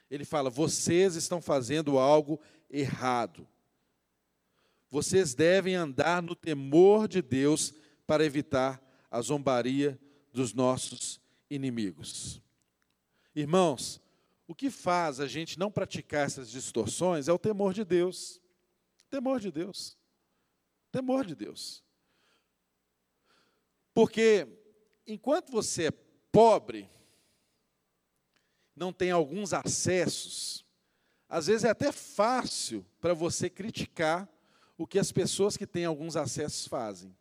Ele 0.10 0.24
fala: 0.24 0.49
vocês 0.49 1.16
estão 1.16 1.41
fazendo 1.41 1.97
algo 1.97 2.39
errado. 2.70 3.47
Vocês 4.89 5.34
devem 5.34 5.76
andar 5.76 6.22
no 6.22 6.36
temor 6.36 7.08
de 7.08 7.22
Deus 7.22 7.74
para 8.06 8.24
evitar 8.24 8.82
a 9.10 9.20
zombaria 9.22 9.99
dos 10.34 10.53
nossos 10.53 11.21
inimigos. 11.49 12.41
Irmãos, 13.36 14.01
o 14.47 14.55
que 14.55 14.69
faz 14.69 15.19
a 15.19 15.27
gente 15.27 15.57
não 15.57 15.71
praticar 15.71 16.25
essas 16.25 16.49
distorções 16.49 17.27
é 17.27 17.31
o 17.31 17.39
temor 17.39 17.73
de 17.73 17.86
Deus. 17.86 18.41
Temor 19.09 19.39
de 19.39 19.51
Deus. 19.51 19.95
Temor 20.91 21.25
de 21.25 21.36
Deus. 21.36 21.84
Porque 23.93 24.47
enquanto 25.05 25.51
você 25.51 25.88
é 25.88 25.91
pobre, 26.31 26.89
não 28.75 28.91
tem 28.91 29.11
alguns 29.11 29.53
acessos, 29.53 30.65
às 31.29 31.47
vezes 31.47 31.63
é 31.63 31.69
até 31.69 31.91
fácil 31.91 32.86
para 32.99 33.13
você 33.13 33.49
criticar 33.49 34.27
o 34.77 34.88
que 34.88 34.97
as 34.97 35.11
pessoas 35.11 35.55
que 35.55 35.67
têm 35.67 35.86
alguns 35.86 36.15
acessos 36.15 36.67
fazem. 36.67 37.15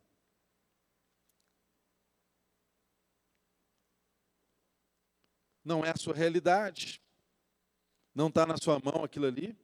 Não 5.63 5.85
é 5.85 5.91
a 5.91 5.97
sua 5.97 6.13
realidade, 6.13 7.01
não 8.13 8.27
está 8.27 8.45
na 8.45 8.57
sua 8.57 8.79
mão 8.79 9.03
aquilo 9.03 9.25
ali. 9.25 9.57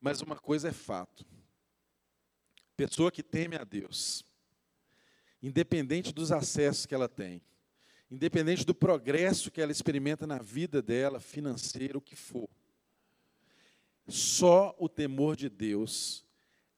Mas 0.00 0.20
uma 0.20 0.36
coisa 0.36 0.68
é 0.68 0.72
fato: 0.72 1.24
pessoa 2.76 3.12
que 3.12 3.22
teme 3.22 3.56
a 3.56 3.64
Deus, 3.64 4.24
independente 5.42 6.12
dos 6.12 6.32
acessos 6.32 6.86
que 6.86 6.94
ela 6.94 7.08
tem, 7.08 7.42
independente 8.10 8.64
do 8.64 8.74
progresso 8.74 9.50
que 9.50 9.60
ela 9.60 9.72
experimenta 9.72 10.26
na 10.26 10.38
vida 10.38 10.82
dela, 10.82 11.20
financeiro, 11.20 11.98
o 11.98 12.02
que 12.02 12.16
for. 12.16 12.48
Só 14.06 14.74
o 14.78 14.88
temor 14.88 15.36
de 15.36 15.48
Deus 15.48 16.24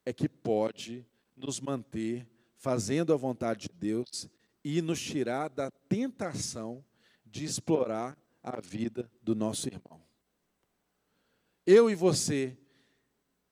é 0.04 0.12
que 0.12 0.28
pode 0.28 1.04
nos 1.36 1.60
manter 1.60 2.26
fazendo 2.56 3.12
a 3.12 3.16
vontade 3.16 3.68
de 3.68 3.74
Deus 3.74 4.28
e 4.68 4.82
nos 4.82 5.00
tirar 5.00 5.48
da 5.48 5.70
tentação 5.70 6.84
de 7.24 7.44
explorar 7.44 8.18
a 8.42 8.60
vida 8.60 9.08
do 9.22 9.32
nosso 9.32 9.68
irmão. 9.68 10.02
Eu 11.64 11.88
e 11.88 11.94
você, 11.94 12.58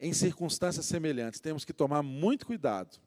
em 0.00 0.12
circunstâncias 0.12 0.86
semelhantes, 0.86 1.38
temos 1.38 1.64
que 1.64 1.72
tomar 1.72 2.02
muito 2.02 2.44
cuidado 2.44 2.98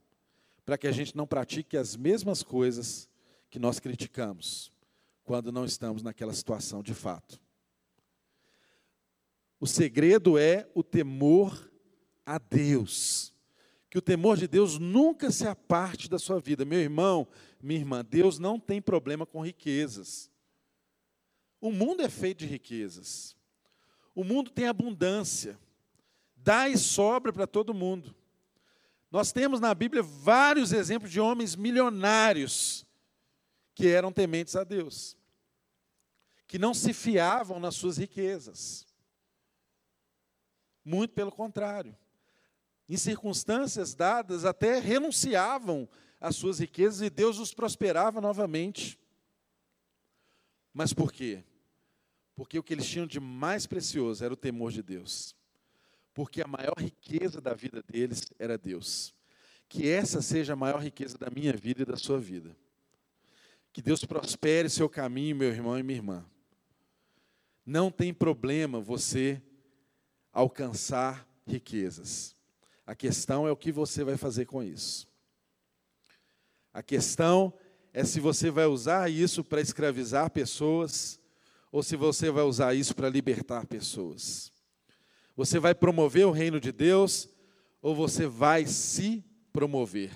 para 0.65 0.77
que 0.77 0.87
a 0.87 0.91
gente 0.93 1.17
não 1.17 1.27
pratique 1.27 1.75
as 1.75 1.97
mesmas 1.97 2.41
coisas 2.41 3.09
que 3.49 3.59
nós 3.59 3.77
criticamos 3.77 4.71
quando 5.25 5.51
não 5.51 5.65
estamos 5.65 6.01
naquela 6.01 6.33
situação 6.33 6.81
de 6.81 6.93
fato. 6.93 7.37
O 9.59 9.67
segredo 9.67 10.37
é 10.37 10.65
o 10.73 10.81
temor 10.81 11.69
a 12.25 12.37
Deus. 12.37 13.33
Que 13.97 13.99
o 13.99 14.01
temor 14.03 14.37
de 14.37 14.47
Deus 14.47 14.77
nunca 14.77 15.31
se 15.31 15.47
aparte 15.47 16.07
da 16.07 16.19
sua 16.19 16.39
vida. 16.39 16.63
Meu 16.63 16.79
irmão, 16.79 17.27
minha 17.59 17.79
irmã, 17.79 18.05
Deus 18.05 18.37
não 18.37 18.59
tem 18.59 18.79
problema 18.79 19.25
com 19.25 19.43
riquezas. 19.43 20.29
O 21.59 21.71
mundo 21.71 22.03
é 22.03 22.07
feito 22.07 22.37
de 22.37 22.45
riquezas. 22.45 23.35
O 24.13 24.23
mundo 24.23 24.51
tem 24.51 24.67
abundância. 24.67 25.57
Dá 26.35 26.69
e 26.69 26.77
sobra 26.77 27.33
para 27.33 27.47
todo 27.47 27.73
mundo. 27.73 28.13
Nós 29.09 29.31
temos 29.31 29.59
na 29.59 29.73
Bíblia 29.73 30.03
vários 30.03 30.71
exemplos 30.73 31.09
de 31.09 31.19
homens 31.19 31.55
milionários 31.55 32.85
que 33.73 33.87
eram 33.87 34.11
tementes 34.11 34.55
a 34.55 34.63
Deus, 34.63 35.17
que 36.47 36.59
não 36.59 36.71
se 36.71 36.93
fiavam 36.93 37.59
nas 37.59 37.73
suas 37.73 37.97
riquezas. 37.97 38.85
Muito 40.85 41.15
pelo 41.15 41.31
contrário. 41.31 41.97
Em 42.89 42.95
circunstâncias 42.95 43.93
dadas, 43.93 44.45
até 44.45 44.79
renunciavam 44.79 45.87
às 46.19 46.35
suas 46.35 46.59
riquezas 46.59 47.01
e 47.01 47.09
Deus 47.09 47.37
os 47.37 47.53
prosperava 47.53 48.21
novamente. 48.21 48.97
Mas 50.73 50.93
por 50.93 51.11
quê? 51.11 51.43
Porque 52.35 52.57
o 52.57 52.63
que 52.63 52.73
eles 52.73 52.87
tinham 52.87 53.07
de 53.07 53.19
mais 53.19 53.65
precioso 53.65 54.23
era 54.23 54.33
o 54.33 54.37
temor 54.37 54.71
de 54.71 54.83
Deus. 54.83 55.35
Porque 56.13 56.41
a 56.41 56.47
maior 56.47 56.75
riqueza 56.77 57.41
da 57.41 57.53
vida 57.53 57.83
deles 57.83 58.21
era 58.39 58.57
Deus. 58.57 59.13
Que 59.67 59.89
essa 59.89 60.21
seja 60.21 60.53
a 60.53 60.55
maior 60.55 60.81
riqueza 60.81 61.17
da 61.17 61.29
minha 61.29 61.51
vida 61.51 61.81
e 61.81 61.85
da 61.85 61.97
sua 61.97 62.19
vida. 62.19 62.55
Que 63.73 63.81
Deus 63.81 64.05
prospere 64.05 64.69
seu 64.69 64.87
caminho, 64.87 65.35
meu 65.35 65.49
irmão 65.49 65.77
e 65.77 65.83
minha 65.83 65.97
irmã. 65.97 66.25
Não 67.65 67.91
tem 67.91 68.13
problema 68.13 68.79
você 68.79 69.41
alcançar 70.31 71.27
riquezas. 71.45 72.36
A 72.87 72.95
questão 72.95 73.45
é 73.45 73.51
o 73.51 73.57
que 73.57 73.69
você 73.69 74.01
vai 74.01 74.15
fazer 74.15 74.45
com 74.45 74.63
isso. 74.63 75.05
A 76.73 76.81
questão 76.81 77.53
é 77.91 78.05
se 78.05 78.21
você 78.21 78.49
vai 78.49 78.65
usar 78.65 79.11
isso 79.11 79.43
para 79.43 79.59
escravizar 79.59 80.31
pessoas 80.31 81.19
ou 81.69 81.83
se 81.83 81.97
você 81.97 82.31
vai 82.31 82.45
usar 82.45 82.73
isso 82.73 82.95
para 82.95 83.09
libertar 83.09 83.67
pessoas. 83.67 84.53
Você 85.35 85.59
vai 85.59 85.75
promover 85.75 86.25
o 86.25 86.31
reino 86.31 86.61
de 86.61 86.71
Deus 86.71 87.27
ou 87.81 87.93
você 87.93 88.25
vai 88.25 88.65
se 88.65 89.21
promover? 89.51 90.11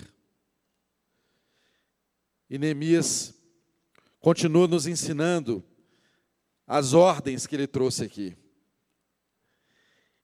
E 2.49 2.57
Neemias 2.57 3.34
continua 4.22 4.67
nos 4.67 4.88
ensinando 4.88 5.61
as 6.65 6.93
ordens 6.93 7.45
que 7.45 7.55
ele 7.55 7.67
trouxe 7.67 8.05
aqui. 8.05 8.40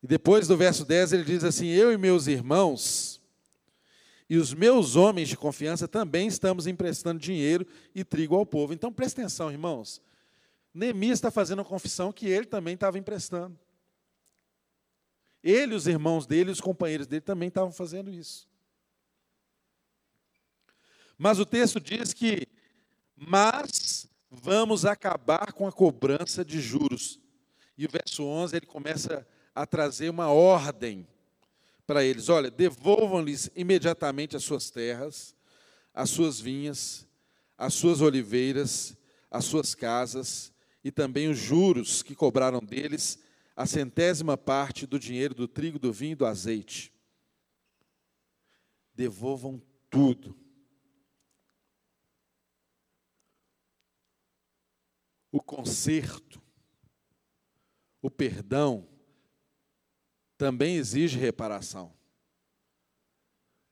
E 0.08 0.16
depois 0.16 0.48
do 0.48 0.56
verso 0.56 0.86
10 0.86 1.12
ele 1.12 1.26
diz 1.26 1.44
assim: 1.44 1.68
Eu 1.68 1.92
e 1.92 1.98
meus 1.98 2.28
irmãos 2.28 3.22
e 4.30 4.38
os 4.38 4.54
meus 4.54 4.96
homens 4.96 5.28
de 5.28 5.36
confiança 5.36 5.86
também 5.86 6.30
estamos 6.30 6.66
emprestando 6.66 7.20
dinheiro 7.20 7.68
e 7.94 8.06
trigo 8.06 8.34
ao 8.34 8.46
povo. 8.46 8.74
Então 8.74 8.90
presta 8.90 9.20
atenção, 9.20 9.52
irmãos. 9.52 10.02
Neemias 10.74 11.18
está 11.18 11.30
fazendo 11.30 11.62
a 11.62 11.66
confissão 11.66 12.14
que 12.14 12.26
ele 12.26 12.46
também 12.46 12.76
estava 12.76 12.98
emprestando. 12.98 13.60
Ele, 15.44 15.76
os 15.76 15.88
irmãos 15.88 16.26
dele, 16.26 16.52
os 16.52 16.62
companheiros 16.62 17.06
dele 17.06 17.20
também 17.20 17.50
estavam 17.50 17.74
fazendo 17.74 18.10
isso. 18.10 18.48
Mas 21.18 21.38
o 21.38 21.46
texto 21.46 21.82
diz 21.82 22.14
que, 22.14 22.48
mas 23.14 24.08
vamos 24.32 24.86
acabar 24.86 25.52
com 25.52 25.68
a 25.68 25.72
cobrança 25.72 26.46
de 26.46 26.62
juros. 26.62 27.20
E 27.78 27.86
o 27.86 27.90
verso 27.90 28.24
11 28.24 28.56
ele 28.56 28.66
começa 28.66 29.28
a 29.58 29.66
trazer 29.66 30.10
uma 30.10 30.30
ordem 30.30 31.08
para 31.88 32.04
eles: 32.04 32.30
olha, 32.30 32.52
devolvam-lhes 32.52 33.50
imediatamente 33.56 34.36
as 34.36 34.44
suas 34.44 34.70
terras, 34.70 35.36
as 35.92 36.12
suas 36.12 36.40
vinhas, 36.40 37.08
as 37.58 37.74
suas 37.74 38.00
oliveiras, 38.00 38.96
as 39.32 39.46
suas 39.46 39.74
casas 39.74 40.54
e 40.84 40.92
também 40.92 41.28
os 41.28 41.40
juros 41.40 42.04
que 42.04 42.14
cobraram 42.14 42.60
deles, 42.60 43.20
a 43.56 43.66
centésima 43.66 44.38
parte 44.38 44.86
do 44.86 45.00
dinheiro 45.00 45.34
do 45.34 45.48
trigo, 45.48 45.80
do 45.80 45.92
vinho 45.92 46.12
e 46.12 46.16
do 46.16 46.26
azeite. 46.28 46.94
Devolvam 48.94 49.60
tudo. 49.90 50.38
O 55.32 55.42
conserto, 55.42 56.40
o 58.02 58.10
perdão, 58.10 58.88
também 60.38 60.76
exige 60.76 61.18
reparação. 61.18 61.92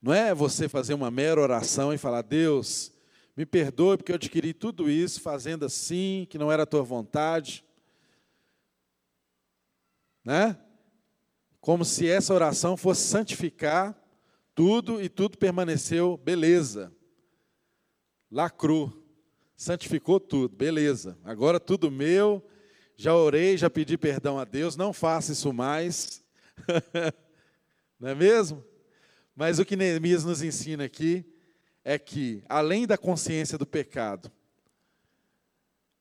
Não 0.02 0.14
é 0.14 0.34
você 0.34 0.68
fazer 0.68 0.94
uma 0.94 1.12
mera 1.12 1.42
oração 1.42 1.94
e 1.94 1.98
falar: 1.98 2.22
Deus, 2.22 2.92
me 3.36 3.46
perdoe 3.46 3.98
porque 3.98 4.12
eu 4.12 4.16
adquiri 4.16 4.54
tudo 4.54 4.90
isso 4.90 5.22
fazendo 5.22 5.66
assim, 5.66 6.26
que 6.30 6.38
não 6.38 6.52
era 6.52 6.64
a 6.64 6.68
tua 6.68 6.84
vontade. 6.84 7.66
Né? 10.24 10.58
Como 11.60 11.86
se 11.86 12.08
essa 12.08 12.34
oração 12.34 12.76
fosse 12.78 13.08
santificar 13.08 14.00
tudo 14.54 15.02
e 15.02 15.10
tudo 15.10 15.38
permaneceu 15.38 16.18
beleza. 16.18 16.92
Lacru, 18.32 19.04
santificou 19.56 20.20
tudo, 20.20 20.56
beleza. 20.56 21.18
Agora 21.24 21.60
tudo 21.60 21.92
meu, 21.92 22.46
já 22.96 23.16
orei, 23.16 23.58
já 23.58 23.70
pedi 23.70 23.98
perdão 23.98 24.40
a 24.40 24.46
Deus, 24.46 24.76
não 24.76 24.94
faça 24.94 25.32
isso 25.32 25.54
mais. 25.54 26.25
Não 28.00 28.10
é 28.10 28.16
mesmo? 28.16 28.64
Mas 29.36 29.60
o 29.60 29.66
que 29.66 29.76
Neemias 29.76 30.24
nos 30.24 30.42
ensina 30.42 30.86
aqui 30.86 31.26
é 31.84 32.00
que, 32.00 32.44
além 32.48 32.88
da 32.88 32.98
consciência 32.98 33.58
do 33.58 33.66
pecado, 33.66 34.32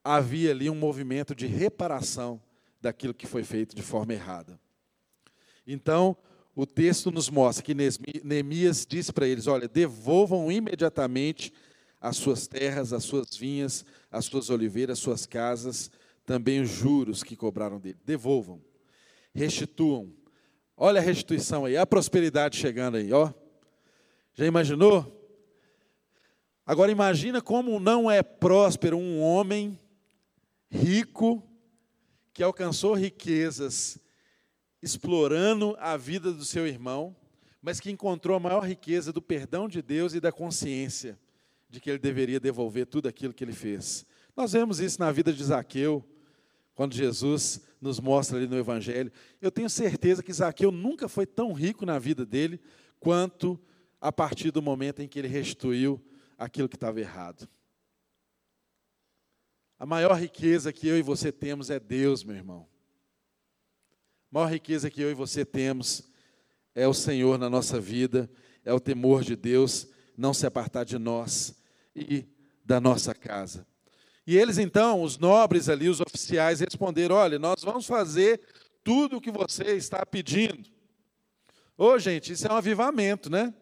havia 0.03 0.51
ali 0.51 0.71
um 0.71 0.75
movimento 0.75 1.35
de 1.35 1.47
reparação 1.47 2.41
daquilo 2.81 3.15
que 3.15 3.27
foi 3.27 3.43
feito 3.43 3.75
de 3.75 3.83
forma 3.83 4.13
errada. 4.13 4.61
Então, 5.67 6.17
o 6.55 6.67
texto 6.67 7.11
nos 7.11 7.29
mostra 7.29 7.65
que 7.65 7.75
Neemias 8.23 8.87
disse 8.89 9.13
para 9.13 9.27
eles: 9.27 9.47
olha, 9.47 9.67
devolvam 9.67 10.53
imediatamente 10.53 11.53
as 12.01 12.17
suas 12.17 12.47
terras, 12.47 12.93
as 12.93 13.03
suas 13.05 13.35
vinhas, 13.35 13.85
as 14.11 14.27
suas 14.27 14.51
oliveiras, 14.51 14.99
as 14.99 15.03
suas 15.03 15.27
casas, 15.27 15.91
também 16.25 16.61
os 16.61 16.69
juros 16.69 17.23
que 17.23 17.35
cobraram 17.35 17.81
dele. 17.81 17.99
Devolvam, 18.05 18.63
restituam, 19.35 20.13
Olha 20.77 21.01
a 21.01 21.03
restituição 21.03 21.65
aí, 21.65 21.77
a 21.77 21.87
prosperidade 21.87 22.57
chegando 22.57 22.97
aí, 22.97 23.13
ó. 23.13 23.33
Já 24.35 24.45
imaginou? 24.45 25.23
Agora 26.67 26.91
imagina 26.91 27.41
como 27.41 27.79
não 27.79 28.11
é 28.11 28.23
próspero 28.23 28.97
um 28.97 29.21
homem 29.21 29.79
rico 30.69 31.47
que 32.33 32.43
alcançou 32.43 32.95
riquezas 32.95 33.99
explorando 34.83 35.77
a 35.79 35.97
vida 35.97 36.33
do 36.33 36.45
seu 36.45 36.67
irmão, 36.67 37.15
mas 37.63 37.81
que 37.81 37.91
encontrou 37.91 38.37
a 38.37 38.41
maior 38.41 38.61
riqueza 38.61 39.13
do 39.13 39.23
perdão 39.23 39.69
de 39.69 39.81
Deus 39.81 40.13
e 40.13 40.21
da 40.21 40.33
consciência 40.33 41.19
de 41.71 41.81
que 41.81 41.89
ele 41.89 41.99
deveria 41.99 42.41
devolver 42.41 42.87
tudo 42.87 43.09
aquilo 43.09 43.33
que 43.33 43.45
ele 43.45 43.53
fez. 43.53 44.05
Nós 44.37 44.53
vemos 44.53 44.81
isso 44.81 44.99
na 44.99 45.13
vida 45.13 45.33
de 45.33 45.45
Zaqueu, 45.45 46.05
quando 46.75 46.95
Jesus 46.95 47.61
nos 47.85 48.01
mostra 48.01 48.39
ali 48.39 48.47
no 48.47 48.57
Evangelho. 48.57 49.13
Eu 49.41 49.51
tenho 49.51 49.69
certeza 49.69 50.23
que 50.23 50.33
Zaqueu 50.33 50.73
nunca 50.73 51.07
foi 51.07 51.27
tão 51.27 51.53
rico 51.53 51.85
na 51.85 51.99
vida 51.99 52.25
dele 52.25 52.59
quanto 52.99 53.61
a 54.01 54.11
partir 54.11 54.51
do 54.51 54.63
momento 54.63 55.03
em 55.03 55.09
que 55.09 55.19
ele 55.19 55.29
restituiu 55.29 56.03
aquilo 56.39 56.69
que 56.69 56.77
estava 56.77 56.99
errado. 56.99 57.47
A 59.79 59.85
maior 59.85 60.15
riqueza 60.15 60.73
que 60.73 60.89
eu 60.89 60.99
e 60.99 61.03
você 61.03 61.31
temos 61.31 61.69
é 61.69 61.79
Deus, 61.79 62.25
meu 62.25 62.35
irmão. 62.35 62.67
A 64.31 64.39
maior 64.39 64.51
riqueza 64.51 64.91
que 64.91 65.03
eu 65.03 65.11
e 65.11 65.15
você 65.15 65.45
temos 65.45 66.09
é 66.75 66.89
o 66.89 66.95
Senhor 66.95 67.39
na 67.39 67.51
nossa 67.51 67.79
vida, 67.79 68.31
é 68.65 68.73
o 68.73 68.81
temor 68.81 69.23
de 69.23 69.37
Deus, 69.37 69.87
não 70.17 70.33
se 70.33 70.47
apartar 70.47 70.85
de 70.85 70.99
nós 70.99 71.55
e 71.95 72.27
da 72.65 72.81
nossa 72.81 73.15
casa. 73.15 73.67
E 74.27 74.37
eles 74.37 74.59
então, 74.59 75.03
os 75.03 75.19
nobres 75.19 75.69
ali, 75.69 75.89
os 75.89 76.01
oficiais, 76.01 76.61
responderam: 76.61 77.17
olha, 77.17 77.39
nós 77.39 77.63
vamos 77.63 77.87
fazer 77.87 78.41
tudo 78.83 79.17
o 79.17 79.21
que 79.21 79.31
você 79.31 79.77
está 79.77 80.05
pedindo. 80.05 80.69
Ô, 81.77 81.99
gente, 81.99 82.33
isso 82.33 82.47
é 82.47 82.53
um 82.53 82.57
avivamento, 82.57 83.29
né? 83.29 83.53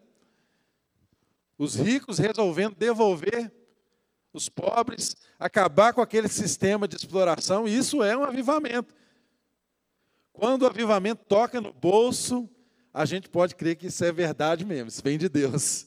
Os 1.57 1.75
ricos 1.75 2.17
resolvendo 2.17 2.75
devolver 2.75 3.51
os 4.33 4.49
pobres, 4.49 5.15
acabar 5.39 5.93
com 5.93 6.01
aquele 6.01 6.27
sistema 6.27 6.87
de 6.87 6.95
exploração, 6.95 7.67
isso 7.67 8.01
é 8.03 8.17
um 8.17 8.23
avivamento. 8.23 8.93
Quando 10.31 10.63
o 10.63 10.67
avivamento 10.67 11.23
toca 11.25 11.61
no 11.61 11.71
bolso, 11.71 12.49
a 12.91 13.05
gente 13.05 13.29
pode 13.29 13.55
crer 13.55 13.75
que 13.75 13.87
isso 13.87 14.03
é 14.03 14.11
verdade 14.11 14.65
mesmo, 14.65 14.87
isso 14.87 15.03
vem 15.03 15.17
de 15.17 15.29
Deus. 15.29 15.85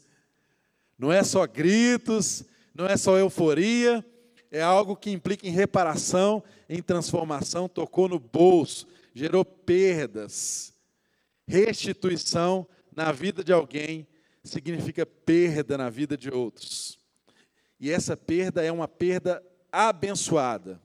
Não 0.97 1.13
é 1.13 1.23
só 1.25 1.47
gritos, 1.47 2.45
não 2.73 2.87
é 2.87 2.97
só 2.97 3.19
euforia, 3.19 4.05
é 4.51 4.63
algo 4.63 4.97
que 4.97 5.11
implica 5.11 5.47
em 5.47 5.51
reparação, 5.51 6.43
em 6.69 6.83
transformação, 6.83 7.69
tocou 7.69 8.09
no 8.09 8.19
bolso, 8.19 8.87
gerou 9.15 9.45
perdas. 9.45 10.75
Restituição 11.47 12.67
na 12.95 13.13
vida 13.13 13.45
de 13.45 13.53
alguém 13.53 14.07
significa 14.43 15.05
perda 15.05 15.77
na 15.77 15.91
vida 15.91 16.17
de 16.17 16.31
outros. 16.31 16.99
E 17.79 17.91
essa 17.91 18.17
perda 18.17 18.65
é 18.65 18.73
uma 18.73 18.89
perda 18.89 19.43
abençoada. 19.71 20.81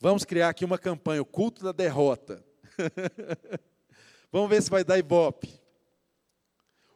Vamos 0.00 0.24
criar 0.24 0.48
aqui 0.48 0.64
uma 0.64 0.78
campanha, 0.78 1.22
o 1.22 1.26
culto 1.26 1.64
da 1.64 1.72
derrota. 1.72 2.44
Vamos 4.30 4.50
ver 4.50 4.62
se 4.62 4.70
vai 4.70 4.84
dar 4.84 4.98
ibope. 4.98 5.60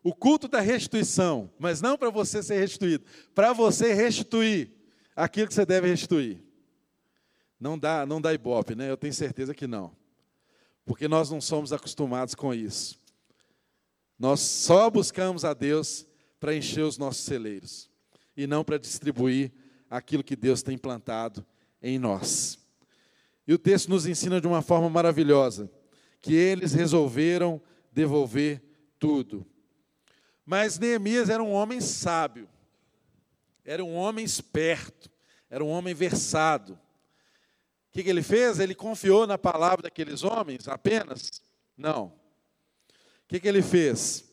O 0.02 0.14
culto 0.14 0.48
da 0.48 0.60
restituição, 0.60 1.50
mas 1.58 1.80
não 1.80 1.98
para 1.98 2.10
você 2.10 2.42
ser 2.42 2.58
restituído, 2.58 3.04
para 3.34 3.52
você 3.52 3.92
restituir 3.92 4.79
aquilo 5.24 5.48
que 5.48 5.54
você 5.54 5.66
deve 5.66 5.88
restituir. 5.88 6.42
Não 7.58 7.78
dá, 7.78 8.06
não 8.06 8.20
dá 8.20 8.32
ibope, 8.32 8.74
né? 8.74 8.90
Eu 8.90 8.96
tenho 8.96 9.12
certeza 9.12 9.54
que 9.54 9.66
não. 9.66 9.94
Porque 10.84 11.06
nós 11.06 11.30
não 11.30 11.40
somos 11.40 11.72
acostumados 11.72 12.34
com 12.34 12.54
isso. 12.54 12.98
Nós 14.18 14.40
só 14.40 14.88
buscamos 14.90 15.44
a 15.44 15.52
Deus 15.52 16.06
para 16.38 16.54
encher 16.54 16.82
os 16.82 16.96
nossos 16.96 17.24
celeiros 17.24 17.90
e 18.36 18.46
não 18.46 18.64
para 18.64 18.78
distribuir 18.78 19.52
aquilo 19.88 20.24
que 20.24 20.36
Deus 20.36 20.62
tem 20.62 20.78
plantado 20.78 21.44
em 21.82 21.98
nós. 21.98 22.58
E 23.46 23.52
o 23.52 23.58
texto 23.58 23.88
nos 23.88 24.06
ensina 24.06 24.40
de 24.40 24.46
uma 24.46 24.62
forma 24.62 24.88
maravilhosa 24.88 25.70
que 26.20 26.34
eles 26.34 26.72
resolveram 26.72 27.60
devolver 27.92 28.62
tudo. 28.98 29.46
Mas 30.46 30.78
Neemias 30.78 31.28
era 31.28 31.42
um 31.42 31.52
homem 31.52 31.80
sábio, 31.80 32.48
era 33.64 33.84
um 33.84 33.94
homem 33.94 34.24
esperto, 34.24 35.09
era 35.50 35.64
um 35.64 35.68
homem 35.68 35.92
versado. 35.92 36.74
O 36.74 37.92
que, 37.92 38.04
que 38.04 38.08
ele 38.08 38.22
fez? 38.22 38.60
Ele 38.60 38.74
confiou 38.74 39.26
na 39.26 39.36
palavra 39.36 39.82
daqueles 39.82 40.22
homens 40.22 40.68
apenas? 40.68 41.42
Não. 41.76 42.04
O 42.04 43.28
que, 43.28 43.40
que 43.40 43.48
ele 43.48 43.62
fez? 43.62 44.30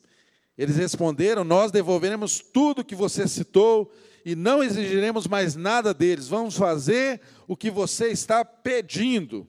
Eles 0.56 0.76
responderam: 0.76 1.42
Nós 1.42 1.72
devolveremos 1.72 2.38
tudo 2.38 2.84
que 2.84 2.94
você 2.94 3.26
citou 3.26 3.92
e 4.24 4.36
não 4.36 4.62
exigiremos 4.62 5.26
mais 5.26 5.56
nada 5.56 5.92
deles. 5.92 6.28
Vamos 6.28 6.56
fazer 6.56 7.20
o 7.48 7.56
que 7.56 7.70
você 7.70 8.08
está 8.08 8.44
pedindo. 8.44 9.48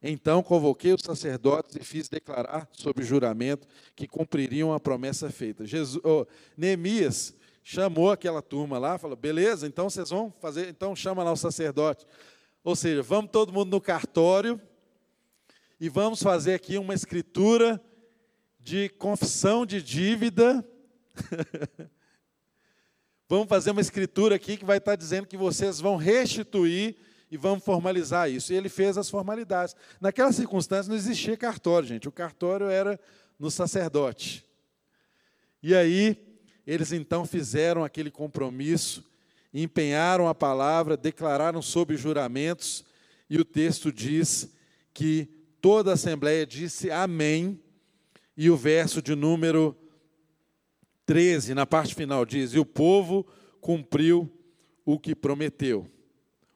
Então 0.00 0.42
convoquei 0.42 0.92
os 0.92 1.00
sacerdotes 1.00 1.74
e 1.76 1.82
fiz 1.82 2.08
declarar 2.08 2.68
sob 2.72 3.02
juramento 3.02 3.66
que 3.96 4.06
cumpririam 4.06 4.72
a 4.72 4.78
promessa 4.78 5.30
feita. 5.30 5.64
Jesus, 5.64 6.00
oh, 6.04 6.26
Neemias 6.56 7.34
chamou 7.64 8.12
aquela 8.12 8.42
turma 8.42 8.78
lá, 8.78 8.98
falou: 8.98 9.16
beleza, 9.16 9.66
então 9.66 9.88
vocês 9.88 10.10
vão 10.10 10.32
fazer, 10.38 10.68
então 10.68 10.94
chama 10.94 11.24
lá 11.24 11.32
o 11.32 11.36
sacerdote. 11.36 12.06
Ou 12.62 12.76
seja, 12.76 13.02
vamos 13.02 13.30
todo 13.30 13.52
mundo 13.52 13.70
no 13.70 13.80
cartório 13.80 14.60
e 15.80 15.88
vamos 15.88 16.22
fazer 16.22 16.54
aqui 16.54 16.76
uma 16.76 16.94
escritura 16.94 17.82
de 18.60 18.90
confissão 18.90 19.64
de 19.64 19.82
dívida. 19.82 20.64
vamos 23.28 23.48
fazer 23.48 23.70
uma 23.70 23.80
escritura 23.80 24.36
aqui 24.36 24.56
que 24.56 24.64
vai 24.64 24.78
estar 24.78 24.94
dizendo 24.96 25.26
que 25.26 25.36
vocês 25.36 25.80
vão 25.80 25.96
restituir 25.96 26.96
e 27.30 27.36
vamos 27.36 27.64
formalizar 27.64 28.30
isso. 28.30 28.52
E 28.52 28.56
ele 28.56 28.68
fez 28.68 28.96
as 28.96 29.10
formalidades. 29.10 29.74
Naquela 30.00 30.32
circunstância 30.32 30.88
não 30.88 30.96
existia 30.96 31.36
cartório, 31.36 31.88
gente. 31.88 32.08
O 32.08 32.12
cartório 32.12 32.68
era 32.68 32.98
no 33.38 33.50
sacerdote. 33.50 34.44
E 35.62 35.74
aí, 35.74 36.23
eles 36.66 36.92
então 36.92 37.26
fizeram 37.26 37.84
aquele 37.84 38.10
compromisso, 38.10 39.04
empenharam 39.52 40.28
a 40.28 40.34
palavra, 40.34 40.96
declararam 40.96 41.60
sob 41.60 41.96
juramentos, 41.96 42.84
e 43.28 43.38
o 43.38 43.44
texto 43.44 43.92
diz 43.92 44.54
que 44.92 45.28
toda 45.60 45.90
a 45.90 45.94
assembleia 45.94 46.46
disse 46.46 46.90
amém 46.90 47.60
e 48.36 48.50
o 48.50 48.56
verso 48.56 49.00
de 49.00 49.14
número 49.14 49.76
13, 51.06 51.54
na 51.54 51.66
parte 51.66 51.94
final, 51.94 52.24
diz: 52.24 52.54
E 52.54 52.58
o 52.58 52.64
povo 52.64 53.26
cumpriu 53.60 54.30
o 54.84 54.98
que 54.98 55.14
prometeu. 55.14 55.90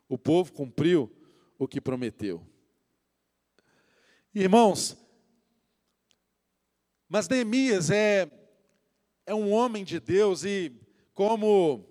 O 0.09 0.18
povo 0.18 0.52
cumpriu 0.52 1.11
o 1.59 1.68
que 1.68 1.80
prometeu. 1.80 2.42
Irmãos, 4.34 4.96
mas 7.09 7.28
Neemias 7.28 7.90
é, 7.90 8.30
é 9.29 9.35
um 9.35 9.53
homem 9.53 9.85
de 9.85 10.01
Deus 10.01 10.43
e, 10.43 10.72
como 11.12 11.85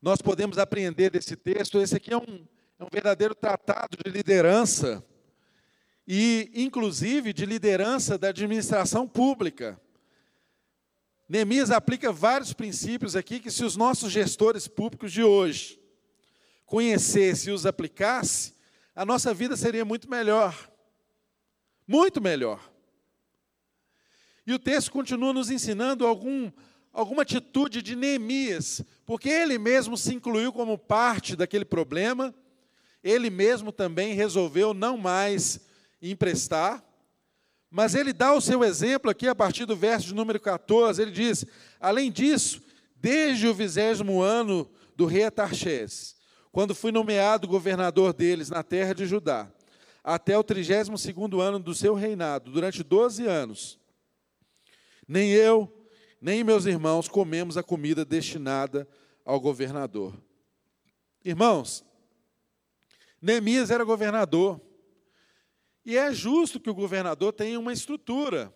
nós 0.00 0.22
podemos 0.22 0.56
aprender 0.56 1.10
desse 1.10 1.34
texto, 1.34 1.80
esse 1.80 1.96
aqui 1.96 2.12
é 2.12 2.16
um, 2.16 2.46
é 2.78 2.84
um 2.84 2.88
verdadeiro 2.88 3.34
tratado 3.34 3.96
de 3.96 4.08
liderança 4.08 5.04
e, 6.06 6.48
inclusive, 6.54 7.32
de 7.32 7.44
liderança 7.44 8.16
da 8.16 8.28
administração 8.28 9.08
pública. 9.08 9.80
Neemias 11.28 11.72
aplica 11.72 12.12
vários 12.12 12.52
princípios 12.52 13.16
aqui 13.16 13.40
que, 13.40 13.50
se 13.50 13.64
os 13.64 13.74
nossos 13.74 14.12
gestores 14.12 14.68
públicos 14.68 15.10
de 15.10 15.24
hoje 15.24 15.80
conhecessem 16.66 17.50
e 17.50 17.54
os 17.54 17.66
aplicassem, 17.66 18.54
a 18.94 19.04
nossa 19.04 19.34
vida 19.34 19.56
seria 19.56 19.84
muito 19.84 20.08
melhor. 20.08 20.70
Muito 21.84 22.20
melhor. 22.20 22.73
E 24.46 24.52
o 24.52 24.58
texto 24.58 24.90
continua 24.90 25.32
nos 25.32 25.50
ensinando 25.50 26.06
algum, 26.06 26.50
alguma 26.92 27.22
atitude 27.22 27.80
de 27.80 27.96
Neemias, 27.96 28.82
porque 29.06 29.28
ele 29.28 29.58
mesmo 29.58 29.96
se 29.96 30.14
incluiu 30.14 30.52
como 30.52 30.76
parte 30.76 31.34
daquele 31.34 31.64
problema, 31.64 32.34
ele 33.02 33.30
mesmo 33.30 33.72
também 33.72 34.14
resolveu 34.14 34.74
não 34.74 34.96
mais 34.96 35.60
emprestar. 36.00 36.84
Mas 37.70 37.94
ele 37.94 38.12
dá 38.12 38.32
o 38.32 38.40
seu 38.40 38.62
exemplo 38.62 39.10
aqui 39.10 39.26
a 39.26 39.34
partir 39.34 39.66
do 39.66 39.76
verso 39.76 40.08
de 40.08 40.14
número 40.14 40.38
14. 40.38 41.02
Ele 41.02 41.10
diz: 41.10 41.44
Além 41.80 42.10
disso, 42.10 42.62
desde 42.96 43.48
o 43.48 43.54
vigésimo 43.54 44.22
ano 44.22 44.70
do 44.94 45.06
rei 45.06 45.24
Atarxés, 45.24 46.14
quando 46.52 46.74
fui 46.74 46.92
nomeado 46.92 47.48
governador 47.48 48.12
deles 48.12 48.48
na 48.48 48.62
terra 48.62 48.94
de 48.94 49.06
Judá, 49.06 49.50
até 50.04 50.38
o 50.38 50.44
trigésimo 50.44 50.96
segundo 50.96 51.40
ano 51.40 51.58
do 51.58 51.74
seu 51.74 51.94
reinado, 51.94 52.50
durante 52.50 52.82
doze 52.82 53.26
anos, 53.26 53.78
nem 55.06 55.30
eu, 55.30 55.70
nem 56.20 56.42
meus 56.42 56.66
irmãos 56.66 57.08
comemos 57.08 57.56
a 57.56 57.62
comida 57.62 58.04
destinada 58.04 58.88
ao 59.24 59.40
governador. 59.40 60.14
Irmãos, 61.24 61.84
Neemias 63.20 63.70
era 63.70 63.84
governador. 63.84 64.60
E 65.84 65.96
é 65.96 66.12
justo 66.12 66.60
que 66.60 66.68
o 66.68 66.74
governador 66.74 67.32
tenha 67.32 67.58
uma 67.58 67.72
estrutura. 67.72 68.52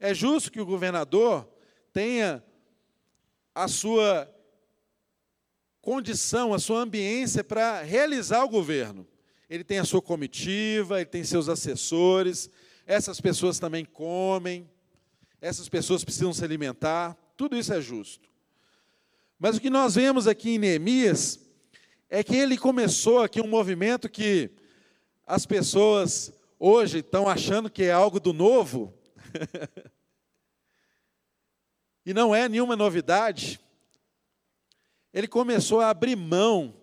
É 0.00 0.14
justo 0.14 0.50
que 0.50 0.60
o 0.60 0.66
governador 0.66 1.46
tenha 1.92 2.42
a 3.54 3.68
sua 3.68 4.30
condição, 5.80 6.52
a 6.52 6.58
sua 6.58 6.80
ambiência 6.80 7.44
para 7.44 7.82
realizar 7.82 8.42
o 8.42 8.48
governo. 8.48 9.06
Ele 9.48 9.62
tem 9.62 9.78
a 9.78 9.84
sua 9.84 10.02
comitiva, 10.02 10.96
ele 10.96 11.08
tem 11.08 11.22
seus 11.22 11.48
assessores, 11.48 12.50
essas 12.86 13.20
pessoas 13.20 13.58
também 13.58 13.84
comem, 13.84 14.68
essas 15.40 15.68
pessoas 15.68 16.04
precisam 16.04 16.32
se 16.32 16.44
alimentar, 16.44 17.16
tudo 17.36 17.56
isso 17.56 17.72
é 17.72 17.80
justo. 17.80 18.28
Mas 19.38 19.56
o 19.56 19.60
que 19.60 19.68
nós 19.68 19.94
vemos 19.94 20.26
aqui 20.26 20.50
em 20.50 20.58
Neemias 20.58 21.38
é 22.08 22.24
que 22.24 22.34
ele 22.34 22.56
começou 22.56 23.20
aqui 23.20 23.40
um 23.40 23.46
movimento 23.46 24.08
que 24.08 24.50
as 25.26 25.44
pessoas 25.44 26.32
hoje 26.58 26.98
estão 26.98 27.28
achando 27.28 27.68
que 27.68 27.84
é 27.84 27.92
algo 27.92 28.18
do 28.18 28.32
novo, 28.32 28.94
e 32.06 32.14
não 32.14 32.34
é 32.34 32.48
nenhuma 32.48 32.76
novidade, 32.76 33.60
ele 35.12 35.28
começou 35.28 35.80
a 35.80 35.90
abrir 35.90 36.16
mão 36.16 36.74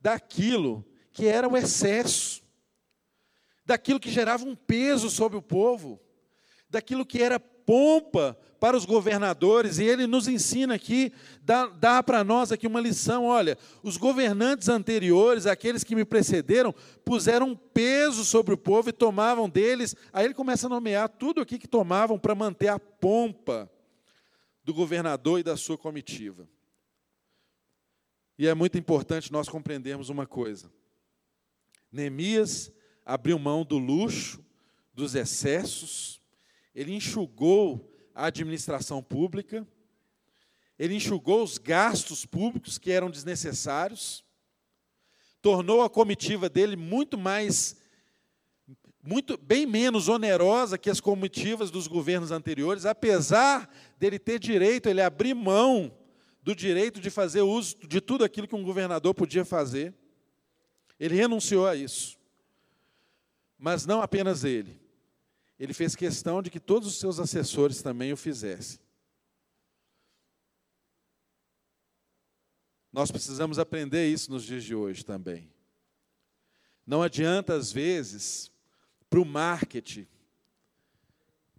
daquilo 0.00 0.84
que 1.12 1.26
era 1.26 1.48
o 1.48 1.56
excesso, 1.56 2.42
daquilo 3.64 4.00
que 4.00 4.10
gerava 4.10 4.44
um 4.44 4.56
peso 4.56 5.08
sobre 5.08 5.38
o 5.38 5.42
povo, 5.42 6.00
daquilo 6.68 7.06
que 7.06 7.22
era 7.22 7.40
pompa 7.66 8.36
para 8.60 8.76
os 8.76 8.86
governadores, 8.86 9.78
e 9.78 9.84
ele 9.84 10.06
nos 10.06 10.26
ensina 10.26 10.74
aqui, 10.74 11.12
dá, 11.42 11.66
dá 11.66 12.02
para 12.02 12.24
nós 12.24 12.50
aqui 12.50 12.66
uma 12.66 12.80
lição: 12.80 13.24
olha, 13.26 13.58
os 13.82 13.96
governantes 13.96 14.68
anteriores, 14.68 15.46
aqueles 15.46 15.84
que 15.84 15.94
me 15.94 16.04
precederam, 16.04 16.74
puseram 17.04 17.54
peso 17.54 18.24
sobre 18.24 18.54
o 18.54 18.58
povo 18.58 18.88
e 18.88 18.92
tomavam 18.92 19.48
deles. 19.48 19.94
Aí 20.12 20.24
ele 20.24 20.34
começa 20.34 20.66
a 20.66 20.70
nomear 20.70 21.08
tudo 21.08 21.42
aqui 21.42 21.58
que 21.58 21.68
tomavam 21.68 22.18
para 22.18 22.34
manter 22.34 22.68
a 22.68 22.78
pompa 22.78 23.70
do 24.64 24.72
governador 24.72 25.40
e 25.40 25.42
da 25.42 25.56
sua 25.56 25.76
comitiva. 25.76 26.48
E 28.38 28.48
é 28.48 28.54
muito 28.54 28.78
importante 28.78 29.30
nós 29.30 29.48
compreendermos 29.48 30.08
uma 30.08 30.26
coisa: 30.26 30.72
Neemias 31.92 32.72
abriu 33.04 33.38
mão 33.38 33.62
do 33.62 33.76
luxo, 33.76 34.42
dos 34.94 35.14
excessos, 35.14 36.23
ele 36.74 36.92
enxugou 36.92 37.92
a 38.14 38.26
administração 38.26 39.02
pública, 39.02 39.66
ele 40.78 40.94
enxugou 40.94 41.42
os 41.42 41.56
gastos 41.56 42.26
públicos 42.26 42.78
que 42.78 42.90
eram 42.90 43.10
desnecessários, 43.10 44.24
tornou 45.40 45.82
a 45.82 45.90
comitiva 45.90 46.48
dele 46.48 46.74
muito 46.76 47.16
mais 47.16 47.76
muito 49.06 49.36
bem 49.36 49.66
menos 49.66 50.08
onerosa 50.08 50.78
que 50.78 50.88
as 50.88 50.98
comitivas 50.98 51.70
dos 51.70 51.86
governos 51.86 52.30
anteriores, 52.30 52.86
apesar 52.86 53.70
dele 53.98 54.18
ter 54.18 54.38
direito, 54.38 54.88
ele 54.88 55.02
abrir 55.02 55.34
mão 55.34 55.94
do 56.42 56.54
direito 56.54 56.98
de 56.98 57.10
fazer 57.10 57.42
uso 57.42 57.76
de 57.86 58.00
tudo 58.00 58.24
aquilo 58.24 58.48
que 58.48 58.54
um 58.54 58.64
governador 58.64 59.12
podia 59.12 59.44
fazer. 59.44 59.92
Ele 60.98 61.16
renunciou 61.16 61.66
a 61.66 61.76
isso. 61.76 62.18
Mas 63.58 63.84
não 63.84 64.00
apenas 64.00 64.42
ele 64.42 64.83
ele 65.58 65.72
fez 65.72 65.94
questão 65.94 66.42
de 66.42 66.50
que 66.50 66.60
todos 66.60 66.88
os 66.88 66.98
seus 66.98 67.20
assessores 67.20 67.82
também 67.82 68.12
o 68.12 68.16
fizessem. 68.16 68.80
Nós 72.92 73.10
precisamos 73.10 73.58
aprender 73.58 74.06
isso 74.08 74.30
nos 74.30 74.44
dias 74.44 74.62
de 74.62 74.74
hoje 74.74 75.04
também. 75.04 75.52
Não 76.86 77.02
adianta, 77.02 77.54
às 77.54 77.72
vezes, 77.72 78.52
para 79.08 79.20
o 79.20 79.24
marketing, 79.24 80.06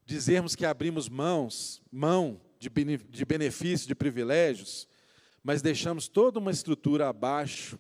dizermos 0.06 0.56
que 0.56 0.66
abrimos 0.66 1.10
mãos, 1.10 1.82
mão 1.92 2.40
de 2.60 3.26
benefícios, 3.26 3.88
de 3.88 3.96
privilégios, 3.96 4.88
mas 5.44 5.62
deixamos 5.62 6.08
toda 6.08 6.40
uma 6.40 6.52
estrutura 6.52 7.10
abaixo, 7.10 7.80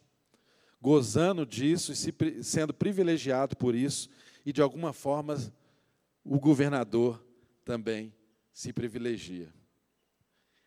gozando 0.81 1.45
disso 1.45 1.91
e 1.91 2.43
sendo 2.43 2.73
privilegiado 2.73 3.55
por 3.55 3.73
isso, 3.73 4.09
e 4.45 4.51
de 4.51 4.61
alguma 4.61 4.91
forma 4.91 5.37
o 6.25 6.39
governador 6.39 7.23
também 7.63 8.11
se 8.51 8.73
privilegia. 8.73 9.53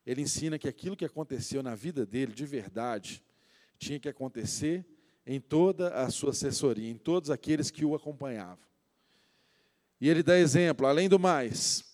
Ele 0.07 0.23
ensina 0.23 0.59
que 0.59 0.69
aquilo 0.69 0.97
que 0.97 1.05
aconteceu 1.05 1.63
na 1.63 1.75
vida 1.75 2.07
dele, 2.07 2.33
de 2.33 2.47
verdade, 2.47 3.23
tinha 3.77 3.99
que 3.99 4.09
acontecer 4.09 4.87
em 5.27 5.41
toda 5.41 5.93
a 5.95 6.09
sua 6.11 6.31
assessoria, 6.31 6.89
em 6.89 6.97
todos 6.97 7.29
aqueles 7.29 7.71
que 7.71 7.85
o 7.85 7.95
acompanhavam. 7.95 8.65
E 10.01 10.09
ele 10.09 10.23
dá 10.23 10.39
exemplo, 10.39 10.87
além 10.87 11.09
do 11.09 11.19
mais, 11.19 11.85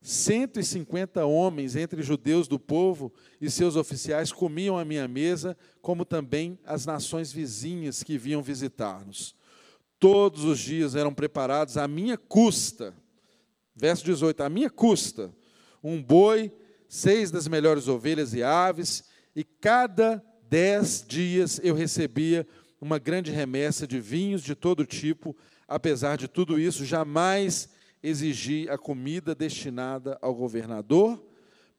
150 0.00 1.24
homens 1.26 1.74
entre 1.74 2.02
judeus 2.02 2.46
do 2.46 2.58
povo 2.58 3.12
e 3.40 3.50
seus 3.50 3.74
oficiais 3.74 4.30
comiam 4.30 4.78
à 4.78 4.84
minha 4.84 5.08
mesa, 5.08 5.56
como 5.80 6.04
também 6.04 6.58
as 6.64 6.86
nações 6.86 7.32
vizinhas 7.32 8.02
que 8.02 8.16
vinham 8.16 8.42
visitar-nos. 8.42 9.34
Todos 9.98 10.44
os 10.44 10.58
dias 10.58 10.94
eram 10.94 11.12
preparados 11.12 11.76
à 11.76 11.88
minha 11.88 12.16
custa. 12.16 12.94
Verso 13.74 14.04
18: 14.04 14.42
à 14.42 14.48
minha 14.48 14.70
custa, 14.70 15.32
um 15.82 16.02
boi, 16.02 16.52
seis 16.88 17.30
das 17.30 17.48
melhores 17.48 17.88
ovelhas 17.88 18.34
e 18.34 18.42
aves, 18.42 19.04
e 19.34 19.44
cada 19.44 20.22
dez 20.48 21.04
dias 21.06 21.60
eu 21.62 21.74
recebia 21.74 22.46
uma 22.80 22.98
grande 22.98 23.30
remessa 23.30 23.86
de 23.86 24.00
vinhos 24.00 24.42
de 24.42 24.54
todo 24.54 24.86
tipo. 24.86 25.36
Apesar 25.66 26.16
de 26.16 26.28
tudo 26.28 26.58
isso, 26.58 26.84
jamais 26.84 27.68
exigi 28.02 28.68
a 28.70 28.78
comida 28.78 29.34
destinada 29.34 30.18
ao 30.22 30.34
governador, 30.34 31.22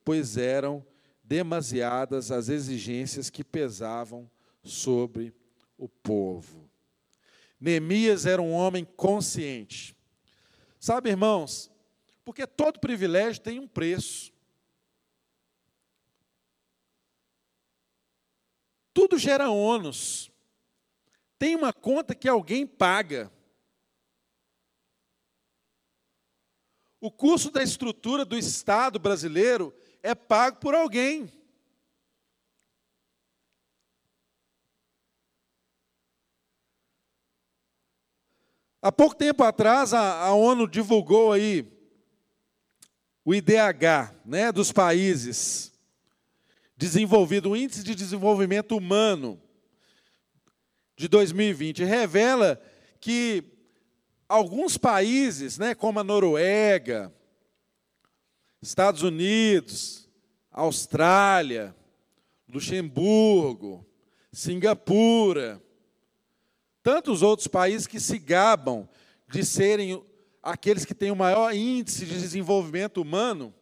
pois 0.04 0.38
eram 0.38 0.86
demasiadas 1.24 2.32
as 2.32 2.50
exigências 2.50 3.30
que 3.30 3.44
pesavam 3.44 4.30
sobre 4.64 5.34
o 5.78 5.88
povo. 5.88 6.69
Neemias 7.60 8.26
era 8.26 8.41
um 8.41 8.53
homem 8.53 8.86
consciente. 8.86 9.95
Sabe, 10.80 11.10
irmãos, 11.10 11.70
porque 12.24 12.47
todo 12.47 12.80
privilégio 12.80 13.41
tem 13.41 13.60
um 13.60 13.68
preço. 13.68 14.32
Tudo 18.93 19.18
gera 19.18 19.49
ônus. 19.49 20.32
Tem 21.38 21.55
uma 21.55 21.74
conta 21.74 22.16
que 22.16 22.28
alguém 22.28 22.68
paga. 22.68 23.32
O 27.01 27.10
custo 27.10 27.49
da 27.49 27.64
estrutura 27.64 28.26
do 28.26 28.38
Estado 28.38 28.99
brasileiro 28.99 29.74
é 30.03 30.14
pago 30.14 30.60
por 30.60 30.76
alguém. 30.76 31.32
Há 38.82 38.94
pouco 38.94 39.14
tempo 39.14 39.44
atrás, 39.44 39.94
a, 39.94 40.22
a 40.22 40.34
ONU 40.34 40.66
divulgou 40.66 41.34
aí 41.34 41.70
o 43.26 43.36
IDH 43.36 44.16
né, 44.24 44.52
dos 44.54 44.72
países 44.72 45.74
desenvolvidos, 46.78 47.52
o 47.52 47.58
Índice 47.58 47.84
de 47.84 47.94
Desenvolvimento 47.94 48.78
Humano 48.78 49.40
de 50.96 51.10
2020, 51.10 51.84
revela 51.84 52.62
que 53.02 53.44
alguns 54.30 54.78
países, 54.78 55.58
né, 55.58 55.76
como 55.76 56.00
a 56.00 56.04
Noruega, 56.04 57.14
Estados 58.62 59.02
Unidos, 59.02 60.10
Austrália, 60.50 61.76
Luxemburgo, 62.48 63.86
Singapura, 64.32 65.62
tantos 66.90 67.22
outros 67.22 67.48
países 67.48 67.86
que 67.86 68.00
se 68.00 68.18
gabam 68.18 68.90
de 69.28 69.46
serem 69.46 70.04
aqueles 70.42 70.86
que 70.86 70.96
têm 70.96 71.12
o 71.12 71.16
maior 71.16 71.54
índice 71.54 72.04
de 72.04 72.20
desenvolvimento 72.20 73.00
humano, 73.00 73.54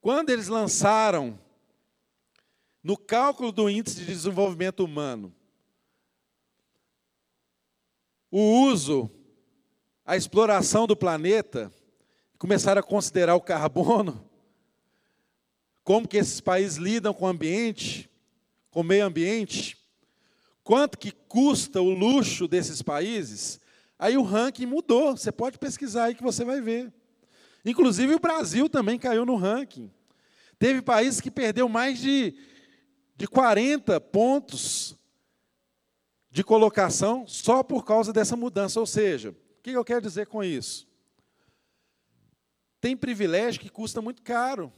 quando 0.00 0.30
eles 0.30 0.48
lançaram 0.48 1.38
no 2.82 2.96
cálculo 2.96 3.52
do 3.52 3.68
índice 3.68 3.98
de 3.98 4.06
desenvolvimento 4.06 4.82
humano 4.82 5.34
o 8.30 8.68
uso, 8.68 9.10
a 10.02 10.16
exploração 10.16 10.86
do 10.86 10.96
planeta, 10.96 11.70
começaram 12.38 12.80
a 12.80 12.82
considerar 12.82 13.34
o 13.34 13.40
carbono, 13.40 14.26
como 15.82 16.08
que 16.08 16.16
esses 16.16 16.40
países 16.40 16.78
lidam 16.78 17.12
com 17.12 17.26
o 17.26 17.28
ambiente, 17.28 18.10
com 18.70 18.80
o 18.80 18.84
meio 18.84 19.04
ambiente, 19.04 19.83
quanto 20.64 20.98
que 20.98 21.12
custa 21.12 21.80
o 21.80 21.90
luxo 21.90 22.48
desses 22.48 22.80
países, 22.80 23.60
aí 23.98 24.16
o 24.16 24.22
ranking 24.22 24.66
mudou. 24.66 25.16
Você 25.16 25.30
pode 25.30 25.58
pesquisar 25.58 26.04
aí 26.04 26.14
que 26.14 26.22
você 26.22 26.44
vai 26.44 26.60
ver. 26.60 26.92
Inclusive 27.64 28.14
o 28.14 28.18
Brasil 28.18 28.68
também 28.68 28.98
caiu 28.98 29.24
no 29.26 29.36
ranking. 29.36 29.90
Teve 30.58 30.80
países 30.80 31.20
que 31.20 31.30
perdeu 31.30 31.68
mais 31.68 31.98
de, 31.98 32.34
de 33.14 33.28
40 33.28 34.00
pontos 34.00 34.96
de 36.30 36.42
colocação 36.42 37.26
só 37.26 37.62
por 37.62 37.84
causa 37.84 38.12
dessa 38.12 38.34
mudança. 38.34 38.80
Ou 38.80 38.86
seja, 38.86 39.30
o 39.30 39.62
que 39.62 39.70
eu 39.70 39.84
quero 39.84 40.00
dizer 40.00 40.26
com 40.26 40.42
isso? 40.42 40.88
Tem 42.80 42.96
privilégio 42.96 43.60
que 43.60 43.68
custa 43.68 44.02
muito 44.02 44.22
caro. 44.22 44.72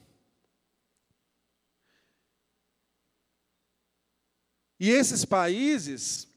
E 4.79 4.91
esses 4.91 5.25
países, 5.25 6.29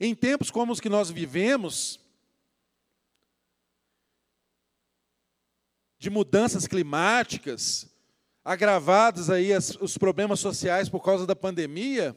em 0.00 0.14
tempos 0.14 0.50
como 0.50 0.72
os 0.72 0.80
que 0.80 0.88
nós 0.88 1.10
vivemos, 1.10 2.00
de 5.98 6.10
mudanças 6.10 6.66
climáticas, 6.66 7.88
agravados 8.44 9.30
aí 9.30 9.52
as, 9.52 9.76
os 9.76 9.96
problemas 9.96 10.40
sociais 10.40 10.88
por 10.88 11.00
causa 11.00 11.24
da 11.24 11.36
pandemia, 11.36 12.16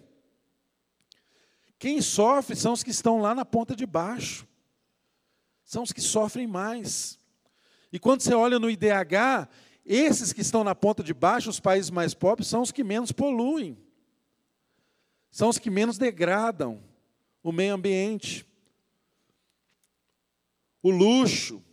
quem 1.78 2.02
sofre 2.02 2.56
são 2.56 2.74
os 2.74 2.82
que 2.82 2.90
estão 2.90 3.22
lá 3.22 3.36
na 3.36 3.46
ponta 3.46 3.76
de 3.76 3.86
baixo. 3.86 4.48
São 5.64 5.84
os 5.84 5.92
que 5.92 6.02
sofrem 6.02 6.48
mais. 6.48 7.20
E 7.92 8.00
quando 8.00 8.22
você 8.22 8.34
olha 8.34 8.58
no 8.58 8.70
IDH, 8.70 9.48
esses 9.86 10.34
que 10.34 10.42
estão 10.42 10.64
na 10.64 10.74
ponta 10.74 11.04
de 11.04 11.14
baixo, 11.14 11.50
os 11.50 11.60
países 11.60 11.92
mais 11.92 12.14
pobres, 12.14 12.48
são 12.48 12.62
os 12.62 12.72
que 12.72 12.84
menos 12.84 13.12
poluem, 13.12 13.78
são 15.30 15.50
os 15.50 15.60
que 15.60 15.70
menos 15.70 15.98
degradam 15.98 16.84
o 17.44 17.52
meio 17.52 17.76
ambiente. 17.76 18.48
O 20.82 20.90
luxo, 20.90 21.64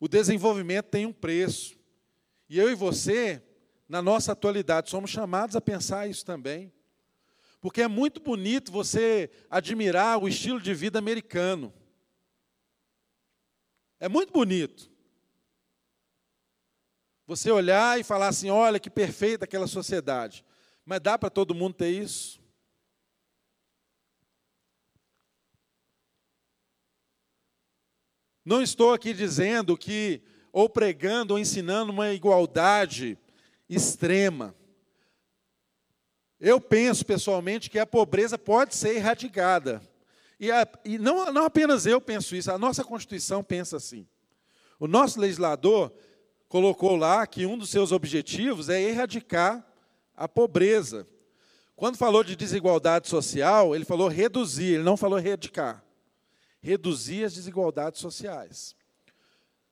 o 0.00 0.08
desenvolvimento 0.08 0.86
tem 0.86 1.06
um 1.06 1.12
preço. 1.12 1.78
E 2.48 2.58
eu 2.58 2.70
e 2.70 2.74
você, 2.74 3.42
na 3.88 4.02
nossa 4.02 4.32
atualidade, 4.32 4.90
somos 4.90 5.10
chamados 5.10 5.54
a 5.54 5.60
pensar 5.60 6.08
isso 6.08 6.24
também. 6.24 6.72
Porque 7.60 7.82
é 7.82 7.88
muito 7.88 8.20
bonito 8.20 8.72
você 8.72 9.30
admirar 9.50 10.22
o 10.22 10.28
estilo 10.28 10.60
de 10.60 10.74
vida 10.74 10.98
americano. 10.98 11.72
É 13.98 14.08
muito 14.08 14.32
bonito. 14.32 14.95
Você 17.26 17.50
olhar 17.50 17.98
e 17.98 18.04
falar 18.04 18.28
assim: 18.28 18.50
olha 18.50 18.78
que 18.78 18.88
perfeita 18.88 19.44
aquela 19.44 19.66
sociedade. 19.66 20.44
Mas 20.84 21.00
dá 21.00 21.18
para 21.18 21.28
todo 21.28 21.54
mundo 21.54 21.74
ter 21.74 21.90
isso? 21.90 22.40
Não 28.44 28.62
estou 28.62 28.94
aqui 28.94 29.12
dizendo 29.12 29.76
que, 29.76 30.22
ou 30.52 30.68
pregando, 30.68 31.34
ou 31.34 31.38
ensinando 31.40 31.90
uma 31.90 32.12
igualdade 32.12 33.18
extrema. 33.68 34.54
Eu 36.38 36.60
penso 36.60 37.04
pessoalmente 37.04 37.68
que 37.68 37.78
a 37.78 37.84
pobreza 37.84 38.38
pode 38.38 38.76
ser 38.76 38.94
erradicada. 38.94 39.82
E, 40.38 40.52
a, 40.52 40.68
e 40.84 40.96
não, 40.96 41.32
não 41.32 41.44
apenas 41.44 41.86
eu 41.86 42.00
penso 42.00 42.36
isso, 42.36 42.52
a 42.52 42.58
nossa 42.58 42.84
Constituição 42.84 43.42
pensa 43.42 43.78
assim. 43.78 44.06
O 44.78 44.86
nosso 44.86 45.18
legislador 45.18 45.92
colocou 46.48 46.96
lá 46.96 47.26
que 47.26 47.46
um 47.46 47.58
dos 47.58 47.70
seus 47.70 47.92
objetivos 47.92 48.68
é 48.68 48.80
erradicar 48.80 49.66
a 50.14 50.28
pobreza. 50.28 51.06
Quando 51.74 51.96
falou 51.96 52.24
de 52.24 52.36
desigualdade 52.36 53.08
social, 53.08 53.74
ele 53.74 53.84
falou 53.84 54.08
reduzir, 54.08 54.74
ele 54.74 54.82
não 54.82 54.96
falou 54.96 55.18
erradicar 55.18 55.86
reduzir 56.66 57.24
as 57.24 57.34
desigualdades 57.34 58.00
sociais. 58.00 58.74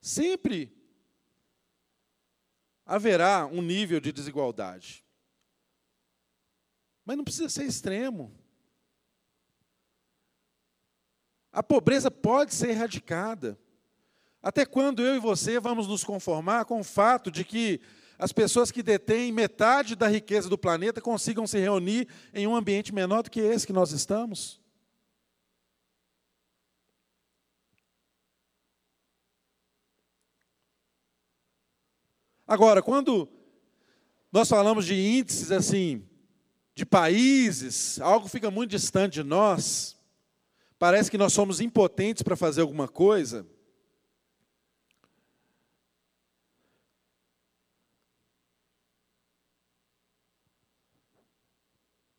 Sempre 0.01 0.73
haverá 2.87 3.47
um 3.47 3.61
nível 3.61 3.99
de 4.01 4.13
desigualdade. 4.13 5.05
Mas 7.05 7.17
não 7.17 7.25
precisa 7.25 7.49
ser 7.49 7.65
extremo. 7.65 8.33
A 11.53 11.63
pobreza 11.63 12.11
pode 12.11 12.55
ser 12.55 12.71
erradicada. 12.71 13.59
Até 14.45 14.67
quando 14.67 15.01
eu 15.03 15.15
e 15.17 15.19
você 15.19 15.59
vamos 15.59 15.89
nos 15.89 16.05
conformar 16.05 16.67
com 16.67 16.79
o 16.79 16.85
fato 16.85 17.31
de 17.31 17.47
que 17.47 17.81
as 18.19 18.31
pessoas 18.31 18.71
que 18.71 18.83
detêm 18.83 19.33
metade 19.33 19.97
da 19.97 20.07
riqueza 20.07 20.51
do 20.51 20.59
planeta 20.59 21.01
consigam 21.01 21.47
se 21.47 21.59
reunir 21.59 22.07
em 22.35 22.47
um 22.47 22.55
ambiente 22.55 22.95
menor 22.95 23.23
do 23.23 23.31
que 23.31 23.41
esse 23.41 23.67
que 23.67 23.73
nós 23.73 23.91
estamos? 23.91 24.61
Agora, 32.47 32.83
quando 32.83 33.27
nós 34.31 34.47
falamos 34.47 34.85
de 34.85 34.95
índices 34.95 35.51
assim, 35.51 36.07
de 36.75 36.85
países, 36.85 37.99
algo 37.99 38.29
fica 38.29 38.51
muito 38.51 38.73
distante 38.73 39.15
de 39.15 39.23
nós, 39.23 39.97
parece 40.79 41.11
que 41.11 41.17
nós 41.17 41.33
somos 41.33 41.63
impotentes 41.63 42.23
para 42.23 42.37
fazer 42.37 42.61
alguma 42.61 42.87
coisa. 42.87 43.54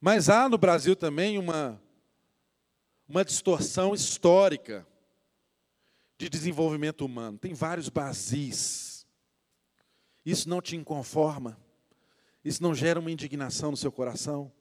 Mas 0.05 0.29
há 0.29 0.47
no 0.47 0.55
Brasil 0.55 0.95
também 0.95 1.39
uma, 1.39 1.81
uma 3.09 3.25
distorção 3.25 3.91
histórica 3.91 4.85
de 6.15 6.29
desenvolvimento 6.29 7.03
humano. 7.03 7.39
Tem 7.39 7.55
vários 7.55 7.89
basis 7.89 9.07
isso 10.23 10.47
não 10.47 10.61
te 10.61 10.75
inconforma? 10.75 11.59
Isso 12.43 12.61
não 12.61 12.75
gera 12.75 12.99
uma 12.99 13.09
indignação 13.09 13.71
no 13.71 13.77
seu 13.77 13.91
coração? 13.91 14.51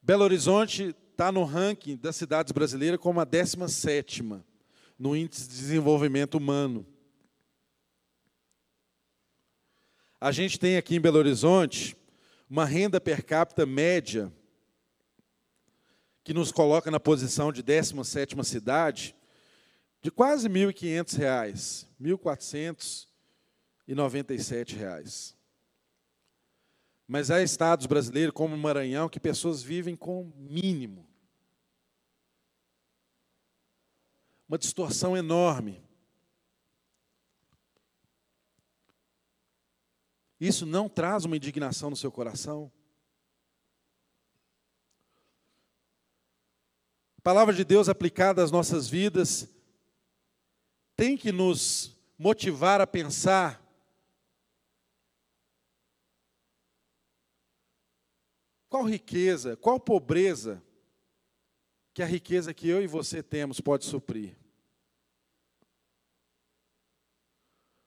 Belo 0.00 0.24
Horizonte 0.24 0.96
está 1.12 1.30
no 1.30 1.44
ranking 1.44 1.98
das 1.98 2.16
cidades 2.16 2.50
brasileiras 2.50 2.98
como 2.98 3.20
a 3.20 3.24
17 3.24 4.22
no 4.98 5.14
índice 5.14 5.42
de 5.42 5.54
desenvolvimento 5.54 6.36
humano. 6.36 6.86
A 10.18 10.32
gente 10.32 10.58
tem 10.58 10.78
aqui 10.78 10.96
em 10.96 11.00
Belo 11.00 11.18
Horizonte 11.18 11.94
uma 12.48 12.64
renda 12.64 13.00
per 13.00 13.24
capita 13.24 13.66
média 13.66 14.32
que 16.22 16.32
nos 16.34 16.50
coloca 16.50 16.90
na 16.90 16.98
posição 16.98 17.52
de 17.52 17.62
17ª 17.62 18.42
cidade 18.44 19.14
de 20.02 20.10
quase 20.10 20.48
R$ 20.48 20.54
1.500, 20.72 21.86
R$ 22.00 22.12
1.497. 23.86 25.36
Mas 27.06 27.30
há 27.30 27.40
estados 27.40 27.86
brasileiros, 27.86 28.34
como 28.34 28.56
o 28.56 28.58
Maranhão, 28.58 29.08
que 29.08 29.20
pessoas 29.20 29.62
vivem 29.62 29.94
com 29.94 30.32
mínimo. 30.36 31.06
Uma 34.48 34.58
distorção 34.58 35.16
enorme. 35.16 35.85
Isso 40.40 40.66
não 40.66 40.88
traz 40.88 41.24
uma 41.24 41.36
indignação 41.36 41.90
no 41.90 41.96
seu 41.96 42.12
coração? 42.12 42.70
A 47.18 47.22
palavra 47.22 47.54
de 47.54 47.64
Deus 47.64 47.88
aplicada 47.88 48.42
às 48.42 48.50
nossas 48.50 48.88
vidas 48.88 49.48
tem 50.94 51.16
que 51.16 51.32
nos 51.32 51.96
motivar 52.18 52.80
a 52.80 52.86
pensar 52.86 53.62
qual 58.68 58.84
riqueza, 58.84 59.56
qual 59.56 59.80
pobreza 59.80 60.62
que 61.92 62.02
a 62.02 62.06
riqueza 62.06 62.52
que 62.52 62.68
eu 62.68 62.82
e 62.82 62.86
você 62.86 63.22
temos 63.22 63.58
pode 63.58 63.86
suprir. 63.86 64.36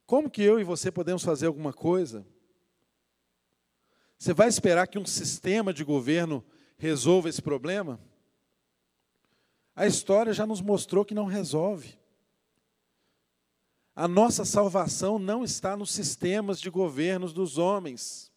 Como 0.08 0.32
que 0.32 0.42
eu 0.42 0.60
e 0.60 0.64
você 0.64 0.92
podemos 0.92 1.24
fazer 1.24 1.46
alguma 1.46 1.72
coisa? 1.72 2.26
Você 4.20 4.34
vai 4.34 4.50
esperar 4.50 4.86
que 4.86 5.00
um 5.00 5.06
sistema 5.06 5.74
de 5.74 5.82
governo 5.82 6.46
resolva 6.78 7.30
esse 7.30 7.42
problema? 7.42 7.98
A 9.74 9.88
história 9.88 10.34
já 10.34 10.46
nos 10.46 10.60
mostrou 10.60 11.06
que 11.06 11.14
não 11.14 11.26
resolve. 11.26 11.98
A 13.96 14.10
nossa 14.10 14.44
salvação 14.44 15.18
não 15.18 15.42
está 15.42 15.78
nos 15.78 15.92
sistemas 15.92 16.60
de 16.60 16.70
governos 16.70 17.32
dos 17.32 17.58
homens. 17.58 18.30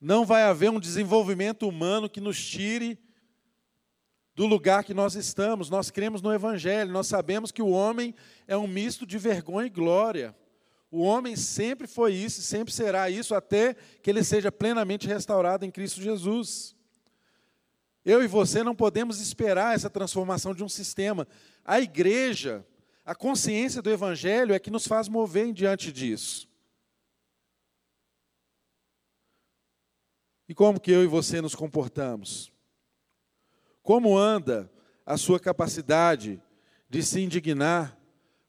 Não 0.00 0.26
vai 0.26 0.42
haver 0.42 0.70
um 0.70 0.80
desenvolvimento 0.80 1.68
humano 1.68 2.10
que 2.10 2.20
nos 2.20 2.44
tire 2.44 2.98
do 4.38 4.46
lugar 4.46 4.84
que 4.84 4.94
nós 4.94 5.16
estamos. 5.16 5.68
Nós 5.68 5.90
cremos 5.90 6.22
no 6.22 6.32
Evangelho, 6.32 6.92
nós 6.92 7.08
sabemos 7.08 7.50
que 7.50 7.60
o 7.60 7.70
homem 7.70 8.14
é 8.46 8.56
um 8.56 8.68
misto 8.68 9.04
de 9.04 9.18
vergonha 9.18 9.66
e 9.66 9.70
glória. 9.70 10.32
O 10.92 11.02
homem 11.02 11.34
sempre 11.34 11.88
foi 11.88 12.14
isso 12.14 12.40
sempre 12.40 12.72
será 12.72 13.10
isso 13.10 13.34
até 13.34 13.74
que 14.00 14.08
ele 14.08 14.22
seja 14.22 14.52
plenamente 14.52 15.08
restaurado 15.08 15.64
em 15.64 15.72
Cristo 15.72 16.00
Jesus. 16.00 16.76
Eu 18.04 18.22
e 18.22 18.28
você 18.28 18.62
não 18.62 18.76
podemos 18.76 19.20
esperar 19.20 19.74
essa 19.74 19.90
transformação 19.90 20.54
de 20.54 20.62
um 20.62 20.68
sistema. 20.68 21.26
A 21.64 21.80
igreja, 21.80 22.64
a 23.04 23.16
consciência 23.16 23.82
do 23.82 23.90
evangelho 23.90 24.54
é 24.54 24.60
que 24.60 24.70
nos 24.70 24.86
faz 24.86 25.08
mover 25.08 25.46
em 25.46 25.52
diante 25.52 25.90
disso. 25.90 26.48
E 30.48 30.54
como 30.54 30.78
que 30.78 30.92
eu 30.92 31.02
e 31.02 31.08
você 31.08 31.42
nos 31.42 31.56
comportamos? 31.56 32.56
Como 33.88 34.18
anda 34.18 34.70
a 35.06 35.16
sua 35.16 35.40
capacidade 35.40 36.42
de 36.90 37.02
se 37.02 37.22
indignar 37.22 37.98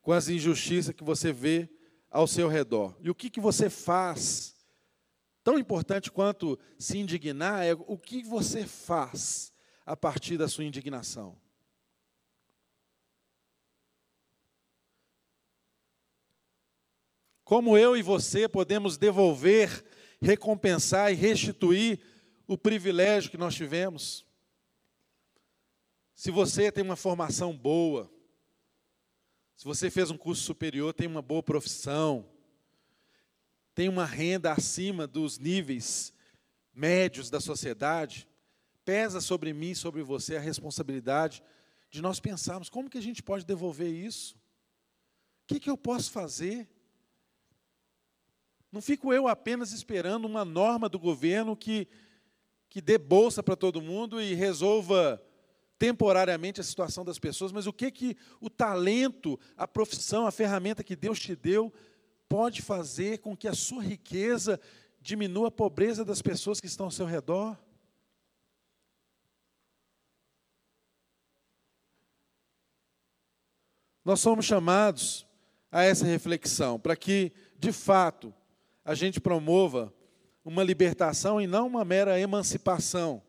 com 0.02 0.12
as 0.12 0.28
injustiças 0.28 0.94
que 0.94 1.02
você 1.02 1.32
vê 1.32 1.70
ao 2.12 2.28
seu 2.28 2.50
redor? 2.50 2.98
E 3.00 3.10
o 3.10 3.16
que, 3.16 3.30
que 3.30 3.40
você 3.40 3.70
faz? 3.70 4.54
Tão 5.42 5.58
importante 5.58 6.12
quanto 6.12 6.60
se 6.78 6.98
indignar 6.98 7.64
é 7.64 7.72
o 7.72 7.98
que 7.98 8.22
você 8.22 8.66
faz 8.66 9.54
a 9.86 9.96
partir 9.96 10.38
da 10.38 10.50
sua 10.50 10.66
indignação. 10.66 11.40
Como 17.46 17.78
eu 17.78 17.96
e 17.96 18.02
você 18.02 18.46
podemos 18.46 18.98
devolver, 18.98 19.86
recompensar 20.22 21.14
e 21.14 21.16
restituir 21.16 22.02
o 22.46 22.58
privilégio 22.58 23.32
que 23.32 23.38
nós 23.38 23.56
tivemos? 23.56 24.28
Se 26.20 26.32
você 26.32 26.70
tem 26.70 26.84
uma 26.84 26.98
formação 26.98 27.56
boa, 27.56 28.12
se 29.56 29.64
você 29.64 29.90
fez 29.90 30.12
um 30.12 30.18
curso 30.18 30.44
superior, 30.44 30.94
tem 30.94 31.08
uma 31.08 31.22
boa 31.22 31.42
profissão, 31.42 32.30
tem 33.74 33.88
uma 33.88 34.04
renda 34.04 34.52
acima 34.52 35.08
dos 35.08 35.40
níveis 35.40 36.12
médios 36.74 37.30
da 37.30 37.40
sociedade, 37.40 38.28
pesa 38.84 39.22
sobre 39.22 39.54
mim, 39.54 39.74
sobre 39.74 40.04
você 40.04 40.36
a 40.36 40.42
responsabilidade 40.42 41.42
de 41.90 42.02
nós 42.02 42.20
pensarmos 42.20 42.68
como 42.68 42.90
que 42.90 42.98
a 42.98 43.02
gente 43.02 43.24
pode 43.24 43.46
devolver 43.46 43.90
isso? 43.90 44.36
O 44.36 45.48
que, 45.48 45.58
que 45.58 45.70
eu 45.70 45.78
posso 45.78 46.12
fazer? 46.12 46.68
Não 48.70 48.82
fico 48.82 49.14
eu 49.14 49.26
apenas 49.26 49.72
esperando 49.72 50.26
uma 50.26 50.44
norma 50.44 50.90
do 50.90 51.00
governo 51.00 51.56
que, 51.56 51.88
que 52.68 52.82
dê 52.82 52.98
bolsa 52.98 53.42
para 53.42 53.56
todo 53.56 53.82
mundo 53.82 54.22
e 54.22 54.34
resolva 54.34 55.26
temporariamente 55.80 56.60
a 56.60 56.64
situação 56.64 57.06
das 57.06 57.18
pessoas, 57.18 57.54
mas 57.54 57.66
o 57.66 57.72
que 57.72 57.90
que 57.90 58.18
o 58.42 58.50
talento, 58.50 59.40
a 59.56 59.66
profissão, 59.66 60.28
a 60.28 60.32
ferramenta 60.32 60.84
que 60.84 60.96
Deus 60.96 61.18
te 61.18 61.34
deu 61.38 61.74
pode 62.28 62.62
fazer 62.62 63.20
com 63.20 63.36
que 63.36 63.48
a 63.48 63.56
sua 63.56 63.82
riqueza 63.82 64.60
diminua 65.00 65.48
a 65.48 65.52
pobreza 65.52 66.04
das 66.04 66.22
pessoas 66.22 66.60
que 66.60 66.68
estão 66.68 66.88
ao 66.88 66.92
seu 66.92 67.06
redor? 67.06 67.58
Nós 74.04 74.20
somos 74.20 74.46
chamados 74.46 75.26
a 75.72 75.84
essa 75.84 76.06
reflexão, 76.06 76.80
para 76.80 76.96
que, 76.96 77.32
de 77.58 77.72
fato, 77.72 78.34
a 78.84 78.96
gente 78.96 79.20
promova 79.22 79.94
uma 80.44 80.64
libertação 80.64 81.40
e 81.40 81.48
não 81.48 81.68
uma 81.68 81.86
mera 81.86 82.20
emancipação. 82.20 83.22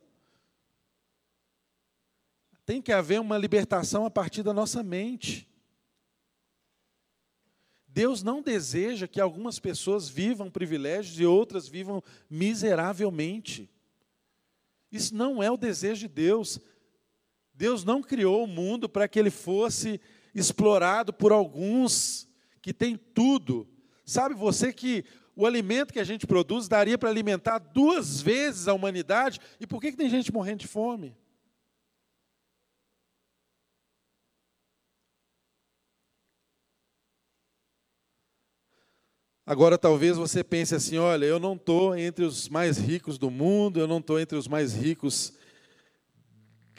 Tem 2.71 2.81
que 2.81 2.93
haver 2.93 3.21
uma 3.21 3.37
libertação 3.37 4.07
a 4.07 4.11
partir 4.13 4.45
da 4.45 4.55
nossa 4.55 4.81
mente. 4.81 5.49
Deus 7.89 8.23
não 8.23 8.41
deseja 8.41 9.09
que 9.09 9.21
algumas 9.21 9.59
pessoas 9.59 10.09
vivam 10.09 10.49
privilégios 10.49 11.19
e 11.19 11.27
outras 11.27 11.67
vivam 11.67 12.01
miseravelmente. 12.31 13.69
Isso 14.93 15.17
não 15.17 15.43
é 15.43 15.51
o 15.51 15.57
desejo 15.57 16.03
de 16.03 16.15
Deus. 16.15 16.61
Deus 17.53 17.83
não 17.83 18.01
criou 18.01 18.45
o 18.45 18.47
mundo 18.47 18.89
para 18.89 19.09
que 19.09 19.19
ele 19.19 19.31
fosse 19.31 20.01
explorado 20.33 21.13
por 21.13 21.33
alguns 21.33 22.29
que 22.63 22.73
têm 22.73 22.97
tudo. 22.97 23.69
Sabe 24.07 24.33
você 24.37 24.73
que 24.73 25.05
o 25.35 25.45
alimento 25.45 25.93
que 25.93 25.99
a 25.99 26.05
gente 26.05 26.25
produz 26.25 26.69
daria 26.69 26.97
para 26.97 27.11
alimentar 27.11 27.59
duas 27.59 28.21
vezes 28.21 28.69
a 28.69 28.75
humanidade, 28.75 29.41
e 29.59 29.67
por 29.67 29.81
que, 29.81 29.91
que 29.91 29.99
tem 29.99 30.09
gente 30.09 30.33
morrendo 30.33 30.61
de 30.61 30.69
fome? 30.69 31.17
Agora, 39.51 39.77
talvez 39.77 40.17
você 40.17 40.45
pense 40.45 40.77
assim: 40.77 40.97
olha, 40.97 41.25
eu 41.25 41.41
não 41.41 41.55
estou 41.55 41.97
entre 41.97 42.25
os 42.25 42.49
mais 42.49 42.79
ricos 42.79 43.19
do 43.19 43.29
mundo, 43.29 43.81
eu 43.81 43.89
não 43.89 43.99
estou 43.99 44.21
entre 44.21 44.39
os 44.39 44.47
mais 44.47 44.73
ricos 44.73 45.33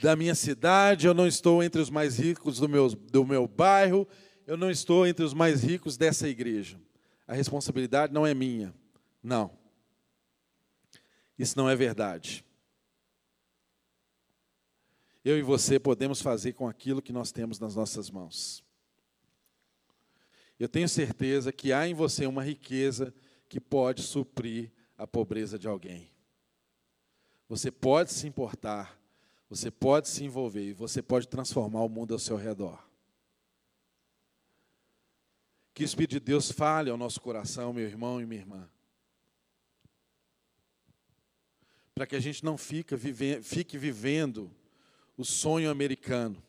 da 0.01 0.15
minha 0.15 0.33
cidade, 0.33 1.05
eu 1.05 1.13
não 1.13 1.27
estou 1.27 1.61
entre 1.61 1.81
os 1.81 1.89
mais 1.89 2.17
ricos 2.17 2.59
do 2.61 2.69
meu, 2.69 2.87
do 2.87 3.25
meu 3.25 3.45
bairro, 3.45 4.07
eu 4.47 4.55
não 4.55 4.71
estou 4.71 5.05
entre 5.05 5.25
os 5.25 5.33
mais 5.33 5.61
ricos 5.61 5.97
dessa 5.97 6.29
igreja. 6.29 6.79
A 7.27 7.33
responsabilidade 7.33 8.13
não 8.13 8.25
é 8.25 8.33
minha. 8.33 8.73
Não. 9.21 9.51
Isso 11.37 11.57
não 11.57 11.69
é 11.69 11.75
verdade. 11.75 12.45
Eu 15.25 15.37
e 15.37 15.41
você 15.41 15.77
podemos 15.77 16.21
fazer 16.21 16.53
com 16.53 16.69
aquilo 16.69 17.01
que 17.01 17.11
nós 17.11 17.33
temos 17.33 17.59
nas 17.59 17.75
nossas 17.75 18.09
mãos. 18.09 18.63
Eu 20.61 20.69
tenho 20.69 20.87
certeza 20.87 21.51
que 21.51 21.73
há 21.73 21.87
em 21.87 21.95
você 21.95 22.27
uma 22.27 22.43
riqueza 22.43 23.11
que 23.49 23.59
pode 23.59 24.03
suprir 24.03 24.71
a 24.95 25.07
pobreza 25.07 25.57
de 25.57 25.67
alguém. 25.67 26.11
Você 27.49 27.71
pode 27.71 28.13
se 28.13 28.27
importar, 28.27 28.95
você 29.49 29.71
pode 29.71 30.07
se 30.07 30.23
envolver 30.23 30.69
e 30.69 30.73
você 30.73 31.01
pode 31.01 31.27
transformar 31.27 31.81
o 31.81 31.89
mundo 31.89 32.13
ao 32.13 32.19
seu 32.19 32.37
redor. 32.37 32.79
Que 35.73 35.81
o 35.81 35.83
Espírito 35.83 36.11
de 36.11 36.19
Deus 36.19 36.51
fale 36.51 36.91
ao 36.91 36.97
nosso 36.97 37.19
coração, 37.19 37.73
meu 37.73 37.87
irmão 37.87 38.21
e 38.21 38.27
minha 38.27 38.41
irmã. 38.41 38.69
Para 41.95 42.05
que 42.05 42.15
a 42.15 42.19
gente 42.19 42.45
não 42.45 42.55
fique, 42.55 42.95
vive, 42.95 43.41
fique 43.41 43.79
vivendo 43.79 44.55
o 45.17 45.25
sonho 45.25 45.71
americano 45.71 46.39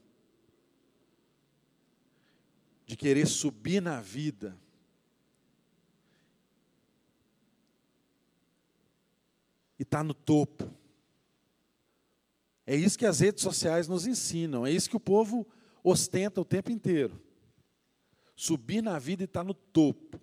de 2.92 2.96
querer 2.98 3.26
subir 3.26 3.80
na 3.80 4.02
vida. 4.02 4.54
E 9.78 9.82
está 9.82 10.04
no 10.04 10.12
topo. 10.12 10.70
É 12.66 12.76
isso 12.76 12.98
que 12.98 13.06
as 13.06 13.20
redes 13.20 13.42
sociais 13.42 13.88
nos 13.88 14.06
ensinam, 14.06 14.66
é 14.66 14.70
isso 14.70 14.90
que 14.90 14.96
o 14.96 15.00
povo 15.00 15.46
ostenta 15.82 16.38
o 16.38 16.44
tempo 16.44 16.70
inteiro. 16.70 17.18
Subir 18.36 18.82
na 18.82 18.98
vida 18.98 19.22
e 19.22 19.24
estar 19.24 19.40
tá 19.40 19.44
no 19.44 19.54
topo. 19.54 20.20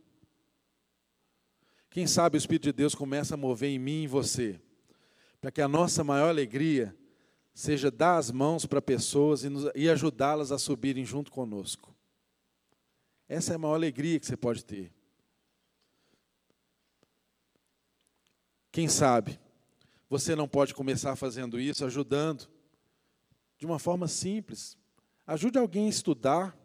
Quem 1.90 2.06
sabe 2.06 2.38
o 2.38 2.38
Espírito 2.38 2.66
de 2.66 2.74
Deus 2.74 2.94
começa 2.94 3.34
a 3.34 3.38
mover 3.38 3.72
em 3.72 3.80
mim 3.80 4.02
e 4.02 4.04
em 4.04 4.08
você, 4.08 4.62
para 5.42 5.50
que 5.50 5.60
a 5.60 5.68
nossa 5.68 6.04
maior 6.04 6.30
alegria 6.30 6.96
seja 7.52 7.90
dar 7.90 8.18
as 8.18 8.30
mãos 8.30 8.68
para 8.68 8.80
pessoas 8.80 9.44
e, 9.44 9.50
e 9.74 9.90
ajudá-las 9.90 10.52
a 10.52 10.60
subirem 10.60 11.04
junto 11.04 11.32
conosco. 11.32 11.98
Essa 13.30 13.54
é 13.54 13.56
a 13.56 13.60
maior 13.60 13.76
alegria 13.76 14.20
que 14.20 14.26
você 14.26 14.36
pode 14.36 14.66
ter. 14.66 14.92
Quem 18.72 18.88
sabe, 18.88 19.40
você 20.10 20.36
não 20.36 20.48
pode 20.48 20.74
começar 20.74 21.16
fazendo 21.16 21.60
isso, 21.60 21.86
ajudando, 21.86 22.50
de 23.56 23.68
uma 23.68 23.78
forma 23.78 24.08
simples. 24.08 24.76
Ajude 25.28 25.60
alguém 25.60 25.86
a 25.86 25.90
estudar. 25.90 26.58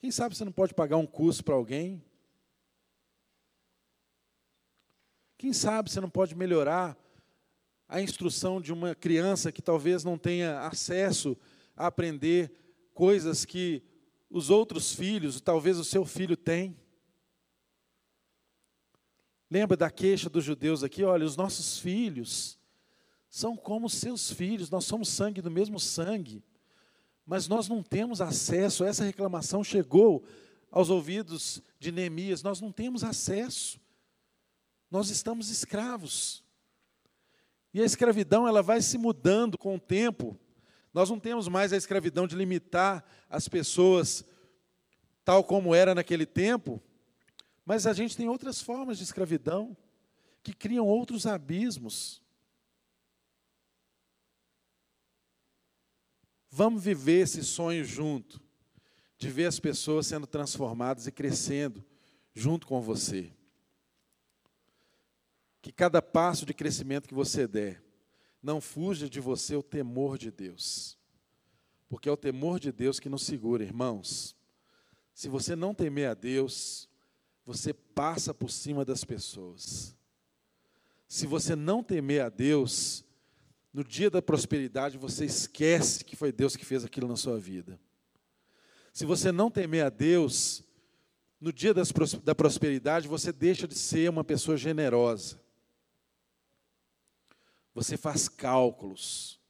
Quem 0.00 0.10
sabe 0.10 0.36
você 0.36 0.44
não 0.44 0.50
pode 0.50 0.74
pagar 0.74 0.96
um 0.96 1.06
curso 1.06 1.44
para 1.44 1.54
alguém? 1.54 2.04
Quem 5.36 5.52
sabe 5.52 5.92
você 5.92 6.00
não 6.00 6.10
pode 6.10 6.34
melhorar 6.34 6.98
a 7.88 8.02
instrução 8.02 8.60
de 8.60 8.72
uma 8.72 8.96
criança 8.96 9.52
que 9.52 9.62
talvez 9.62 10.02
não 10.02 10.18
tenha 10.18 10.60
acesso 10.62 11.38
a 11.76 11.86
aprender 11.86 12.50
coisas 12.92 13.44
que 13.44 13.80
os 14.30 14.50
outros 14.50 14.94
filhos, 14.94 15.40
talvez 15.40 15.78
o 15.78 15.84
seu 15.84 16.04
filho 16.04 16.36
tem. 16.36 16.76
Lembra 19.50 19.76
da 19.76 19.90
queixa 19.90 20.28
dos 20.28 20.44
judeus 20.44 20.84
aqui? 20.84 21.02
Olha, 21.04 21.24
os 21.24 21.36
nossos 21.36 21.78
filhos 21.78 22.58
são 23.30 23.56
como 23.56 23.88
seus 23.88 24.30
filhos, 24.30 24.70
nós 24.70 24.84
somos 24.84 25.08
sangue 25.08 25.40
do 25.40 25.50
mesmo 25.50 25.78
sangue, 25.78 26.42
mas 27.24 27.46
nós 27.46 27.68
não 27.68 27.82
temos 27.82 28.20
acesso, 28.20 28.84
essa 28.84 29.04
reclamação 29.04 29.62
chegou 29.62 30.24
aos 30.70 30.90
ouvidos 30.90 31.62
de 31.78 31.92
Neemias, 31.92 32.42
nós 32.42 32.60
não 32.60 32.72
temos 32.72 33.04
acesso, 33.04 33.80
nós 34.90 35.10
estamos 35.10 35.50
escravos. 35.50 36.42
E 37.72 37.82
a 37.82 37.84
escravidão 37.84 38.48
ela 38.48 38.62
vai 38.62 38.80
se 38.80 38.96
mudando 38.96 39.58
com 39.58 39.76
o 39.76 39.80
tempo, 39.80 40.38
nós 40.92 41.10
não 41.10 41.20
temos 41.20 41.48
mais 41.48 41.72
a 41.72 41.76
escravidão 41.76 42.26
de 42.26 42.36
limitar 42.36 43.04
as 43.28 43.48
pessoas 43.48 44.24
tal 45.24 45.44
como 45.44 45.74
era 45.74 45.94
naquele 45.94 46.24
tempo, 46.24 46.82
mas 47.64 47.86
a 47.86 47.92
gente 47.92 48.16
tem 48.16 48.28
outras 48.28 48.62
formas 48.62 48.96
de 48.96 49.04
escravidão 49.04 49.76
que 50.42 50.54
criam 50.54 50.86
outros 50.86 51.26
abismos. 51.26 52.22
Vamos 56.50 56.82
viver 56.82 57.20
esse 57.20 57.44
sonho 57.44 57.84
junto, 57.84 58.40
de 59.18 59.28
ver 59.28 59.44
as 59.44 59.60
pessoas 59.60 60.06
sendo 60.06 60.26
transformadas 60.26 61.06
e 61.06 61.12
crescendo 61.12 61.84
junto 62.32 62.66
com 62.66 62.80
você. 62.80 63.30
Que 65.60 65.70
cada 65.70 66.00
passo 66.00 66.46
de 66.46 66.54
crescimento 66.54 67.06
que 67.06 67.14
você 67.14 67.46
der, 67.46 67.82
não 68.42 68.60
fuja 68.60 69.08
de 69.08 69.20
você 69.20 69.56
o 69.56 69.62
temor 69.62 70.18
de 70.18 70.30
Deus. 70.30 70.96
Porque 71.88 72.08
é 72.08 72.12
o 72.12 72.16
temor 72.16 72.60
de 72.60 72.70
Deus 72.70 73.00
que 73.00 73.08
nos 73.08 73.22
segura, 73.22 73.64
irmãos. 73.64 74.36
Se 75.14 75.28
você 75.28 75.56
não 75.56 75.74
temer 75.74 76.10
a 76.10 76.14
Deus, 76.14 76.88
você 77.44 77.72
passa 77.72 78.32
por 78.32 78.50
cima 78.50 78.84
das 78.84 79.04
pessoas. 79.04 79.96
Se 81.08 81.26
você 81.26 81.56
não 81.56 81.82
temer 81.82 82.22
a 82.22 82.28
Deus, 82.28 83.04
no 83.72 83.82
dia 83.82 84.10
da 84.10 84.20
prosperidade 84.20 84.98
você 84.98 85.24
esquece 85.24 86.04
que 86.04 86.14
foi 86.14 86.30
Deus 86.30 86.54
que 86.54 86.64
fez 86.64 86.84
aquilo 86.84 87.08
na 87.08 87.16
sua 87.16 87.38
vida. 87.38 87.80
Se 88.92 89.06
você 89.06 89.32
não 89.32 89.50
temer 89.50 89.84
a 89.84 89.88
Deus, 89.88 90.62
no 91.40 91.52
dia 91.52 91.72
da 91.72 92.34
prosperidade 92.34 93.08
você 93.08 93.32
deixa 93.32 93.66
de 93.66 93.74
ser 93.74 94.10
uma 94.10 94.22
pessoa 94.24 94.56
generosa. 94.56 95.40
Você 97.74 97.96
faz 97.96 98.28
cálculos. 98.28 99.40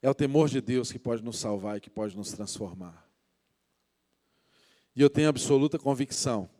É 0.00 0.10
o 0.10 0.14
temor 0.14 0.48
de 0.48 0.60
Deus 0.60 0.90
que 0.90 0.98
pode 0.98 1.22
nos 1.22 1.38
salvar 1.38 1.76
e 1.76 1.80
que 1.80 1.90
pode 1.90 2.16
nos 2.16 2.32
transformar. 2.32 3.08
E 4.94 5.00
eu 5.00 5.08
tenho 5.08 5.28
absoluta 5.28 5.78
convicção 5.78 6.50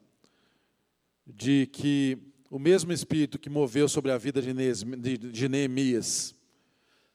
de 1.27 1.67
que 1.67 2.19
o 2.51 2.59
mesmo 2.59 2.93
Espírito 2.93 3.39
que 3.39 3.51
moveu 3.51 3.89
sobre 3.89 4.11
a 4.11 4.19
vida 4.19 4.41
de 4.41 5.49
Neemias 5.49 6.35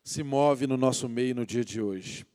se 0.04 0.24
move 0.24 0.66
no 0.68 0.78
nosso 0.78 1.08
meio 1.08 1.36
no 1.36 1.46
dia 1.46 1.64
de 1.64 1.82
hoje. 1.82 2.26